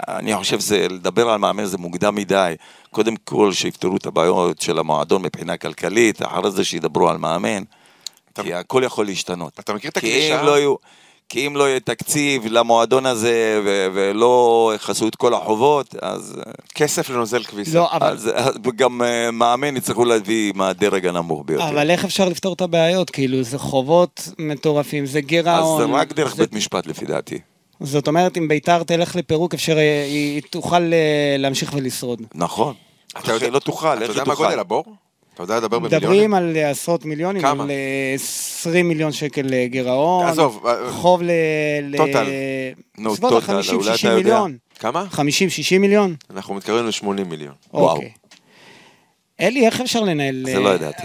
אני 0.09 0.37
חושב 0.37 0.61
שזה, 0.61 0.87
לדבר 0.91 1.31
על 1.31 1.39
מאמן 1.39 1.65
זה 1.65 1.79
מוקדם 1.79 2.15
מדי. 2.15 2.55
קודם 2.91 3.15
כל 3.25 3.53
שיפתרו 3.53 3.97
את 3.97 4.07
הבעיות 4.07 4.61
של 4.61 4.79
המועדון 4.79 5.23
מבחינה 5.23 5.57
כלכלית, 5.57 6.23
אחרי 6.23 6.51
זה 6.51 6.65
שידברו 6.65 7.09
על 7.09 7.17
מאמן, 7.17 7.63
אתה- 8.33 8.43
כי 8.43 8.55
הכל 8.55 8.83
יכול 8.85 9.07
להשתנות. 9.07 9.53
אתה 9.59 9.75
מכיר 9.75 9.91
את 9.91 9.99
כי 9.99 10.07
הקלישאה? 10.09 10.41
אם 10.41 10.47
לא 10.47 10.59
יהיו... 10.59 10.75
כי 11.29 11.47
אם 11.47 11.57
לא 11.57 11.69
יהיה 11.69 11.81
תקציב 11.81 12.43
למועדון 12.47 13.07
הזה 13.07 13.61
ו- 13.65 13.87
ולא 13.95 14.73
יכסו 14.75 15.09
את 15.09 15.17
כל 15.17 15.35
החובות, 15.35 15.95
אז, 16.03 16.41
אה, 16.47 16.53
כסף 16.75 17.11
לנוזל 17.11 17.43
כביסה. 17.45 17.79
לא, 17.79 17.93
אבל 17.93 18.07
אז, 18.07 18.31
אז 18.35 18.55
גם 18.77 19.03
אה, 19.03 19.31
מאמן 19.31 19.77
יצטרכו 19.77 20.05
להביא 20.05 20.53
מהדרג 20.57 21.07
הנמוך 21.07 21.43
ביותר. 21.47 21.69
אבל 21.69 21.91
איך 21.91 22.05
אפשר 22.05 22.29
לפתור 22.29 22.53
את 22.55 22.61
הבעיות? 22.61 23.11
כאילו, 23.11 23.43
זה 23.43 23.59
חובות 23.59 24.29
מטורפים, 24.39 25.07
זה 25.07 25.19
אז 25.19 25.25
גירעון. 25.25 25.87
זה 25.93 25.99
רק 25.99 26.13
דרך 26.13 26.35
זה- 26.37 26.43
בית 26.43 26.53
משפט 26.53 26.87
לפי 26.87 27.05
דעתי. 27.07 27.39
זאת 27.85 28.09
אומרת, 28.09 28.39
אם 28.39 28.49
ביתר 28.49 28.83
תלך 28.83 29.17
לפירוק, 29.17 29.55
אפשר, 29.55 29.79
אה, 29.79 30.05
היא 30.05 30.43
תוכל 30.51 30.93
אה, 30.93 31.37
להמשיך 31.39 31.73
ולשרוד. 31.75 32.23
נכון. 32.35 32.75
אתה 33.19 33.33
יודע- 33.33 33.51
לא 33.51 33.59
תוכל, 33.59 33.87
אתה 33.97 34.01
איך 34.03 34.09
יודע 34.09 34.23
היא 34.23 34.29
מה 34.29 34.35
תוכל? 34.35 34.45
גודל 34.47 34.59
הבור? 34.59 34.85
אתה 35.35 35.43
יודע 35.43 35.57
לדבר 35.57 35.79
במיליונים? 35.79 36.09
מדברים 36.09 36.35
על 36.35 36.57
אה, 36.57 36.71
עשרות 36.71 37.05
מיליונים, 37.05 37.43
כמה? 37.43 37.65
על 37.65 37.71
אה, 37.71 37.75
20 38.15 38.89
מיליון 38.89 39.13
שקל 39.13 39.53
אה, 39.53 39.67
גירעון. 39.67 40.27
עזוב, 40.27 40.67
אה, 40.67 40.91
חוב 40.93 41.23
ל... 41.23 41.31
טוטל. 41.97 42.27
נו, 42.99 43.17
טוטל, 43.17 43.57
ה- 43.57 43.61
50-60 43.61 43.73
אולי 43.75 43.95
אתה 43.95 44.09
יודע. 44.09 44.15
מיליון. 44.17 44.57
כמה? 44.79 45.05
50-60 45.13 45.19
מיליון? 45.81 46.15
אנחנו 46.31 46.55
מתקרבים 46.55 46.87
ל-80 46.87 47.25
מיליון. 47.25 47.55
וואו. 47.75 47.95
אוקיי. 47.95 48.11
אלי, 49.41 49.67
איך 49.67 49.81
אפשר 49.81 50.01
לנהל... 50.01 50.43
זה 50.47 50.55
אה, 50.55 50.61
לא 50.61 50.69
ידעתי. 50.75 51.03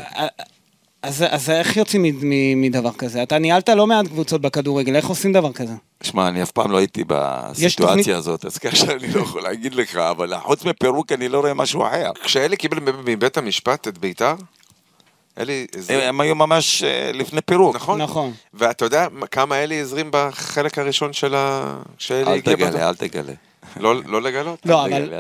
אז, 1.01 1.25
אז 1.29 1.49
איך 1.49 1.77
יוצאים 1.77 2.01
מ- 2.03 2.29
מ- 2.29 2.61
מדבר 2.61 2.91
כזה? 2.91 3.23
אתה 3.23 3.37
ניהלת 3.39 3.69
לא 3.69 3.87
מעט 3.87 4.07
קבוצות 4.07 4.41
בכדורגל, 4.41 4.95
איך 4.95 5.05
עושים 5.07 5.33
דבר 5.33 5.53
כזה? 5.53 5.73
שמע, 6.03 6.27
אני 6.27 6.43
אף 6.43 6.51
פעם 6.51 6.71
לא 6.71 6.77
הייתי 6.77 7.03
בסיטואציה 7.07 8.17
הזאת, 8.17 8.45
אז 8.45 8.57
ככה 8.63 8.75
שאני 8.75 9.07
לא 9.13 9.21
יכול 9.21 9.41
להגיד 9.41 9.75
לך, 9.75 9.95
אבל 9.95 10.37
חוץ 10.39 10.65
מפירוק 10.65 11.11
אני 11.11 11.29
לא 11.29 11.39
רואה 11.39 11.53
משהו 11.53 11.87
אחר. 11.87 12.11
כשאלי 12.23 12.57
קיבל 12.57 12.79
מבית 13.05 13.37
המשפט 13.37 13.87
את 13.87 13.97
ביתר, 13.97 14.33
אלי 15.37 15.67
הם 15.73 15.79
הזרים, 15.79 15.99
הם 15.99 16.21
היו 16.21 16.35
ממש 16.35 16.83
אה, 16.83 17.11
לפני 17.13 17.41
פירוק. 17.41 17.75
נכון? 17.75 18.01
נכון. 18.01 18.33
ואתה 18.53 18.85
יודע 18.85 19.07
כמה 19.31 19.55
אלי 19.63 19.79
הזרים 19.79 20.09
בחלק 20.11 20.77
הראשון 20.77 21.13
של 21.13 21.35
ה... 21.35 21.75
אל 22.11 22.41
תגלה? 22.41 22.89
אל 22.89 22.95
תגלה. 22.95 23.33
לא 23.79 24.03
לא 24.05 24.21
לגלות? 24.21 24.59
לא, 24.65 24.85
אבל. 24.85 25.13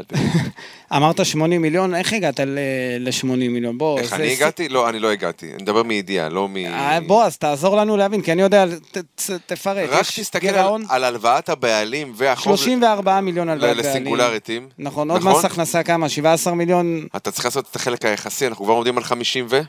אמרת 0.95 1.25
80 1.25 1.61
מיליון, 1.61 1.95
איך 1.95 2.13
הגעת 2.13 2.39
ל-80 2.39 3.25
מיליון? 3.25 3.77
בוא, 3.77 3.99
איך 3.99 4.13
אני 4.13 4.31
הגעתי? 4.31 4.69
לא, 4.69 4.89
אני 4.89 4.99
לא 4.99 5.11
הגעתי. 5.11 5.45
אני 5.53 5.63
מדבר 5.63 5.83
מידיעה, 5.83 6.29
לא 6.29 6.47
מ... 6.49 6.57
אה, 6.57 6.99
בוא, 7.07 7.23
אז 7.23 7.37
תעזור 7.37 7.77
לנו 7.77 7.97
להבין, 7.97 8.21
כי 8.21 8.31
אני 8.31 8.41
יודע, 8.41 8.65
תפרט. 9.45 9.89
רק 9.89 10.05
תסתכל 10.05 10.47
על- 10.89 11.03
הלוואת 11.03 11.49
הבעלים 11.49 12.13
והחוב 12.15 12.55
34 12.55 13.21
מיליון 13.21 13.49
הלוואת 13.49 13.69
בעלים. 13.75 13.89
לסינגולריטים. 13.89 14.69
נכון, 14.79 15.11
עוד 15.11 15.23
מס 15.23 15.45
הכנסה 15.45 15.83
כמה? 15.83 16.09
17 16.09 16.53
מיליון? 16.53 17.05
אתה 17.15 17.31
צריך 17.31 17.45
לעשות 17.45 17.65
את 17.71 17.75
החלק 17.75 18.05
היחסי, 18.05 18.47
אנחנו 18.47 18.65
כבר 18.65 18.73
עומדים 18.73 18.97
על 18.97 19.03
50 19.03 19.47
ו... 19.49 19.59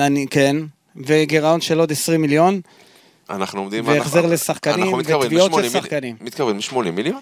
אני, 0.00 0.26
כן. 0.30 0.56
וגירעון 0.96 1.60
של 1.60 1.80
עוד 1.80 1.92
20 1.92 2.20
מיליון. 2.22 2.60
אנחנו 3.30 3.60
עומדים... 3.60 3.86
והחזר 3.86 4.18
אנחנו- 4.18 4.34
לשחקנים 4.34 4.92
ותביעות 4.92 5.22
של 5.52 5.58
ל- 5.60 5.68
80 5.68 5.70
שחקנים. 5.70 6.16
מתקרבים 6.20 6.56
ל-80 6.56 6.90
מיליון? 6.90 7.20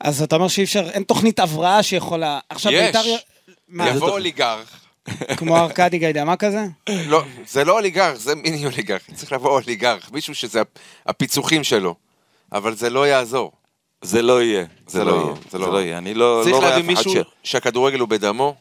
אז 0.00 0.22
אתה 0.22 0.36
אומר 0.36 0.48
שאי 0.48 0.64
אפשר, 0.64 0.90
אין 0.90 1.02
תוכנית 1.02 1.38
הבראה 1.40 1.82
שיכולה... 1.82 2.38
עכשיו 2.48 2.72
יש. 2.72 2.96
בית"ר... 2.96 3.16
מה, 3.68 3.88
יבוא 3.88 4.10
אוליגרך. 4.10 4.80
כמו 5.36 5.56
ארכדי 5.56 5.98
גיידמה 5.98 6.36
כזה? 6.36 6.64
לא, 7.06 7.22
זה 7.48 7.64
לא 7.64 7.72
אוליגרך, 7.72 8.14
זה 8.14 8.34
מיני 8.34 8.66
אוליגרך. 8.66 9.02
צריך 9.14 9.32
לבוא 9.32 9.50
אוליגרך, 9.50 10.10
מישהו 10.12 10.34
שזה 10.34 10.60
הפ- 10.60 10.78
הפיצוחים 11.06 11.64
שלו. 11.64 11.94
אבל 12.52 12.74
זה 12.76 12.90
לא 12.90 13.06
יעזור. 13.08 13.52
זה 14.02 14.22
לא 14.22 14.42
יהיה, 14.42 14.64
זה 14.86 14.98
זה 14.98 15.04
לא- 15.04 15.10
לא 15.12 15.24
יהיה, 15.24 15.34
זה 15.50 15.58
לא- 15.58 15.72
לא 15.72 15.82
יהיה. 15.82 15.98
אני 15.98 16.14
לא 16.14 16.40
צריך 16.42 16.52
לא 16.54 16.58
רואה 16.60 16.70
להביא 16.70 16.84
מישהו 16.86 17.12
ש... 17.12 17.16
שהכדורגל 17.44 17.98
הוא 18.00 18.08
בדמו, 18.08 18.54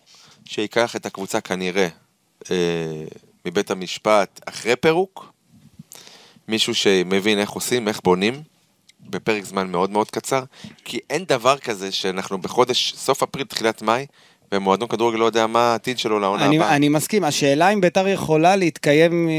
שייקח 0.46 0.96
את 0.96 1.06
הקבוצה 1.06 1.42
כנראה 1.42 1.88
אה, 2.52 2.56
מבית 3.46 3.72
המשפט 3.72 4.40
אחרי 4.46 4.76
פירוק. 4.76 5.31
מישהו 6.48 6.76
שמבין 6.76 7.40
איך 7.40 7.50
עושים, 7.50 7.88
איך 7.88 8.00
בונים, 8.04 8.34
בפרק 9.10 9.44
זמן 9.46 9.72
מאוד 9.72 9.90
מאוד 9.90 10.12
קצר. 10.12 10.44
כי 10.86 11.00
אין 11.10 11.24
דבר 11.28 11.58
כזה 11.58 11.92
שאנחנו 11.92 12.38
בחודש, 12.38 12.94
סוף 12.98 13.24
אפריל, 13.24 13.46
תחילת 13.46 13.82
מאי, 13.82 14.06
ומועדון 14.52 14.88
כדורגל 14.88 15.18
לא 15.20 15.26
יודע 15.26 15.48
מה 15.48 15.72
העתיד 15.72 16.00
שלו 16.00 16.20
לעונה 16.20 16.46
אני, 16.46 16.58
הבאה. 16.58 16.76
אני 16.76 16.90
מסכים, 16.90 17.24
השאלה 17.24 17.70
אם 17.70 17.82
ביתר 17.82 18.08
יכולה 18.08 18.56
להתקיים, 18.56 19.30
אה, 19.30 19.34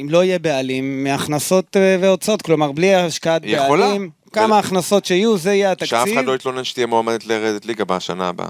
אם 0.00 0.08
לא 0.10 0.24
יהיה 0.24 0.38
בעלים, 0.38 1.04
מהכנסות 1.04 1.76
אה, 1.76 1.96
והוצאות, 2.00 2.42
כלומר 2.42 2.72
בלי 2.72 2.94
השקעת 2.94 3.42
יכולה. 3.44 3.86
בעלים, 3.86 4.10
כמה 4.32 4.54
ול- 4.54 4.60
הכנסות 4.60 5.04
שיהיו, 5.04 5.38
זה 5.38 5.52
יהיה 5.54 5.72
התקציב. 5.72 5.88
שאף 5.88 6.08
אחד 6.14 6.24
לא 6.24 6.34
יתלונן 6.34 6.64
שתהיה 6.64 6.86
מועמדת 6.86 7.26
לרדת 7.26 7.66
ליגה 7.66 7.84
בשנה 7.84 8.28
הבאה. 8.28 8.48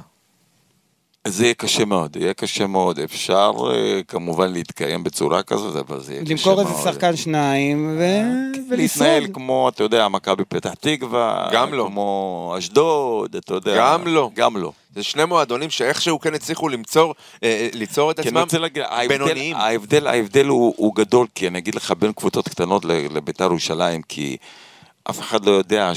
זה 1.29 1.45
יהיה 1.45 1.55
קשה 1.55 1.85
מאוד, 1.85 2.17
יהיה 2.17 2.35
קשה 2.35 2.67
מאוד. 2.67 2.99
אפשר 2.99 3.53
אה, 3.71 4.01
כמובן 4.09 4.53
להתקיים 4.53 5.05
בצורה 5.05 5.43
כזאת, 5.43 5.77
אבל 5.77 6.01
זה 6.01 6.13
יהיה 6.13 6.25
קשה 6.25 6.35
מאוד. 6.35 6.59
למכור 6.59 6.61
איזה 6.61 6.91
שחקן 6.91 7.17
שניים 7.17 7.97
ו... 7.99 8.05
ולשרוד. 8.71 8.79
להתנהל 8.81 9.27
כמו, 9.33 9.69
אתה 9.69 9.83
יודע, 9.83 10.09
מכבי 10.09 10.45
פתח 10.45 10.75
תקווה. 10.81 11.49
גם 11.53 11.75
לא. 11.75 11.85
כמו 11.91 12.55
אשדוד, 12.59 13.37
אתה 13.37 13.55
יודע. 13.55 13.77
גם 13.79 14.07
לא. 14.07 14.31
גם 14.35 14.57
לא. 14.57 14.73
זה 14.95 15.03
שני 15.03 15.25
מועדונים 15.25 15.71
שאיכשהו 15.71 16.21
כן 16.21 16.35
הצליחו 16.35 16.69
למצור, 16.69 17.15
אה, 17.43 17.49
אה, 17.49 17.69
ליצור 17.73 18.11
את 18.11 18.19
עצמם 18.19 18.47
להגיד, 18.61 18.83
בינוניים. 19.09 19.57
ההבדל, 19.57 20.07
ההבדל 20.07 20.47
הוא, 20.47 20.75
הוא 20.77 20.95
גדול, 20.95 21.27
כי 21.35 21.49
אני 21.49 21.59
אגיד 21.59 21.75
לך, 21.75 21.93
בין 21.99 22.13
קבוצות 22.13 22.49
קטנות 22.49 22.85
ל- 22.85 23.17
לביתר 23.17 23.45
ירושלים, 23.45 24.03
כי 24.03 24.37
אף 25.11 25.21
אחד 25.21 25.45
לא 25.45 25.51
יודע 25.51 25.93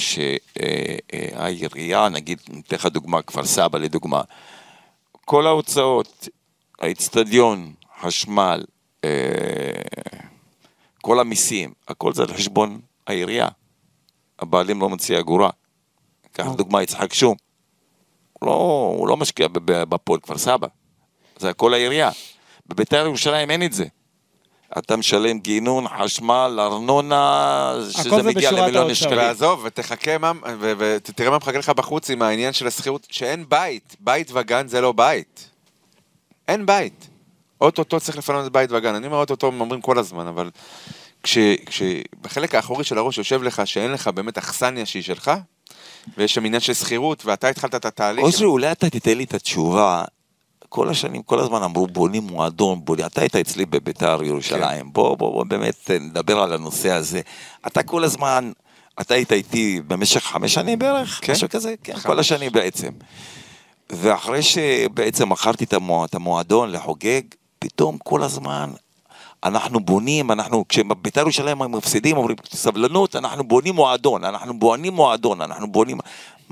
שהעירייה, 1.37 2.09
נגיד, 2.09 2.37
ניתן 2.49 2.75
לך 2.75 2.85
דוגמה, 2.85 3.21
כפר 3.21 3.45
סבא 3.45 3.79
לדוגמה, 3.79 4.21
כל 5.25 5.47
ההוצאות, 5.47 6.27
האיצטדיון, 6.79 7.73
חשמל, 7.99 8.63
אה, 9.03 9.09
כל 11.01 11.19
המיסים, 11.19 11.73
הכל 11.87 12.13
זה 12.13 12.21
על 12.21 12.33
חשבון 12.33 12.81
העירייה. 13.07 13.47
הבעלים 14.39 14.81
לא 14.81 14.89
מציע 14.89 15.19
אגורה. 15.19 15.49
קח 16.31 16.45
לדוגמה 16.53 16.83
יצחק 16.83 17.13
שום. 17.13 17.35
לא, 18.41 18.93
הוא 18.97 19.07
לא 19.07 19.17
משקיע 19.17 19.47
בפועל 19.65 20.19
כפר 20.19 20.37
סבא. 20.37 20.67
זה 21.37 21.49
הכל 21.49 21.73
העירייה. 21.73 22.09
בביתר 22.67 23.05
ירושלים 23.05 23.51
אין 23.51 23.63
את 23.63 23.73
זה. 23.73 23.85
אתה 24.77 24.95
משלם 24.95 25.39
גינון, 25.39 25.85
חשמל, 26.03 26.57
ארנונה, 26.59 27.73
שזה 27.89 28.09
זה 28.09 28.23
מגיע 28.23 28.51
למיליון. 28.51 28.93
שקלים. 28.93 29.17
ועזוב, 29.17 29.61
ותחכה 29.65 30.11
ותראה 30.67 31.29
מה 31.29 31.37
מחכה 31.37 31.57
לך 31.57 31.69
בחוץ 31.69 32.09
עם 32.09 32.21
העניין 32.21 32.53
של 32.53 32.67
השכירות, 32.67 33.07
שאין 33.11 33.45
בית. 33.49 33.95
בית 33.99 34.31
וגן 34.33 34.67
זה 34.67 34.81
לא 34.81 34.91
בית. 34.91 35.49
אין 36.47 36.65
בית. 36.65 37.09
אוטוטו 37.61 37.99
צריך 37.99 38.17
לפנות 38.17 38.51
בית 38.51 38.71
וגן. 38.71 38.95
אני 38.95 39.05
אומר 39.07 39.17
אוטוטו, 39.17 39.47
הם 39.47 39.61
אומרים 39.61 39.81
כל 39.81 39.99
הזמן, 39.99 40.27
אבל 40.27 40.49
כש- 41.23 41.37
כשבחלק 41.65 42.55
האחורי 42.55 42.83
של 42.83 42.97
הראש 42.97 43.17
יושב 43.17 43.43
לך 43.43 43.61
שאין 43.65 43.91
לך 43.91 44.07
באמת 44.07 44.37
אכסניה 44.37 44.85
שהיא 44.85 45.03
שלך, 45.03 45.31
ויש 46.17 46.33
שם 46.33 46.45
עניין 46.45 46.61
של 46.61 46.73
שכירות, 46.73 47.25
ואתה 47.25 47.47
התחלת 47.47 47.75
את 47.75 47.85
התהליך. 47.85 48.23
אושרי, 48.25 48.45
אולי 48.47 48.71
אתה 48.71 48.89
תיתן 48.89 49.17
לי 49.17 49.23
את 49.23 49.33
התשובה. 49.33 50.03
כל 50.73 50.89
השנים, 50.89 51.21
כל 51.21 51.39
הזמן 51.39 51.63
אמרו 51.63 51.87
בונים 51.87 52.23
מועדון, 52.23 52.85
בונים, 52.85 53.05
אתה 53.05 53.21
היית 53.21 53.35
אצלי 53.35 53.65
בביתר 53.65 54.23
ירושלים, 54.23 54.93
בוא, 54.93 55.17
בוא, 55.17 55.31
בוא 55.31 55.45
באמת 55.45 55.91
נדבר 55.99 56.39
על 56.39 56.53
הנושא 56.53 56.91
הזה. 56.91 57.21
אתה 57.67 57.83
כל 57.83 58.03
הזמן, 58.03 58.51
אתה 59.01 59.13
היית 59.13 59.31
איתי 59.31 59.81
במשך 59.87 60.23
חמש 60.23 60.53
שנים 60.53 60.79
בערך, 60.79 61.19
כן. 61.21 61.31
משהו 61.31 61.49
כזה, 61.49 61.73
כן, 61.83 61.93
חמש. 61.93 62.05
כל 62.05 62.19
השנים 62.19 62.51
בעצם. 62.51 62.89
ואחרי 63.89 64.41
שבעצם 64.41 65.29
מכרתי 65.29 65.63
את 65.63 66.13
המועדון 66.15 66.71
לחוגג, 66.71 67.21
פתאום 67.59 67.97
כל 67.97 68.23
הזמן 68.23 68.69
אנחנו 69.43 69.79
בונים, 69.79 70.31
אנחנו, 70.31 70.65
כשבית"ר 70.69 71.21
ירושלים 71.21 71.61
הם 71.61 71.71
מפסידים, 71.71 72.17
אומרים, 72.17 72.35
סבלנות, 72.53 73.15
אנחנו 73.15 73.43
בונים 73.43 73.75
מועדון, 73.75 74.23
אנחנו 74.23 74.59
בונים 74.59 74.93
מועדון, 74.93 75.41
אנחנו 75.41 75.71
בונים... 75.71 75.97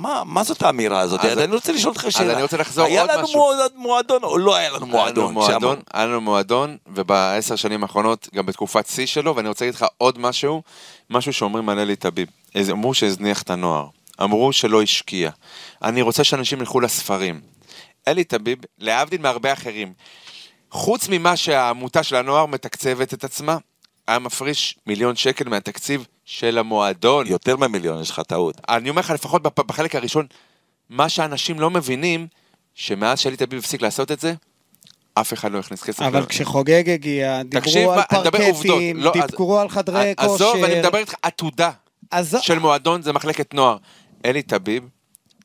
מה, 0.02 0.24
מה 0.26 0.44
זאת 0.44 0.62
האמירה 0.62 1.00
הזאת? 1.00 1.26
אז- 1.26 1.38
אני 1.38 1.56
רוצה 1.56 1.72
לשאול 1.72 1.94
אותך 1.94 2.06
שאלה. 2.10 2.34
אני 2.34 2.42
רוצה 2.42 2.58
לחזור 2.58 2.86
היה 2.86 3.02
עוד 3.02 3.10
לנו 3.12 3.24
משהו. 3.24 3.40
מועדון, 3.40 3.68
מועדון 3.76 4.24
או 4.24 4.38
לא 4.38 4.56
היה 4.56 4.70
לנו 4.70 4.76
היה 4.76 5.06
לנו 5.06 5.32
מועדון? 5.32 5.34
מועדון? 5.34 5.80
היה 5.94 6.06
לנו 6.06 6.22
מועדון, 6.22 6.78
ובעשר 6.88 7.56
שנים 7.56 7.84
האחרונות, 7.84 8.28
גם 8.36 8.46
בתקופת 8.46 8.88
שיא 8.88 9.06
שלו, 9.06 9.36
ואני 9.36 9.48
רוצה 9.48 9.66
להגיד 9.66 9.76
לך 9.76 9.86
עוד 9.98 10.20
משהו, 10.20 10.62
משהו 11.10 11.34
שאומרים 11.34 11.70
על 11.70 11.80
אלי 11.80 11.96
טביב. 11.96 12.28
אז 12.56 12.70
אמרו 12.70 12.94
שהזניח 12.94 13.42
את 13.42 13.50
הנוער, 13.50 13.88
אמרו 14.24 14.54
שלא 14.54 14.82
השקיע. 14.82 15.30
אני 15.84 16.02
רוצה 16.02 16.24
שאנשים 16.24 16.60
ילכו 16.60 16.80
לספרים. 16.80 17.42
אלי 18.08 18.24
טביב, 18.24 18.58
להבדיל 18.80 19.22
מהרבה 19.22 19.54
אחרים, 19.54 19.94
חוץ 20.72 21.08
ממה 21.10 21.36
שהעמותה 21.36 22.04
של 22.04 22.16
הנוער 22.16 22.46
מתקצבת 22.46 23.14
את 23.14 23.24
עצמה, 23.24 23.58
היה 24.08 24.20
מפריש 24.20 24.76
מיליון 24.88 25.16
שקל 25.16 25.50
מהתקציב 25.50 26.06
של 26.32 26.58
המועדון. 26.58 27.28
יותר 27.28 27.58
ממיליון, 27.58 28.02
יש 28.02 28.10
לך 28.10 28.20
טעות. 28.20 28.56
אני 28.70 28.90
אומר 28.90 29.00
לך, 29.00 29.10
לפחות 29.10 29.42
בחלק 29.42 29.96
הראשון, 29.96 30.26
מה 30.90 31.10
שאנשים 31.10 31.60
לא 31.60 31.70
מבינים, 31.70 32.28
שמאז 32.76 33.20
שאלי 33.20 33.38
טביב 33.38 33.60
הפסיק 33.60 33.82
לעשות 33.82 34.12
את 34.12 34.20
זה, 34.20 34.34
אף 35.14 35.34
אחד 35.34 35.52
לא 35.52 35.60
הכניס 35.60 35.84
כסף. 35.84 36.02
אבל 36.02 36.20
ל- 36.20 36.26
כשחוגג 36.26 36.90
הגיע, 36.90 37.42
תקשיב, 37.52 37.74
דיברו 37.74 37.92
על 37.94 38.00
מדבר 38.22 38.40
עובדות. 38.40 38.66
פרקטים, 38.66 38.98
לא, 38.98 39.12
אז- 39.24 39.30
דיברו 39.30 39.60
על 39.60 39.70
חדרי 39.70 40.14
כושר. 40.18 40.34
עזוב, 40.34 40.56
אני 40.64 40.80
מדבר 40.80 40.98
איתך, 40.98 41.14
עתודה 41.22 41.72
אז- 42.12 42.38
של 42.42 42.60
מועדון 42.60 43.02
זה 43.02 43.14
מחלקת 43.14 43.54
נוער. 43.54 43.78
אלי 44.26 44.42
טביב, 44.42 44.84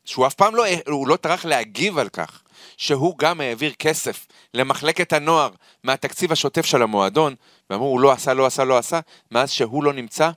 שהוא 0.05 0.26
אף 0.26 0.34
פעם 0.34 0.55
לא, 0.55 0.64
הוא 0.89 1.09
לא 1.09 1.16
טרח 1.16 1.45
להגיב 1.45 1.99
על 1.99 2.09
כך, 2.09 2.43
שהוא 2.76 3.18
גם 3.18 3.41
העביר 3.41 3.72
כסף 3.78 4.26
למחלקת 4.55 5.12
הנוער 5.12 5.49
מהתקציב 5.84 6.32
השוטף 6.32 6.64
של 6.66 6.82
המועדון, 6.82 7.34
ואמרו, 7.70 7.87
הוא 7.87 8.01
לא 8.01 8.12
עשה, 8.12 8.34
לא 8.34 8.47
עשה, 8.47 8.64
לא 8.64 8.78
עשה, 8.78 9.01
מאז 9.32 9.51
שהוא 9.51 9.84
לא 9.84 9.93
נמצא, 9.93 10.30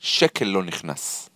שקל 0.00 0.44
לא 0.44 0.62
נכנס. 0.62 1.28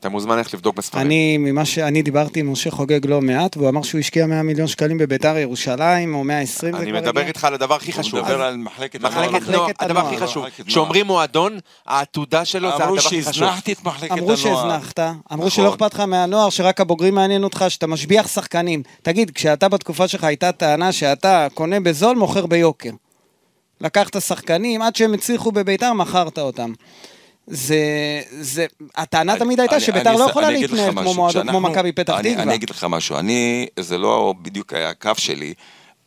אתה 0.00 0.08
מוזמן 0.08 0.36
ללכת 0.36 0.54
לבדוק 0.54 0.76
בספרים. 0.76 1.06
אני, 1.06 1.38
ממה 1.38 1.64
שאני 1.64 2.02
דיברתי 2.02 2.40
עם 2.40 2.52
משה 2.52 2.70
חוגג 2.70 3.06
לא 3.06 3.20
מעט, 3.20 3.56
והוא 3.56 3.68
אמר 3.68 3.82
שהוא 3.82 3.98
השקיע 3.98 4.26
100 4.26 4.42
מיליון 4.42 4.66
שקלים 4.68 4.98
בביתר 4.98 5.36
ירושלים, 5.36 6.14
או 6.14 6.24
120 6.24 6.76
זה 6.76 6.82
אני 6.82 6.90
כבר 6.90 7.00
מדבר 7.00 7.10
הגיע. 7.20 7.28
איתך 7.28 7.44
על 7.44 7.54
הדבר 7.54 7.74
הכי 7.74 7.92
הוא 7.92 7.98
חשוב. 7.98 8.20
מדבר 8.20 8.34
אז- 8.34 8.40
על 8.52 8.56
מחלקת 8.56 9.00
מחלקת 9.00 9.16
הנוער. 9.16 9.30
מחלקת 9.30 9.48
נוער, 9.48 9.70
הדבר 9.80 10.00
הנוער. 10.00 10.14
הכי 10.14 10.26
חשוב. 10.26 10.44
כשאומרים 10.66 11.06
מועדון, 11.06 11.58
העתודה 11.86 12.44
שלו 12.44 12.68
זה 12.68 12.74
הדבר 12.74 12.84
אמרו 12.84 12.96
הכי 12.96 13.06
חשוב. 13.22 13.32
שהזנחתי 13.32 13.72
את 13.72 13.84
מחלקת 13.84 14.10
הנוער. 14.10 14.24
אמרו 14.24 14.36
שהזנחת, 14.36 14.98
אמרו 14.98 15.16
נכון. 15.46 15.50
שלא 15.50 15.68
אכפת 15.74 15.94
לך 15.94 16.00
מהנוער, 16.00 16.50
שרק 16.50 16.80
הבוגרים 16.80 17.14
מעניין 17.14 17.44
אותך, 17.44 17.64
שאתה 17.68 17.86
משביח 17.86 18.28
שחקנים. 18.28 18.82
תגיד, 19.02 19.30
כשאתה 19.30 19.68
בתקופה 19.68 20.08
שלך 20.08 20.24
הייתה 20.24 20.52
טענה 20.52 20.92
שאתה 20.92 21.46
קונה 21.54 21.80
בזול, 21.80 22.16
מוכר 22.16 22.46
ביוקר. 22.46 22.90
לקחת 23.80 24.20
שחקנים, 24.20 24.82
עד 24.82 24.96
שהם 24.96 25.14
הצליחו 25.14 25.52
בביתר, 25.52 25.92
מכרת 25.92 26.38
אותם. 26.38 26.72
זה, 27.50 27.76
זה, 28.40 28.66
הטענה 28.96 29.32
אני- 29.32 29.38
תמיד 29.40 29.60
הייתה 29.60 29.74
אני- 29.76 29.84
שביתר 29.84 30.10
אני 30.10 30.18
לא 30.18 30.24
יכולה 30.24 30.48
אני 30.48 30.60
להתנהל 30.60 30.90
כמו 30.92 31.26
משהו, 31.26 31.42
כמו 31.48 31.60
מכבי 31.60 31.92
פתח 31.92 32.14
אני- 32.18 32.28
תקווה. 32.30 32.42
אני 32.42 32.54
אגיד 32.54 32.70
לך 32.70 32.84
משהו, 32.90 33.16
אני, 33.18 33.66
זה 33.78 33.98
לא 33.98 34.34
בדיוק 34.42 34.72
היה 34.72 34.90
הקו 34.90 35.10
שלי, 35.16 35.54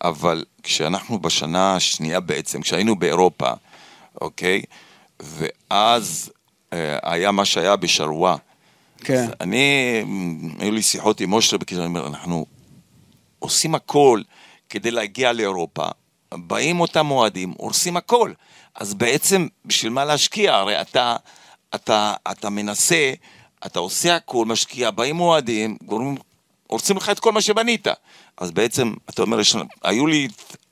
אבל 0.03 0.43
כשאנחנו 0.63 1.19
בשנה 1.19 1.75
השנייה 1.75 2.19
בעצם, 2.19 2.61
כשהיינו 2.61 2.95
באירופה, 2.95 3.49
אוקיי? 4.21 4.61
ואז 5.19 6.31
אה, 6.73 6.97
היה 7.03 7.31
מה 7.31 7.45
שהיה 7.45 7.75
בשרווה. 7.75 8.35
כן. 9.03 9.27
אני, 9.41 9.65
היו 10.59 10.71
לי 10.71 10.81
שיחות 10.81 11.21
עם 11.21 11.33
אושרה 11.33 11.59
בקשר, 11.59 11.77
אני 11.77 11.85
אומר, 11.85 12.07
אנחנו 12.07 12.45
עושים 13.39 13.75
הכל 13.75 14.21
כדי 14.69 14.91
להגיע 14.91 15.33
לאירופה, 15.33 15.85
באים 16.33 16.79
אותם 16.79 17.05
מועדים, 17.05 17.53
הורסים 17.57 17.97
הכל. 17.97 18.31
אז 18.75 18.93
בעצם, 18.93 19.47
בשביל 19.65 19.91
מה 19.91 20.05
להשקיע? 20.05 20.55
הרי 20.55 20.81
אתה, 20.81 21.15
אתה, 21.75 22.13
אתה 22.31 22.49
מנסה, 22.49 23.13
אתה 23.65 23.79
עושה 23.79 24.15
הכל, 24.15 24.45
משקיע, 24.45 24.91
באים 24.91 25.19
אוהדים, 25.19 25.77
גורמים, 25.85 26.17
הורסים 26.67 26.97
לך 26.97 27.09
את 27.09 27.19
כל 27.19 27.31
מה 27.31 27.41
שבנית. 27.41 27.87
אז 28.37 28.51
בעצם, 28.51 28.93
אתה 29.09 29.21
אומר, 29.21 29.39
יש, 29.39 29.55
היו 29.83 30.07
לי 30.07 30.27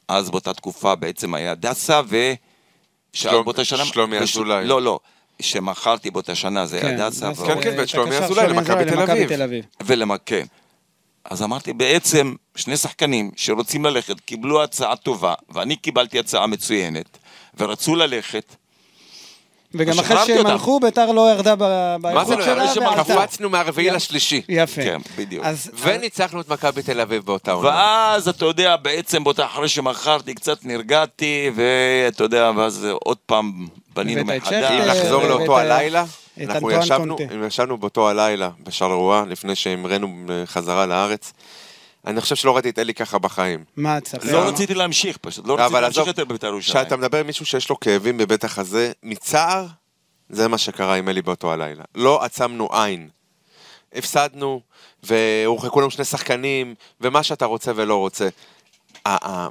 אז 0.07 0.29
באותה 0.29 0.53
תקופה, 0.53 0.95
בעצם 0.95 1.33
היה 1.33 1.51
הדסה 1.51 2.01
ו... 2.09 2.33
שלום- 3.13 3.43
באותה 3.45 3.65
שנה- 3.65 3.85
שלומי 3.85 4.17
אזולאי. 4.17 4.65
לא, 4.65 4.81
לא, 4.81 4.99
שמכרתי 5.41 6.11
באותה 6.11 6.35
שנה 6.35 6.65
זה 6.65 6.79
כן, 6.81 6.99
הדסה. 7.01 7.31
כן, 7.47 7.61
כן, 7.61 7.69
ואת 7.77 7.79
את 7.79 7.89
שלומי 7.89 8.15
אזולאי 8.17 8.47
למכבי 8.47 8.85
תל 8.85 9.01
אביב. 9.11 9.27
תל 9.27 9.41
אביב. 9.41 9.65
ולמכן. 9.85 10.45
אז 11.29 11.43
אמרתי, 11.43 11.73
בעצם, 11.73 12.33
שני 12.55 12.77
שחקנים 12.77 13.31
שרוצים 13.35 13.85
ללכת, 13.85 14.19
קיבלו 14.19 14.63
הצעה 14.63 14.95
טובה, 14.95 15.33
ואני 15.49 15.75
קיבלתי 15.75 16.19
הצעה 16.19 16.47
מצוינת, 16.47 17.17
ורצו 17.57 17.95
ללכת, 17.95 18.55
וגם 19.73 19.99
אחרי 19.99 20.17
שהם. 20.25 20.45
הלכו, 20.45 20.79
ביתר 20.79 21.11
לא 21.11 21.31
ירדה 21.31 21.55
ב- 21.55 21.61
מה 21.61 21.97
באיכות 22.01 22.27
זה 22.27 22.35
לא, 22.35 22.45
שלה, 22.45 22.65
אחרי 22.71 22.85
ועלתה. 22.85 23.03
שקפצנו 23.13 23.49
מהרביעי 23.49 23.89
לשלישי. 23.89 24.41
יפה. 24.49 24.81
כן, 24.83 25.01
בדיוק. 25.17 25.45
אז 25.45 25.71
וניצחנו 25.79 26.41
את 26.41 26.49
מכבי 26.49 26.81
תל 26.83 27.01
אביב 27.01 27.25
באותה 27.25 27.51
עונה. 27.51 27.67
ואז, 27.69 28.27
אתה 28.27 28.45
יודע, 28.45 28.75
בעצם 28.75 29.23
באותה 29.23 29.45
אחרי 29.45 29.69
שמכרתי, 29.69 30.33
קצת 30.35 30.65
נרגעתי, 30.65 31.51
ואתה 31.55 32.23
יודע, 32.23 32.51
ואז 32.57 32.87
עוד 33.03 33.17
פעם 33.25 33.67
בנינו 33.95 34.25
מחדש. 34.25 34.37
שכטר, 34.43 34.69
אם 34.83 34.87
נחזור 34.87 35.21
ואת 35.21 35.29
לאותו 35.29 35.57
ה- 35.57 35.61
הלילה, 35.61 36.05
את 36.43 36.49
אנחנו 36.49 36.69
אנטואן 36.69 36.83
ישבנו, 36.83 37.17
קונטה. 37.17 37.35
אם 37.35 37.43
ישבנו 37.43 37.77
באותו 37.77 38.09
הלילה 38.09 38.49
בשרלרואה, 38.63 39.23
לפני 39.25 39.55
שהמראנו 39.55 40.25
חזרה 40.45 40.85
לארץ. 40.85 41.33
אני 42.07 42.21
חושב 42.21 42.35
שלא 42.35 42.53
ראיתי 42.53 42.69
את 42.69 42.79
אלי 42.79 42.93
ככה 42.93 43.19
בחיים. 43.19 43.63
מה, 43.77 44.01
תספר. 44.01 44.31
לא 44.31 44.47
רציתי 44.47 44.73
להמשיך 44.73 45.17
פשוט, 45.17 45.47
לא 45.47 45.53
רציתי 45.53 45.65
אבל 45.67 45.81
להמשיך 45.81 46.07
יותר 46.07 46.25
בבית"ר 46.25 46.47
ירושלים. 46.47 46.83
כשאתה 46.83 46.97
מדבר 46.97 47.19
עם 47.19 47.27
מישהו 47.27 47.45
שיש 47.45 47.69
לו 47.69 47.79
כאבים 47.79 48.17
בבית 48.17 48.43
החזה, 48.43 48.91
מצער, 49.03 49.65
זה 50.29 50.47
מה 50.47 50.57
שקרה 50.57 50.95
עם 50.95 51.09
אלי 51.09 51.21
באותו 51.21 51.53
הלילה. 51.53 51.83
לא 51.95 52.23
עצמנו 52.23 52.69
עין. 52.71 53.09
הפסדנו, 53.93 54.61
והורחקו 55.03 55.81
לנו 55.81 55.91
שני 55.91 56.05
שחקנים, 56.05 56.75
ומה 57.01 57.23
שאתה 57.23 57.45
רוצה 57.45 57.71
ולא 57.75 57.95
רוצה. 57.95 58.27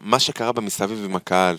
מה 0.00 0.18
שקרה 0.18 0.52
במסביב 0.52 1.04
עם 1.04 1.16
הקהל. 1.16 1.56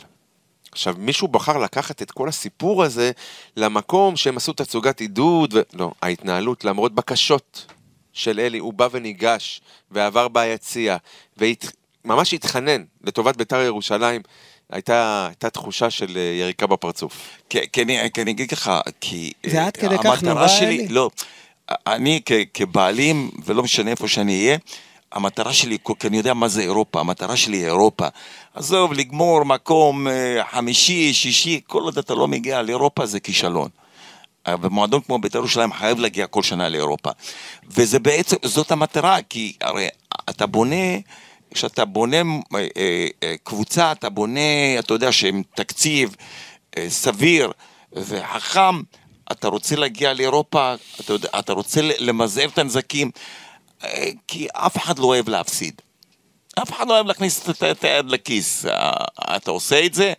עכשיו, 0.80 0.96
מישהו 0.98 1.28
בחר 1.28 1.58
לקחת 1.58 2.02
את 2.02 2.12
כל 2.12 2.30
הסיפור 2.30 2.84
הזה 2.84 3.12
למקום 3.58 4.16
שהם 4.16 4.38
עשו 4.38 4.54
תצוגת 4.54 5.00
עידוד, 5.00 5.54
ו... 5.54 5.62
לא, 5.74 5.92
ההתנהלות, 6.02 6.66
למרות 6.66 6.96
בקשות 6.96 7.66
של 8.14 8.40
אלי, 8.40 8.58
הוא 8.58 8.74
בא 8.74 8.88
וניגש, 8.92 9.62
ועבר 9.92 10.28
ביציע, 10.28 10.98
וממש 11.38 12.34
התחנן 12.34 12.84
לטובת 13.04 13.38
בית"ר 13.38 13.62
ירושלים, 13.62 14.22
הייתה, 14.70 15.26
הייתה 15.28 15.50
תחושה 15.50 15.90
של 15.90 16.18
אה, 16.18 16.22
יריקה 16.22 16.68
בפרצוף. 16.68 17.30
כי, 17.50 17.60
כי, 17.72 17.82
אני, 17.82 18.32
אגיד 18.32 18.52
לך, 18.52 18.72
כי... 19.02 19.32
זה 19.46 19.60
אה, 19.60 19.68
עד 19.68 19.78
כדי 19.78 19.98
כך 20.04 20.24
נורא, 20.24 20.48
שלי, 20.48 20.68
אלי? 20.68 20.88
לא, 20.88 21.10
אני 21.88 22.22
כ, 22.26 22.32
כבעלים, 22.54 23.32
ולא 23.46 23.64
משנה 23.64 23.92
איפה 23.92 24.08
שאני 24.08 24.46
אהיה, 24.46 24.58
המטרה 25.12 25.54
שלי, 25.54 25.78
כי 26.00 26.08
אני 26.08 26.18
יודע 26.18 26.34
מה 26.34 26.48
זה 26.48 26.62
אירופה, 26.62 27.00
המטרה 27.00 27.36
שלי 27.36 27.58
היא 27.58 27.66
אירופה. 27.66 28.08
עזוב, 28.54 28.94
לגמור 28.94 29.44
מקום 29.44 30.08
אה, 30.08 30.42
חמישי, 30.52 31.14
שישי, 31.14 31.62
כל 31.68 31.82
עוד 31.82 31.98
אתה 31.98 32.16
לא 32.16 32.28
מגיע 32.28 32.62
לאירופה 32.62 33.06
זה 33.06 33.20
כישלון. 33.20 33.70
אה, 34.48 34.56
ומועדון 34.62 35.02
כמו 35.02 35.20
בית"ר 35.20 35.38
ירושלים 35.38 35.74
חייב 35.74 36.00
להגיע 36.00 36.28
כל 36.28 36.44
שנה 36.44 36.70
לאירופה. 36.70 37.10
וזה 37.70 38.00
בעצם, 38.00 38.36
זאת 38.44 38.72
המטרה, 38.72 39.18
כי 39.30 39.54
הרי 39.62 39.88
אתה 40.30 40.46
בונה, 40.46 40.98
כשאתה 41.54 41.86
בונה 41.86 42.22
אה, 42.56 43.36
קבוצה, 43.44 43.92
אתה 43.92 44.10
בונה, 44.10 44.80
אתה 44.80 44.94
יודע, 44.94 45.12
שעם 45.12 45.42
תקציב 45.56 46.16
סביר 46.88 47.52
וחכם, 47.94 48.82
אתה 49.32 49.48
רוצה 49.48 49.76
להגיע 49.76 50.14
לאירופה, 50.14 50.74
אתה, 51.00 51.14
יודע, 51.14 51.30
אתה 51.40 51.54
רוצה 51.54 51.82
למזער 52.00 52.48
את 52.48 52.58
הנזקים, 52.58 53.12
כי 54.28 54.48
אף 54.54 54.78
אחד 54.78 55.00
לא 55.00 55.06
אוהב 55.06 55.30
להפסיד. 55.30 55.82
אף 56.62 56.72
אחד 56.72 56.88
לא 56.88 56.94
אוהב 56.94 57.06
להכניס 57.08 57.50
את- 57.50 57.84
היד 57.84 58.10
לכיס. 58.12 58.66
אה, 58.66 58.92
אתה 59.36 59.52
עושה 59.52 59.86
את 59.86 59.94
זה, 59.94 60.14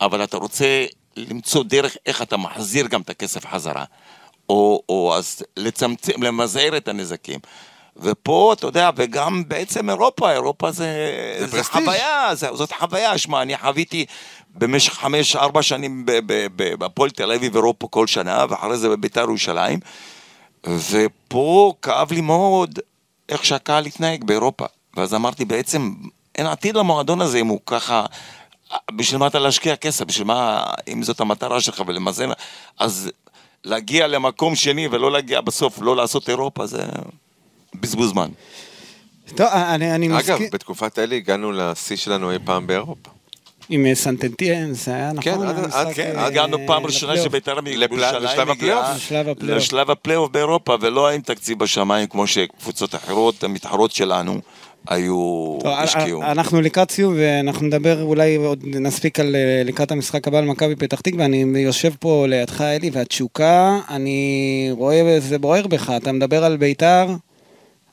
אבל 0.00 0.24
אתה 0.24 0.36
רוצה 0.36 0.84
למצוא 1.16 1.64
דרך 1.64 1.96
איך 2.06 2.22
אתה 2.22 2.36
מחזיר 2.36 2.86
גם 2.86 3.00
את 3.00 3.10
הכסף 3.10 3.46
חזרה. 3.46 3.84
או, 4.48 4.82
או 4.88 5.14
אז 5.16 5.42
לצמצם, 5.56 6.22
למזער 6.22 6.76
את 6.76 6.88
הנזקים. 6.88 7.40
ופה, 7.96 8.52
אתה 8.58 8.66
יודע, 8.66 8.90
וגם 8.96 9.48
בעצם 9.48 9.90
אירופה, 9.90 10.32
אירופה 10.32 10.70
זה, 10.70 10.86
זה 11.38 11.46
זה. 11.46 11.64
חוויה, 11.64 12.30
זה, 12.34 12.48
זאת 12.54 12.72
חוויה. 12.72 13.18
שמע, 13.18 13.42
אני 13.42 13.58
חוויתי 13.58 14.06
במשך 14.54 14.92
חמש, 14.92 15.36
ארבע 15.36 15.62
שנים 15.62 16.06
בהפועל 16.78 17.10
תל 17.10 17.32
אביב 17.32 17.54
אירופה 17.56 17.88
כל 17.90 18.06
שנה, 18.06 18.44
ואחרי 18.48 18.76
זה 18.76 18.88
בביתר 18.88 19.20
ירושלים. 19.20 19.80
ופה 20.66 21.72
כאב 21.82 22.12
לי 22.12 22.20
מאוד 22.20 22.78
איך 23.32 23.44
שהקהל 23.44 23.86
התנהג 23.86 24.24
באירופה. 24.24 24.64
ואז 24.96 25.14
אמרתי, 25.14 25.44
בעצם 25.44 25.94
אין 26.34 26.46
עתיד 26.46 26.76
למועדון 26.76 27.20
הזה 27.20 27.38
אם 27.38 27.46
הוא 27.46 27.60
ככה... 27.66 28.06
בשביל 28.96 29.20
מה 29.20 29.26
אתה 29.26 29.38
להשקיע 29.38 29.76
כסף? 29.76 30.04
בשביל 30.04 30.26
מה, 30.26 30.64
אם 30.88 31.02
זאת 31.02 31.20
המטרה 31.20 31.60
שלך 31.60 31.82
ולמזן, 31.86 32.28
אז 32.78 33.10
להגיע 33.64 34.06
למקום 34.06 34.54
שני 34.54 34.88
ולא 34.90 35.12
להגיע 35.12 35.40
בסוף, 35.40 35.78
לא 35.82 35.96
לעשות 35.96 36.28
אירופה, 36.28 36.66
זה 36.66 36.82
בזבוז 37.74 38.10
זמן. 38.10 38.30
טוב, 39.36 39.46
אני 39.46 39.94
אני 39.94 40.06
אגב, 40.06 40.16
מסכים. 40.16 40.50
בתקופת 40.52 40.98
אלי 40.98 41.16
הגענו 41.16 41.52
לשיא 41.52 41.96
שלנו 41.96 42.30
אי 42.30 42.36
פעם 42.44 42.66
באירופה. 42.66 43.10
עם 43.68 43.86
אה, 43.86 43.94
סנטנטיאן, 43.94 44.72
זה 44.74 44.94
היה 44.94 45.10
כן, 45.20 45.32
נכון? 45.32 45.46
עד- 45.46 45.58
המשחק, 45.58 45.86
עד- 45.86 45.92
כן, 45.94 46.12
אה, 46.16 46.26
הגענו 46.26 46.58
פעם 46.66 46.86
ראשונה. 46.86 47.16
שבית"ר 47.16 47.54
לפל- 47.54 47.68
ירושלים 47.94 48.48
לשלב 49.56 49.90
הפלייאוף. 49.90 50.30
באירופה, 50.32 50.76
ולא 50.80 51.10
עם 51.10 51.20
תקציב 51.20 51.58
בשמיים 51.58 52.06
כמו 52.08 52.26
שקבוצות 52.26 52.94
אחרות, 52.94 53.44
המתחרות 53.44 53.90
שלנו, 53.90 54.40
היו, 54.88 55.58
השקיעו. 55.64 56.22
אה, 56.22 56.30
אנחנו 56.32 56.60
לקראת 56.60 56.90
סיום 56.90 57.14
ואנחנו 57.16 57.66
נדבר 57.66 58.02
אולי 58.02 58.36
עוד 58.36 58.58
נספיק 58.64 59.20
על 59.20 59.36
אה, 59.36 59.62
לקראת 59.64 59.92
המשחק 59.92 60.28
הבא 60.28 60.40
למכבי 60.40 60.76
פתח 60.76 61.00
תקווה, 61.00 61.24
אני 61.24 61.44
יושב 61.56 61.92
פה 62.00 62.26
לידך 62.28 62.60
אלי 62.60 62.90
והתשוקה, 62.92 63.78
אני 63.90 64.68
רואה 64.72 64.96
זה 65.20 65.38
בוער 65.38 65.66
בך, 65.66 65.92
אתה 65.96 66.12
מדבר 66.12 66.44
על 66.44 66.56
בית"ר, 66.56 67.06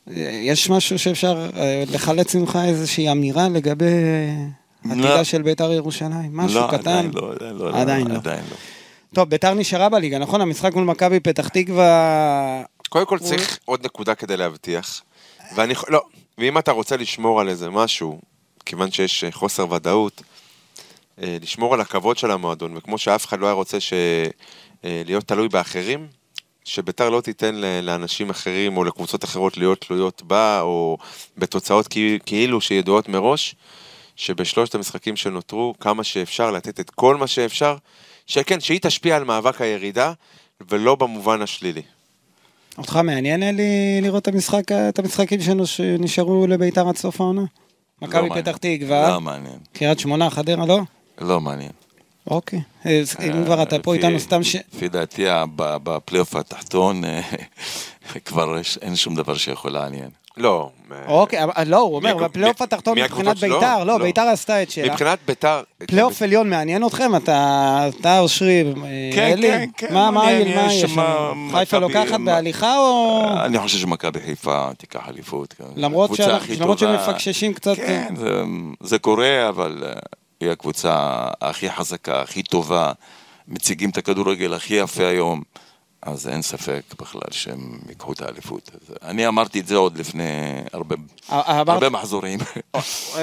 אה, 0.09 0.13
יש 0.43 0.69
משהו 0.69 0.99
שאפשר 0.99 1.49
אה, 1.57 1.83
לחלץ 1.91 2.35
ממך 2.35 2.59
איזושהי 2.67 3.11
אמירה 3.11 3.49
לגבי 3.49 3.85
אה. 3.85 4.58
עתידה 4.85 5.23
של 5.23 5.41
בית"ר 5.41 5.71
ירושלים? 5.71 6.37
משהו 6.37 6.59
לא, 6.61 6.67
קטן? 6.71 6.77
עדיין 6.77 7.11
לא, 7.13 7.31
עדיין 7.33 7.55
לא. 7.55 7.69
עדיין 7.81 8.07
לא. 8.07 8.15
עדיין 8.15 8.43
לא. 8.49 8.55
טוב, 9.13 9.29
בית"ר 9.29 9.53
נשארה 9.53 9.89
בליגה, 9.89 10.17
נכון? 10.19 10.41
המשחק 10.41 10.73
מול 10.73 10.83
מכבי 10.83 11.19
פתח 11.19 11.47
תקווה... 11.47 12.63
קודם 12.89 13.05
כל 13.05 13.19
צריך 13.19 13.59
עוד 13.65 13.85
נקודה 13.85 14.15
כדי 14.15 14.37
להבטיח. 14.37 15.01
ואני, 15.55 15.73
לא, 15.89 16.01
ואם 16.37 16.57
אתה 16.57 16.71
רוצה 16.71 16.97
לשמור 16.97 17.41
על 17.41 17.49
איזה 17.49 17.69
משהו, 17.69 18.19
כיוון 18.65 18.91
שיש 18.91 19.23
אה, 19.23 19.31
חוסר 19.31 19.71
ודאות, 19.71 20.21
אה, 21.21 21.37
לשמור 21.41 21.73
על 21.73 21.81
הכבוד 21.81 22.17
של 22.17 22.31
המועדון, 22.31 22.77
וכמו 22.77 22.97
שאף 22.97 23.25
אחד 23.25 23.39
לא 23.39 23.45
היה 23.45 23.53
רוצה 23.53 23.79
ש... 23.79 23.93
אה, 24.85 25.01
להיות 25.05 25.23
תלוי 25.27 25.49
באחרים, 25.49 26.07
שביתר 26.65 27.09
לא 27.09 27.21
תיתן 27.21 27.55
לאנשים 27.83 28.29
אחרים 28.29 28.77
או 28.77 28.83
לקבוצות 28.83 29.23
אחרות 29.23 29.57
להיות 29.57 29.81
תלויות 29.81 30.21
בה, 30.23 30.61
או 30.61 30.97
בתוצאות 31.37 31.87
כי- 31.87 32.19
כאילו 32.25 32.61
שידועות 32.61 33.09
מראש, 33.09 33.55
שבשלושת 34.19 34.75
המשחקים 34.75 35.15
שנותרו, 35.15 35.73
כמה 35.79 36.03
שאפשר 36.03 36.51
לתת 36.51 36.79
את 36.79 36.89
כל 36.89 37.15
מה 37.15 37.27
שאפשר, 37.27 37.75
שכן, 38.25 38.59
שהיא 38.59 38.79
תשפיע 38.81 39.15
על 39.15 39.23
מאבק 39.23 39.61
הירידה, 39.61 40.13
ולא 40.69 40.95
במובן 40.95 41.41
השלילי. 41.41 41.81
אותך 42.77 42.95
מעניין 42.95 43.43
אלי 43.43 43.99
לראות 44.01 44.23
את 44.23 44.27
המשחק, 44.27 44.71
את 44.71 44.99
המשחקים 44.99 45.39
שנשארו 45.65 46.47
לבית"ר 46.47 46.89
עד 46.89 46.97
סוף 46.97 47.21
העונה? 47.21 47.41
מכבי 48.01 48.29
לא 48.29 48.35
פתח 48.35 48.57
מעניין. 48.63 48.77
תקווה, 48.77 49.09
לא 49.09 49.21
מעניין. 49.21 49.59
קריית 49.73 49.99
שמונה, 49.99 50.29
חדרה, 50.29 50.65
לא? 50.65 50.79
לא 51.21 51.39
מעניין. 51.39 51.71
אוקיי. 52.27 52.61
אז 52.85 53.15
אם 53.23 53.45
כבר 53.45 53.63
אתה 53.63 53.79
פה 53.79 53.93
איתנו 53.93 54.19
סתם 54.19 54.43
ש... 54.43 54.55
לפי 54.55 54.89
דעתי, 54.89 55.25
בפלייאוף 55.55 56.35
התחתון, 56.35 57.05
אה, 57.05 57.21
כבר 58.25 58.57
אין 58.81 58.95
שום 58.95 59.15
דבר 59.15 59.35
שיכול 59.37 59.71
לעניין. 59.71 60.09
לא. 60.37 60.69
אוקיי, 61.07 61.43
אבל- 61.43 61.53
לא, 61.67 61.77
הוא 61.77 61.95
אומר, 61.95 62.17
בפלייאוף 62.17 62.61
התחתון 62.61 62.99
מבחינת 62.99 63.37
שלו? 63.37 63.59
בית"ר, 63.59 63.83
לא, 63.83 63.99
לא. 63.99 64.05
בית"ר 64.05 64.21
עשתה 64.21 64.61
את 64.61 64.71
שלה. 64.71 64.91
מבחינת 64.93 65.19
ביתר... 65.27 65.61
פלייאוף 65.87 66.21
עליון 66.21 66.49
מעניין 66.49 66.85
אתכם? 66.85 67.15
אתה, 67.15 67.87
אתה 67.99 68.19
אושרי, 68.19 68.61
אה, 68.61 69.09
כן, 69.15 69.31
אלי? 69.31 69.47
כן, 69.47 69.65
כן, 69.77 69.93
מה, 69.93 70.11
מה, 70.11 70.23
מעניין, 70.23 70.55
מה 70.65 70.73
יש? 70.73 70.85
חיפה 71.51 71.77
לוקחת 71.79 72.19
בהליכה 72.25 72.77
או... 72.77 73.23
אני 73.45 73.59
חושב 73.59 73.77
שמכבי 73.77 74.19
חיפה 74.19 74.69
תיקח 74.77 75.09
אליפות. 75.09 75.53
כן. 75.53 75.63
למרות 75.75 76.09
טובה. 76.17 76.39
שמפקששים 76.77 77.53
קצת, 77.53 77.75
כן, 77.75 78.13
זה- 78.15 78.41
זה 78.83 78.99
קורה, 78.99 79.49
אבל 79.49 79.83
אה, 79.85 79.91
היא 80.41 80.49
הקבוצה 80.49 80.95
הכי 81.41 81.69
חזקה, 81.69 82.21
הכי 82.21 82.43
טובה. 82.43 82.91
מציגים 83.47 83.89
את 83.89 83.97
הכדורגל 83.97 84.53
הכי 84.53 84.73
יפה 84.73 85.07
היום. 85.07 85.41
אז 86.01 86.27
אין 86.27 86.41
ספק 86.41 86.81
בכלל 87.01 87.21
שהם 87.31 87.79
ייקחו 87.89 88.11
את 88.13 88.21
האליפות. 88.21 88.71
אני 89.03 89.27
אמרתי 89.27 89.59
את 89.59 89.67
זה 89.67 89.75
עוד 89.75 89.97
לפני 89.97 90.23
הרבה, 90.73 90.95
אמרת- 91.29 91.69
הרבה 91.69 91.89
מחזורים. 91.89 92.39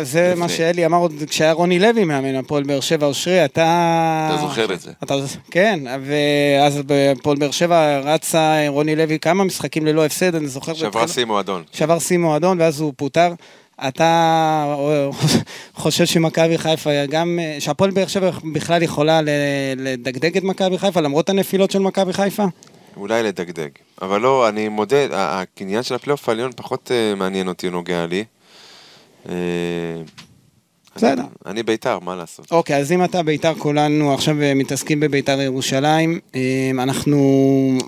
זה 0.02 0.34
מה 0.36 0.44
לפני. 0.46 0.56
שאלי 0.56 0.86
אמר 0.86 0.98
עוד 0.98 1.12
כשהיה 1.26 1.52
רוני 1.52 1.78
לוי 1.78 2.04
מאמן 2.04 2.34
הפועל 2.34 2.62
באר 2.62 2.80
שבע 2.80 3.06
אושרי, 3.06 3.44
אתה... 3.44 4.28
אתה 4.34 4.40
זוכר 4.40 4.74
את 4.74 4.80
זה. 4.80 4.92
אתה, 5.04 5.14
כן, 5.50 5.80
ואז 6.06 6.78
בפועל 6.86 7.36
באר 7.36 7.50
שבע 7.50 7.98
רצה 7.98 8.64
רוני 8.68 8.96
לוי 8.96 9.18
כמה 9.18 9.44
משחקים 9.44 9.86
ללא 9.86 10.04
הפסד, 10.06 10.34
אני 10.34 10.48
זוכר. 10.48 10.72
בתחילה- 10.72 11.08
שיא 11.08 11.24
מועדון. 11.24 11.62
שבר 11.72 11.98
שיא 11.98 12.18
מועדון 12.18 12.60
ואז 12.60 12.80
הוא 12.80 12.92
פוטר. 12.96 13.32
אתה 13.88 14.74
חושב 15.74 16.04
שמכבי 16.06 16.58
חיפה 16.58 16.90
גם, 17.06 17.38
שהפועל 17.58 17.90
באר 17.90 18.06
שבע 18.06 18.30
בכלל 18.54 18.82
יכולה 18.82 19.20
לדגדג 19.76 20.36
את 20.36 20.42
מכבי 20.42 20.78
חיפה 20.78 21.00
למרות 21.00 21.28
הנפילות 21.30 21.70
של 21.70 21.78
מכבי 21.78 22.12
חיפה? 22.12 22.44
אולי 22.96 23.22
לדגדג. 23.22 23.68
אבל 24.02 24.20
לא, 24.20 24.48
אני 24.48 24.68
מודה, 24.68 24.96
ה- 25.12 25.42
העניין 25.60 25.82
של 25.82 25.94
הפלייאוף 25.94 26.28
העליון 26.28 26.50
פחות 26.56 26.90
אה, 26.94 27.14
מעניין 27.14 27.48
אותי, 27.48 27.70
נוגע 27.70 28.06
לי. 28.06 28.24
אה, 29.28 29.34
בסדר. 30.96 31.12
אני- 31.12 31.28
אני 31.46 31.62
בית"ר, 31.62 31.98
מה 31.98 32.16
לעשות? 32.16 32.52
אוקיי, 32.52 32.76
אז 32.76 32.92
אם 32.92 33.04
אתה 33.04 33.22
בית"ר 33.22 33.54
כולנו 33.54 34.14
עכשיו 34.14 34.42
אה, 34.42 34.54
מתעסקים 34.54 35.00
בבית"ר 35.00 35.40
ירושלים, 35.40 36.20
אה, 36.34 36.40
אנחנו 36.72 37.78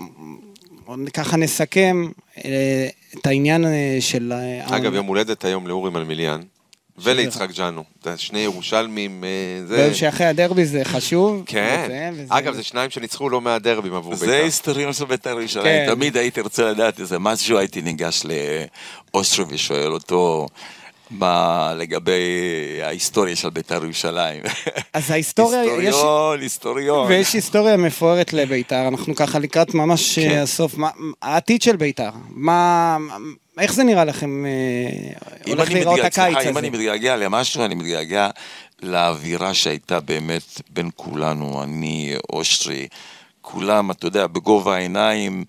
ככה 1.13 1.37
נסכם 1.37 2.05
אה, 2.45 2.87
את 3.17 3.27
העניין 3.27 3.65
אה, 3.65 3.97
של... 3.99 4.33
אה, 4.35 4.77
אגב, 4.77 4.93
יום 4.93 5.05
הולדת 5.05 5.45
היום 5.45 5.67
לאורי 5.67 5.91
מלמיליאן, 5.91 6.41
וליצחק 6.97 7.51
ג'אנו. 7.51 7.83
זה 8.03 8.17
שני 8.17 8.39
ירושלמים, 8.39 9.23
אה, 9.23 9.65
זה... 9.67 9.93
שאחרי 9.93 10.27
הדרבי 10.27 10.65
זה 10.65 10.81
חשוב. 10.83 11.43
כן. 11.45 11.81
וזה, 11.85 12.09
וזה- 12.13 12.25
אגב, 12.37 12.53
זה 12.53 12.63
שניים 12.63 12.89
שניצחו 12.89 13.29
לא 13.29 13.41
מהדרבים 13.41 13.93
עבור 13.93 14.15
זה 14.15 14.25
בית"ר. 14.25 14.43
היסטוריון 14.43 14.93
של 14.93 15.05
בית"ר 15.05 15.33
כן. 15.33 15.39
ירושלים. 15.39 15.89
תמיד 15.95 16.17
הייתי 16.17 16.41
רוצה 16.41 16.71
לדעת 16.71 16.99
איזה 16.99 17.19
משהו, 17.19 17.57
הייתי 17.57 17.81
ניגש 17.81 18.23
לאושרי 19.13 19.45
ושואל 19.49 19.91
אותו 19.91 20.47
מה 21.11 21.73
לגבי 21.77 22.21
ההיסטוריה 22.83 23.35
של 23.35 23.49
בית"ר 23.49 23.83
ירושלים. 23.83 24.43
אז 24.93 25.11
ההיסטוריה, 25.11 25.63
יש... 25.63 25.69
היסטוריון, 25.79 26.39
היסטוריון. 26.41 27.07
ויש 27.07 27.33
היסטוריה 27.33 27.77
מפוארת 27.77 28.33
לביתר, 28.33 28.87
אנחנו 28.87 29.15
ככה 29.15 29.39
לקראת 29.39 29.73
ממש 29.73 30.19
כן. 30.19 30.31
אה, 30.31 30.41
הסוף. 30.41 30.77
מה- 30.77 30.89
העתיד 31.21 31.61
של 31.61 31.75
ביתר, 31.75 32.09
מה... 32.29 32.97
איך 33.59 33.73
זה 33.73 33.83
נראה 33.83 34.05
לכם 34.05 34.45
אה, 34.45 34.51
הולך 35.47 35.67
אני 35.67 35.73
להיראות 35.73 35.99
הקיץ 35.99 36.13
סליחה, 36.13 36.41
אם 36.41 36.49
הזה? 36.49 36.59
אני 36.59 36.69
מתגעגע 36.69 37.15
למשהו, 37.17 37.65
אני 37.65 37.75
מתגעגע 37.75 38.29
לאווירה 38.81 39.53
שהייתה 39.53 39.99
באמת 39.99 40.61
בין 40.69 40.89
כולנו, 40.95 41.63
אני, 41.63 42.15
אושרי, 42.33 42.87
כולם, 43.41 43.91
אתה 43.91 44.07
יודע, 44.07 44.27
בגובה 44.27 44.75
העיניים. 44.75 45.43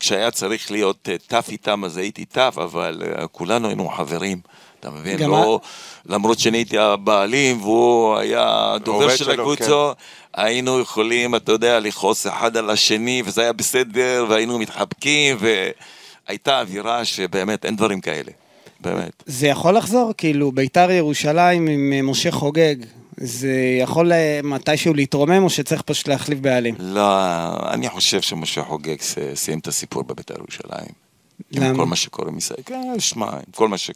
כשהיה 0.00 0.30
צריך 0.30 0.70
להיות 0.70 1.08
אה, 1.08 1.16
טף 1.26 1.48
איתם, 1.50 1.84
אז 1.84 1.96
הייתי 1.96 2.24
טף, 2.24 2.54
אבל 2.62 3.02
אה, 3.18 3.26
כולנו 3.26 3.68
היינו 3.68 3.88
חברים. 3.88 4.40
אתה 4.80 4.90
מבין? 4.90 5.18
לא, 5.18 5.60
למרות 6.06 6.38
שאני 6.38 6.58
הייתי 6.58 6.78
הבעלים 6.78 7.62
והוא 7.62 8.16
היה 8.16 8.72
הדובר 8.74 9.00
העובד 9.00 9.16
של 9.16 9.30
הקבוצה, 9.30 9.92
היינו 10.34 10.80
יכולים, 10.80 11.34
אתה 11.34 11.52
יודע, 11.52 11.80
לכעוס 11.80 12.26
אחד 12.26 12.56
על 12.56 12.70
השני, 12.70 13.22
וזה 13.26 13.42
היה 13.42 13.52
בסדר, 13.52 14.26
והיינו 14.28 14.58
מתחבקים, 14.58 15.36
והייתה 15.40 16.60
אווירה 16.60 17.04
שבאמת 17.04 17.64
אין 17.64 17.76
דברים 17.76 18.00
כאלה. 18.00 18.32
באמת. 18.80 19.22
זה 19.26 19.46
יכול 19.46 19.76
לחזור? 19.76 20.12
כאילו, 20.16 20.52
ביתר 20.52 20.90
ירושלים 20.90 21.66
עם 21.66 21.92
אה, 21.92 22.02
משה 22.02 22.30
חוגג, 22.30 22.76
זה 23.16 23.78
יכול 23.80 24.12
אה, 24.12 24.40
מתישהו 24.44 24.94
להתרומם 24.94 25.44
או 25.44 25.50
שצריך 25.50 25.82
פשוט 25.82 26.08
להחליף 26.08 26.38
בעלים? 26.38 26.74
לא, 26.78 27.10
אני 27.70 27.88
חושב 27.88 28.20
שמשה 28.20 28.62
חוגג 28.64 28.96
סיים 29.34 29.58
את 29.58 29.66
הסיפור 29.66 30.02
בבית"ר 30.02 30.34
ירושלים. 30.38 30.92
עם 31.52 31.62
למה? 31.62 31.76
כל 31.76 31.86
מה 31.86 31.96
שקורה 31.96 32.30
מסביב. 32.30 32.64
כן, 32.66 33.00
שמע, 33.00 33.30
עם 33.30 33.52
כל 33.54 33.68
מה 33.68 33.78
ש... 33.78 33.90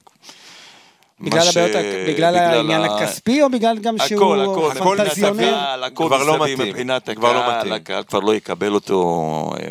בגלל 1.21 1.43
ש- 1.43 1.57
הבעיות, 1.57 1.77
הכ- 1.77 2.09
בגלל 2.11 2.35
העניין 2.37 2.81
ה- 2.81 2.85
הכספי 2.97 3.43
או 3.43 3.51
בגלל 3.51 3.79
גם 3.79 3.95
הכל, 3.97 4.09
שהוא 4.09 4.35
הכל, 4.37 4.71
הכל 4.79 4.97
פנטזיונר? 4.99 5.49
הקהל, 5.55 5.85
הכל 5.85 6.05
כבר 6.07 6.23
לא 6.25 6.33
מסביב, 6.39 6.55
מתאים, 6.59 6.69
מבחינת 6.69 7.09
כבר 7.17 7.33
לא 7.33 7.39
הקהל, 7.39 7.59
מתאים. 7.59 7.73
הקהל 7.73 8.03
כבר 8.03 8.21
לא 8.21 8.35
יקבל 8.35 8.75
אותו. 8.75 9.03
אה, 9.57 9.63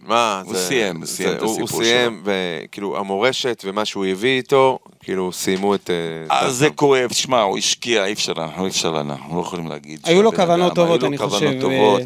מה, 0.00 0.42
הוא 0.46 0.54
זה- 0.54 0.66
סיים, 0.68 1.04
זה- 1.04 1.12
סיים 1.16 1.32
את 1.32 1.42
הוא- 1.42 1.50
הסיפור 1.60 1.78
הוא 1.78 1.84
סיים, 1.86 2.22
וכאילו, 2.24 2.96
המורשת 2.98 3.62
ומה 3.66 3.84
שהוא 3.84 4.06
הביא 4.06 4.36
איתו, 4.36 4.78
כאילו, 5.00 5.32
סיימו 5.32 5.74
את... 5.74 5.90
אה, 6.30 6.36
אז 6.38 6.52
את 6.52 6.56
זה 6.58 6.66
ה- 6.66 6.70
כואב, 6.70 7.12
שמע, 7.12 7.40
הוא 7.40 7.58
השקיע, 7.58 8.04
אי 8.04 8.12
אפשר, 8.12 8.32
אי 8.62 8.68
אפשר, 8.68 9.00
אנחנו 9.00 9.36
לא 9.36 9.40
יכולים 9.40 9.66
להגיד. 9.68 10.00
היו 10.04 10.22
לו 10.22 10.32
כוונות 10.32 10.74
טובות, 10.74 11.00
היו 11.02 11.08
אני 11.08 11.16
לו 11.16 11.28
חושב, 11.30 11.38
כוונות 11.46 11.64
ו- 11.64 11.68
טובות. 11.68 12.02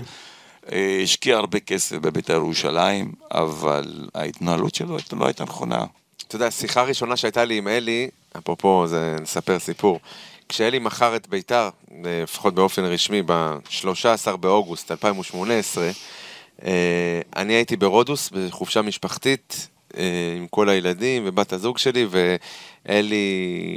אה, 0.73 1.01
השקיע 1.03 1.37
הרבה 1.37 1.61
כסף 1.61 1.97
בבית"ר 1.97 2.33
ירושלים, 2.33 3.13
אבל 3.33 4.09
ההתנהלות 4.15 4.75
שלו 4.75 4.97
לא 5.13 5.27
הייתה 5.27 5.45
נכונה. 5.45 5.85
אתה 6.29 6.37
יודע, 6.37 6.51
שיחה 6.51 6.83
ראשונה 6.83 7.17
שהייתה 7.17 7.45
לי 7.45 7.59
עם 7.59 7.69
אלי, 7.69 8.09
אפרופו, 8.39 8.87
זה 8.87 9.17
נספר 9.21 9.59
סיפור. 9.59 10.01
כשאלי 10.49 10.79
מכר 10.79 11.17
את 11.17 11.29
ביתר, 11.29 11.69
אה, 12.05 12.23
לפחות 12.23 12.55
באופן 12.55 12.85
רשמי, 12.85 13.23
ב-13 13.27 14.37
באוגוסט 14.37 14.91
2018, 14.91 15.91
אה, 16.65 17.21
אני 17.37 17.53
הייתי 17.53 17.77
ברודוס 17.77 18.31
בחופשה 18.31 18.83
משפחתית 18.83 19.69
אה, 19.97 20.35
עם 20.37 20.47
כל 20.47 20.69
הילדים 20.69 21.23
ובת 21.27 21.53
הזוג 21.53 21.79
שלי, 21.79 22.07
ואלי, 22.11 23.77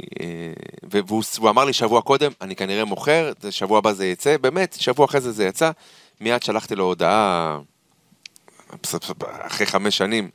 והוא 0.82 1.22
הוא 1.38 1.50
אמר 1.50 1.64
לי 1.64 1.72
שבוע 1.72 2.02
קודם, 2.02 2.32
אני 2.40 2.56
כנראה 2.56 2.84
מוכר, 2.84 3.32
שבוע 3.50 3.78
הבא 3.78 3.92
זה 3.92 4.06
יצא, 4.06 4.36
באמת, 4.36 4.76
שבוע 4.80 5.06
אחרי 5.06 5.20
זה 5.20 5.32
זה 5.32 5.44
יצא, 5.44 5.70
מיד 6.20 6.42
שלחתי 6.42 6.74
לו 6.74 6.84
הודעה 6.84 7.58
אחרי 9.46 9.66
חמש 9.66 9.96
שנים, 9.96 10.30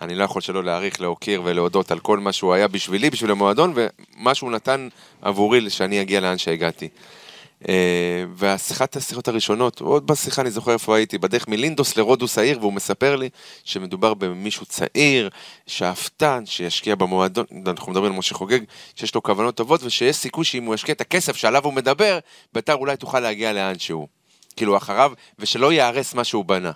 אני 0.00 0.14
לא 0.14 0.24
יכול 0.24 0.42
שלא 0.42 0.64
להעריך, 0.64 1.00
להוקיר 1.00 1.42
ולהודות 1.44 1.90
על 1.90 1.98
כל 1.98 2.18
מה 2.18 2.32
שהוא 2.32 2.54
היה 2.54 2.68
בשבילי, 2.68 3.10
בשביל 3.10 3.30
המועדון, 3.30 3.74
ומה 3.74 4.34
שהוא 4.34 4.50
נתן 4.50 4.88
עבורי 5.22 5.70
שאני 5.70 6.00
אגיע 6.00 6.20
לאן 6.20 6.38
שהגעתי. 6.38 6.88
אה, 7.68 8.24
והשיחת 8.34 8.96
השיחות 8.96 9.28
הראשונות, 9.28 9.80
עוד 9.80 10.06
בשיחה 10.06 10.42
אני 10.42 10.50
זוכר 10.50 10.72
איפה 10.72 10.96
הייתי, 10.96 11.18
בדרך 11.18 11.48
מלינדוס 11.48 11.96
לרודוס 11.96 12.38
העיר, 12.38 12.58
והוא 12.60 12.72
מספר 12.72 13.16
לי 13.16 13.28
שמדובר 13.64 14.14
במישהו 14.14 14.66
צעיר, 14.66 15.30
שאפתן, 15.66 16.42
שישקיע 16.46 16.94
במועדון, 16.94 17.44
אנחנו 17.66 17.92
מדברים 17.92 18.12
על 18.12 18.18
משה 18.18 18.34
חוגג, 18.34 18.60
שיש 18.96 19.14
לו 19.14 19.22
כוונות 19.22 19.54
טובות, 19.54 19.82
ושיש 19.82 20.16
סיכוי 20.16 20.44
שאם 20.44 20.64
הוא 20.64 20.74
ישקיע 20.74 20.94
את 20.94 21.00
הכסף 21.00 21.36
שעליו 21.36 21.64
הוא 21.64 21.72
מדבר, 21.72 22.18
ביתר 22.52 22.74
אולי 22.74 22.96
תוכל 22.96 23.20
להגיע 23.20 23.52
לאן 23.52 23.78
שהוא. 23.78 24.08
כאילו 24.56 24.76
אחריו, 24.76 25.12
ושלא 25.38 25.72
יהרס 25.72 26.14
מה 26.14 26.24
שהוא 26.24 26.44
בנה. 26.44 26.72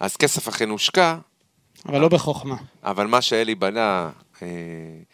אז 0.00 0.16
כסף 0.16 0.48
אכן 0.48 0.70
הושקע, 0.70 1.16
אבל 1.88 2.00
לא 2.00 2.08
בחוכמה. 2.08 2.56
אבל 2.84 3.06
מה 3.06 3.20
שאלי 3.20 3.54
בנה, 3.54 4.10
אה, 4.42 4.48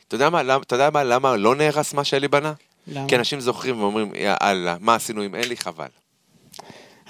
אתה 0.09 0.15
יודע 0.15 0.31
מה, 0.31 0.57
אתה 0.63 0.75
יודע 0.75 0.91
מה, 0.91 1.05
למה 1.05 1.37
לא 1.37 1.55
נהרס 1.55 1.95
מה 1.95 2.05
שאלי 2.05 2.29
בנה? 2.29 2.53
למה? 2.89 3.09
כי 3.09 3.17
אנשים 3.17 3.41
זוכרים 3.41 3.81
ואומרים, 3.81 4.13
יאללה, 4.15 4.77
מה 4.81 4.95
עשינו 4.95 5.23
עם 5.23 5.35
אלי? 5.35 5.57
חבל. 5.57 5.87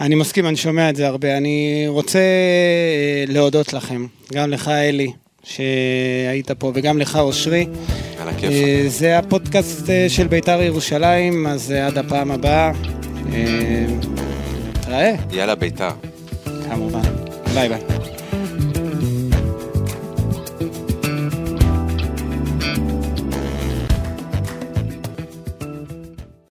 אני 0.01 0.15
מסכים, 0.15 0.47
אני 0.47 0.57
שומע 0.57 0.91
את 0.91 0.97
זה 0.97 1.07
הרבה. 1.07 1.37
אני 1.37 1.85
רוצה 1.89 2.19
אה, 2.19 3.25
להודות 3.29 3.73
לכם, 3.73 4.07
גם 4.33 4.51
לך 4.51 4.69
אלי, 4.69 5.13
שהיית 5.45 6.51
פה, 6.51 6.73
וגם 6.75 6.99
לך 6.99 7.17
אושרי. 7.17 7.67
על 8.21 8.29
הכיף. 8.29 8.51
אה, 8.51 8.85
זה 8.89 9.19
הפודקאסט 9.19 9.87
של 10.09 10.27
בית"ר 10.27 10.63
ירושלים, 10.63 11.47
אז 11.47 11.71
עד 11.71 11.99
הפעם 11.99 12.31
הבאה. 12.31 12.73
אה, 13.33 13.87
נתראה, 14.69 15.15
יאללה 15.33 15.55
ביתר. 15.55 15.91
כמובן. 16.71 17.03
ביי 17.55 17.69
ביי. 17.69 18.18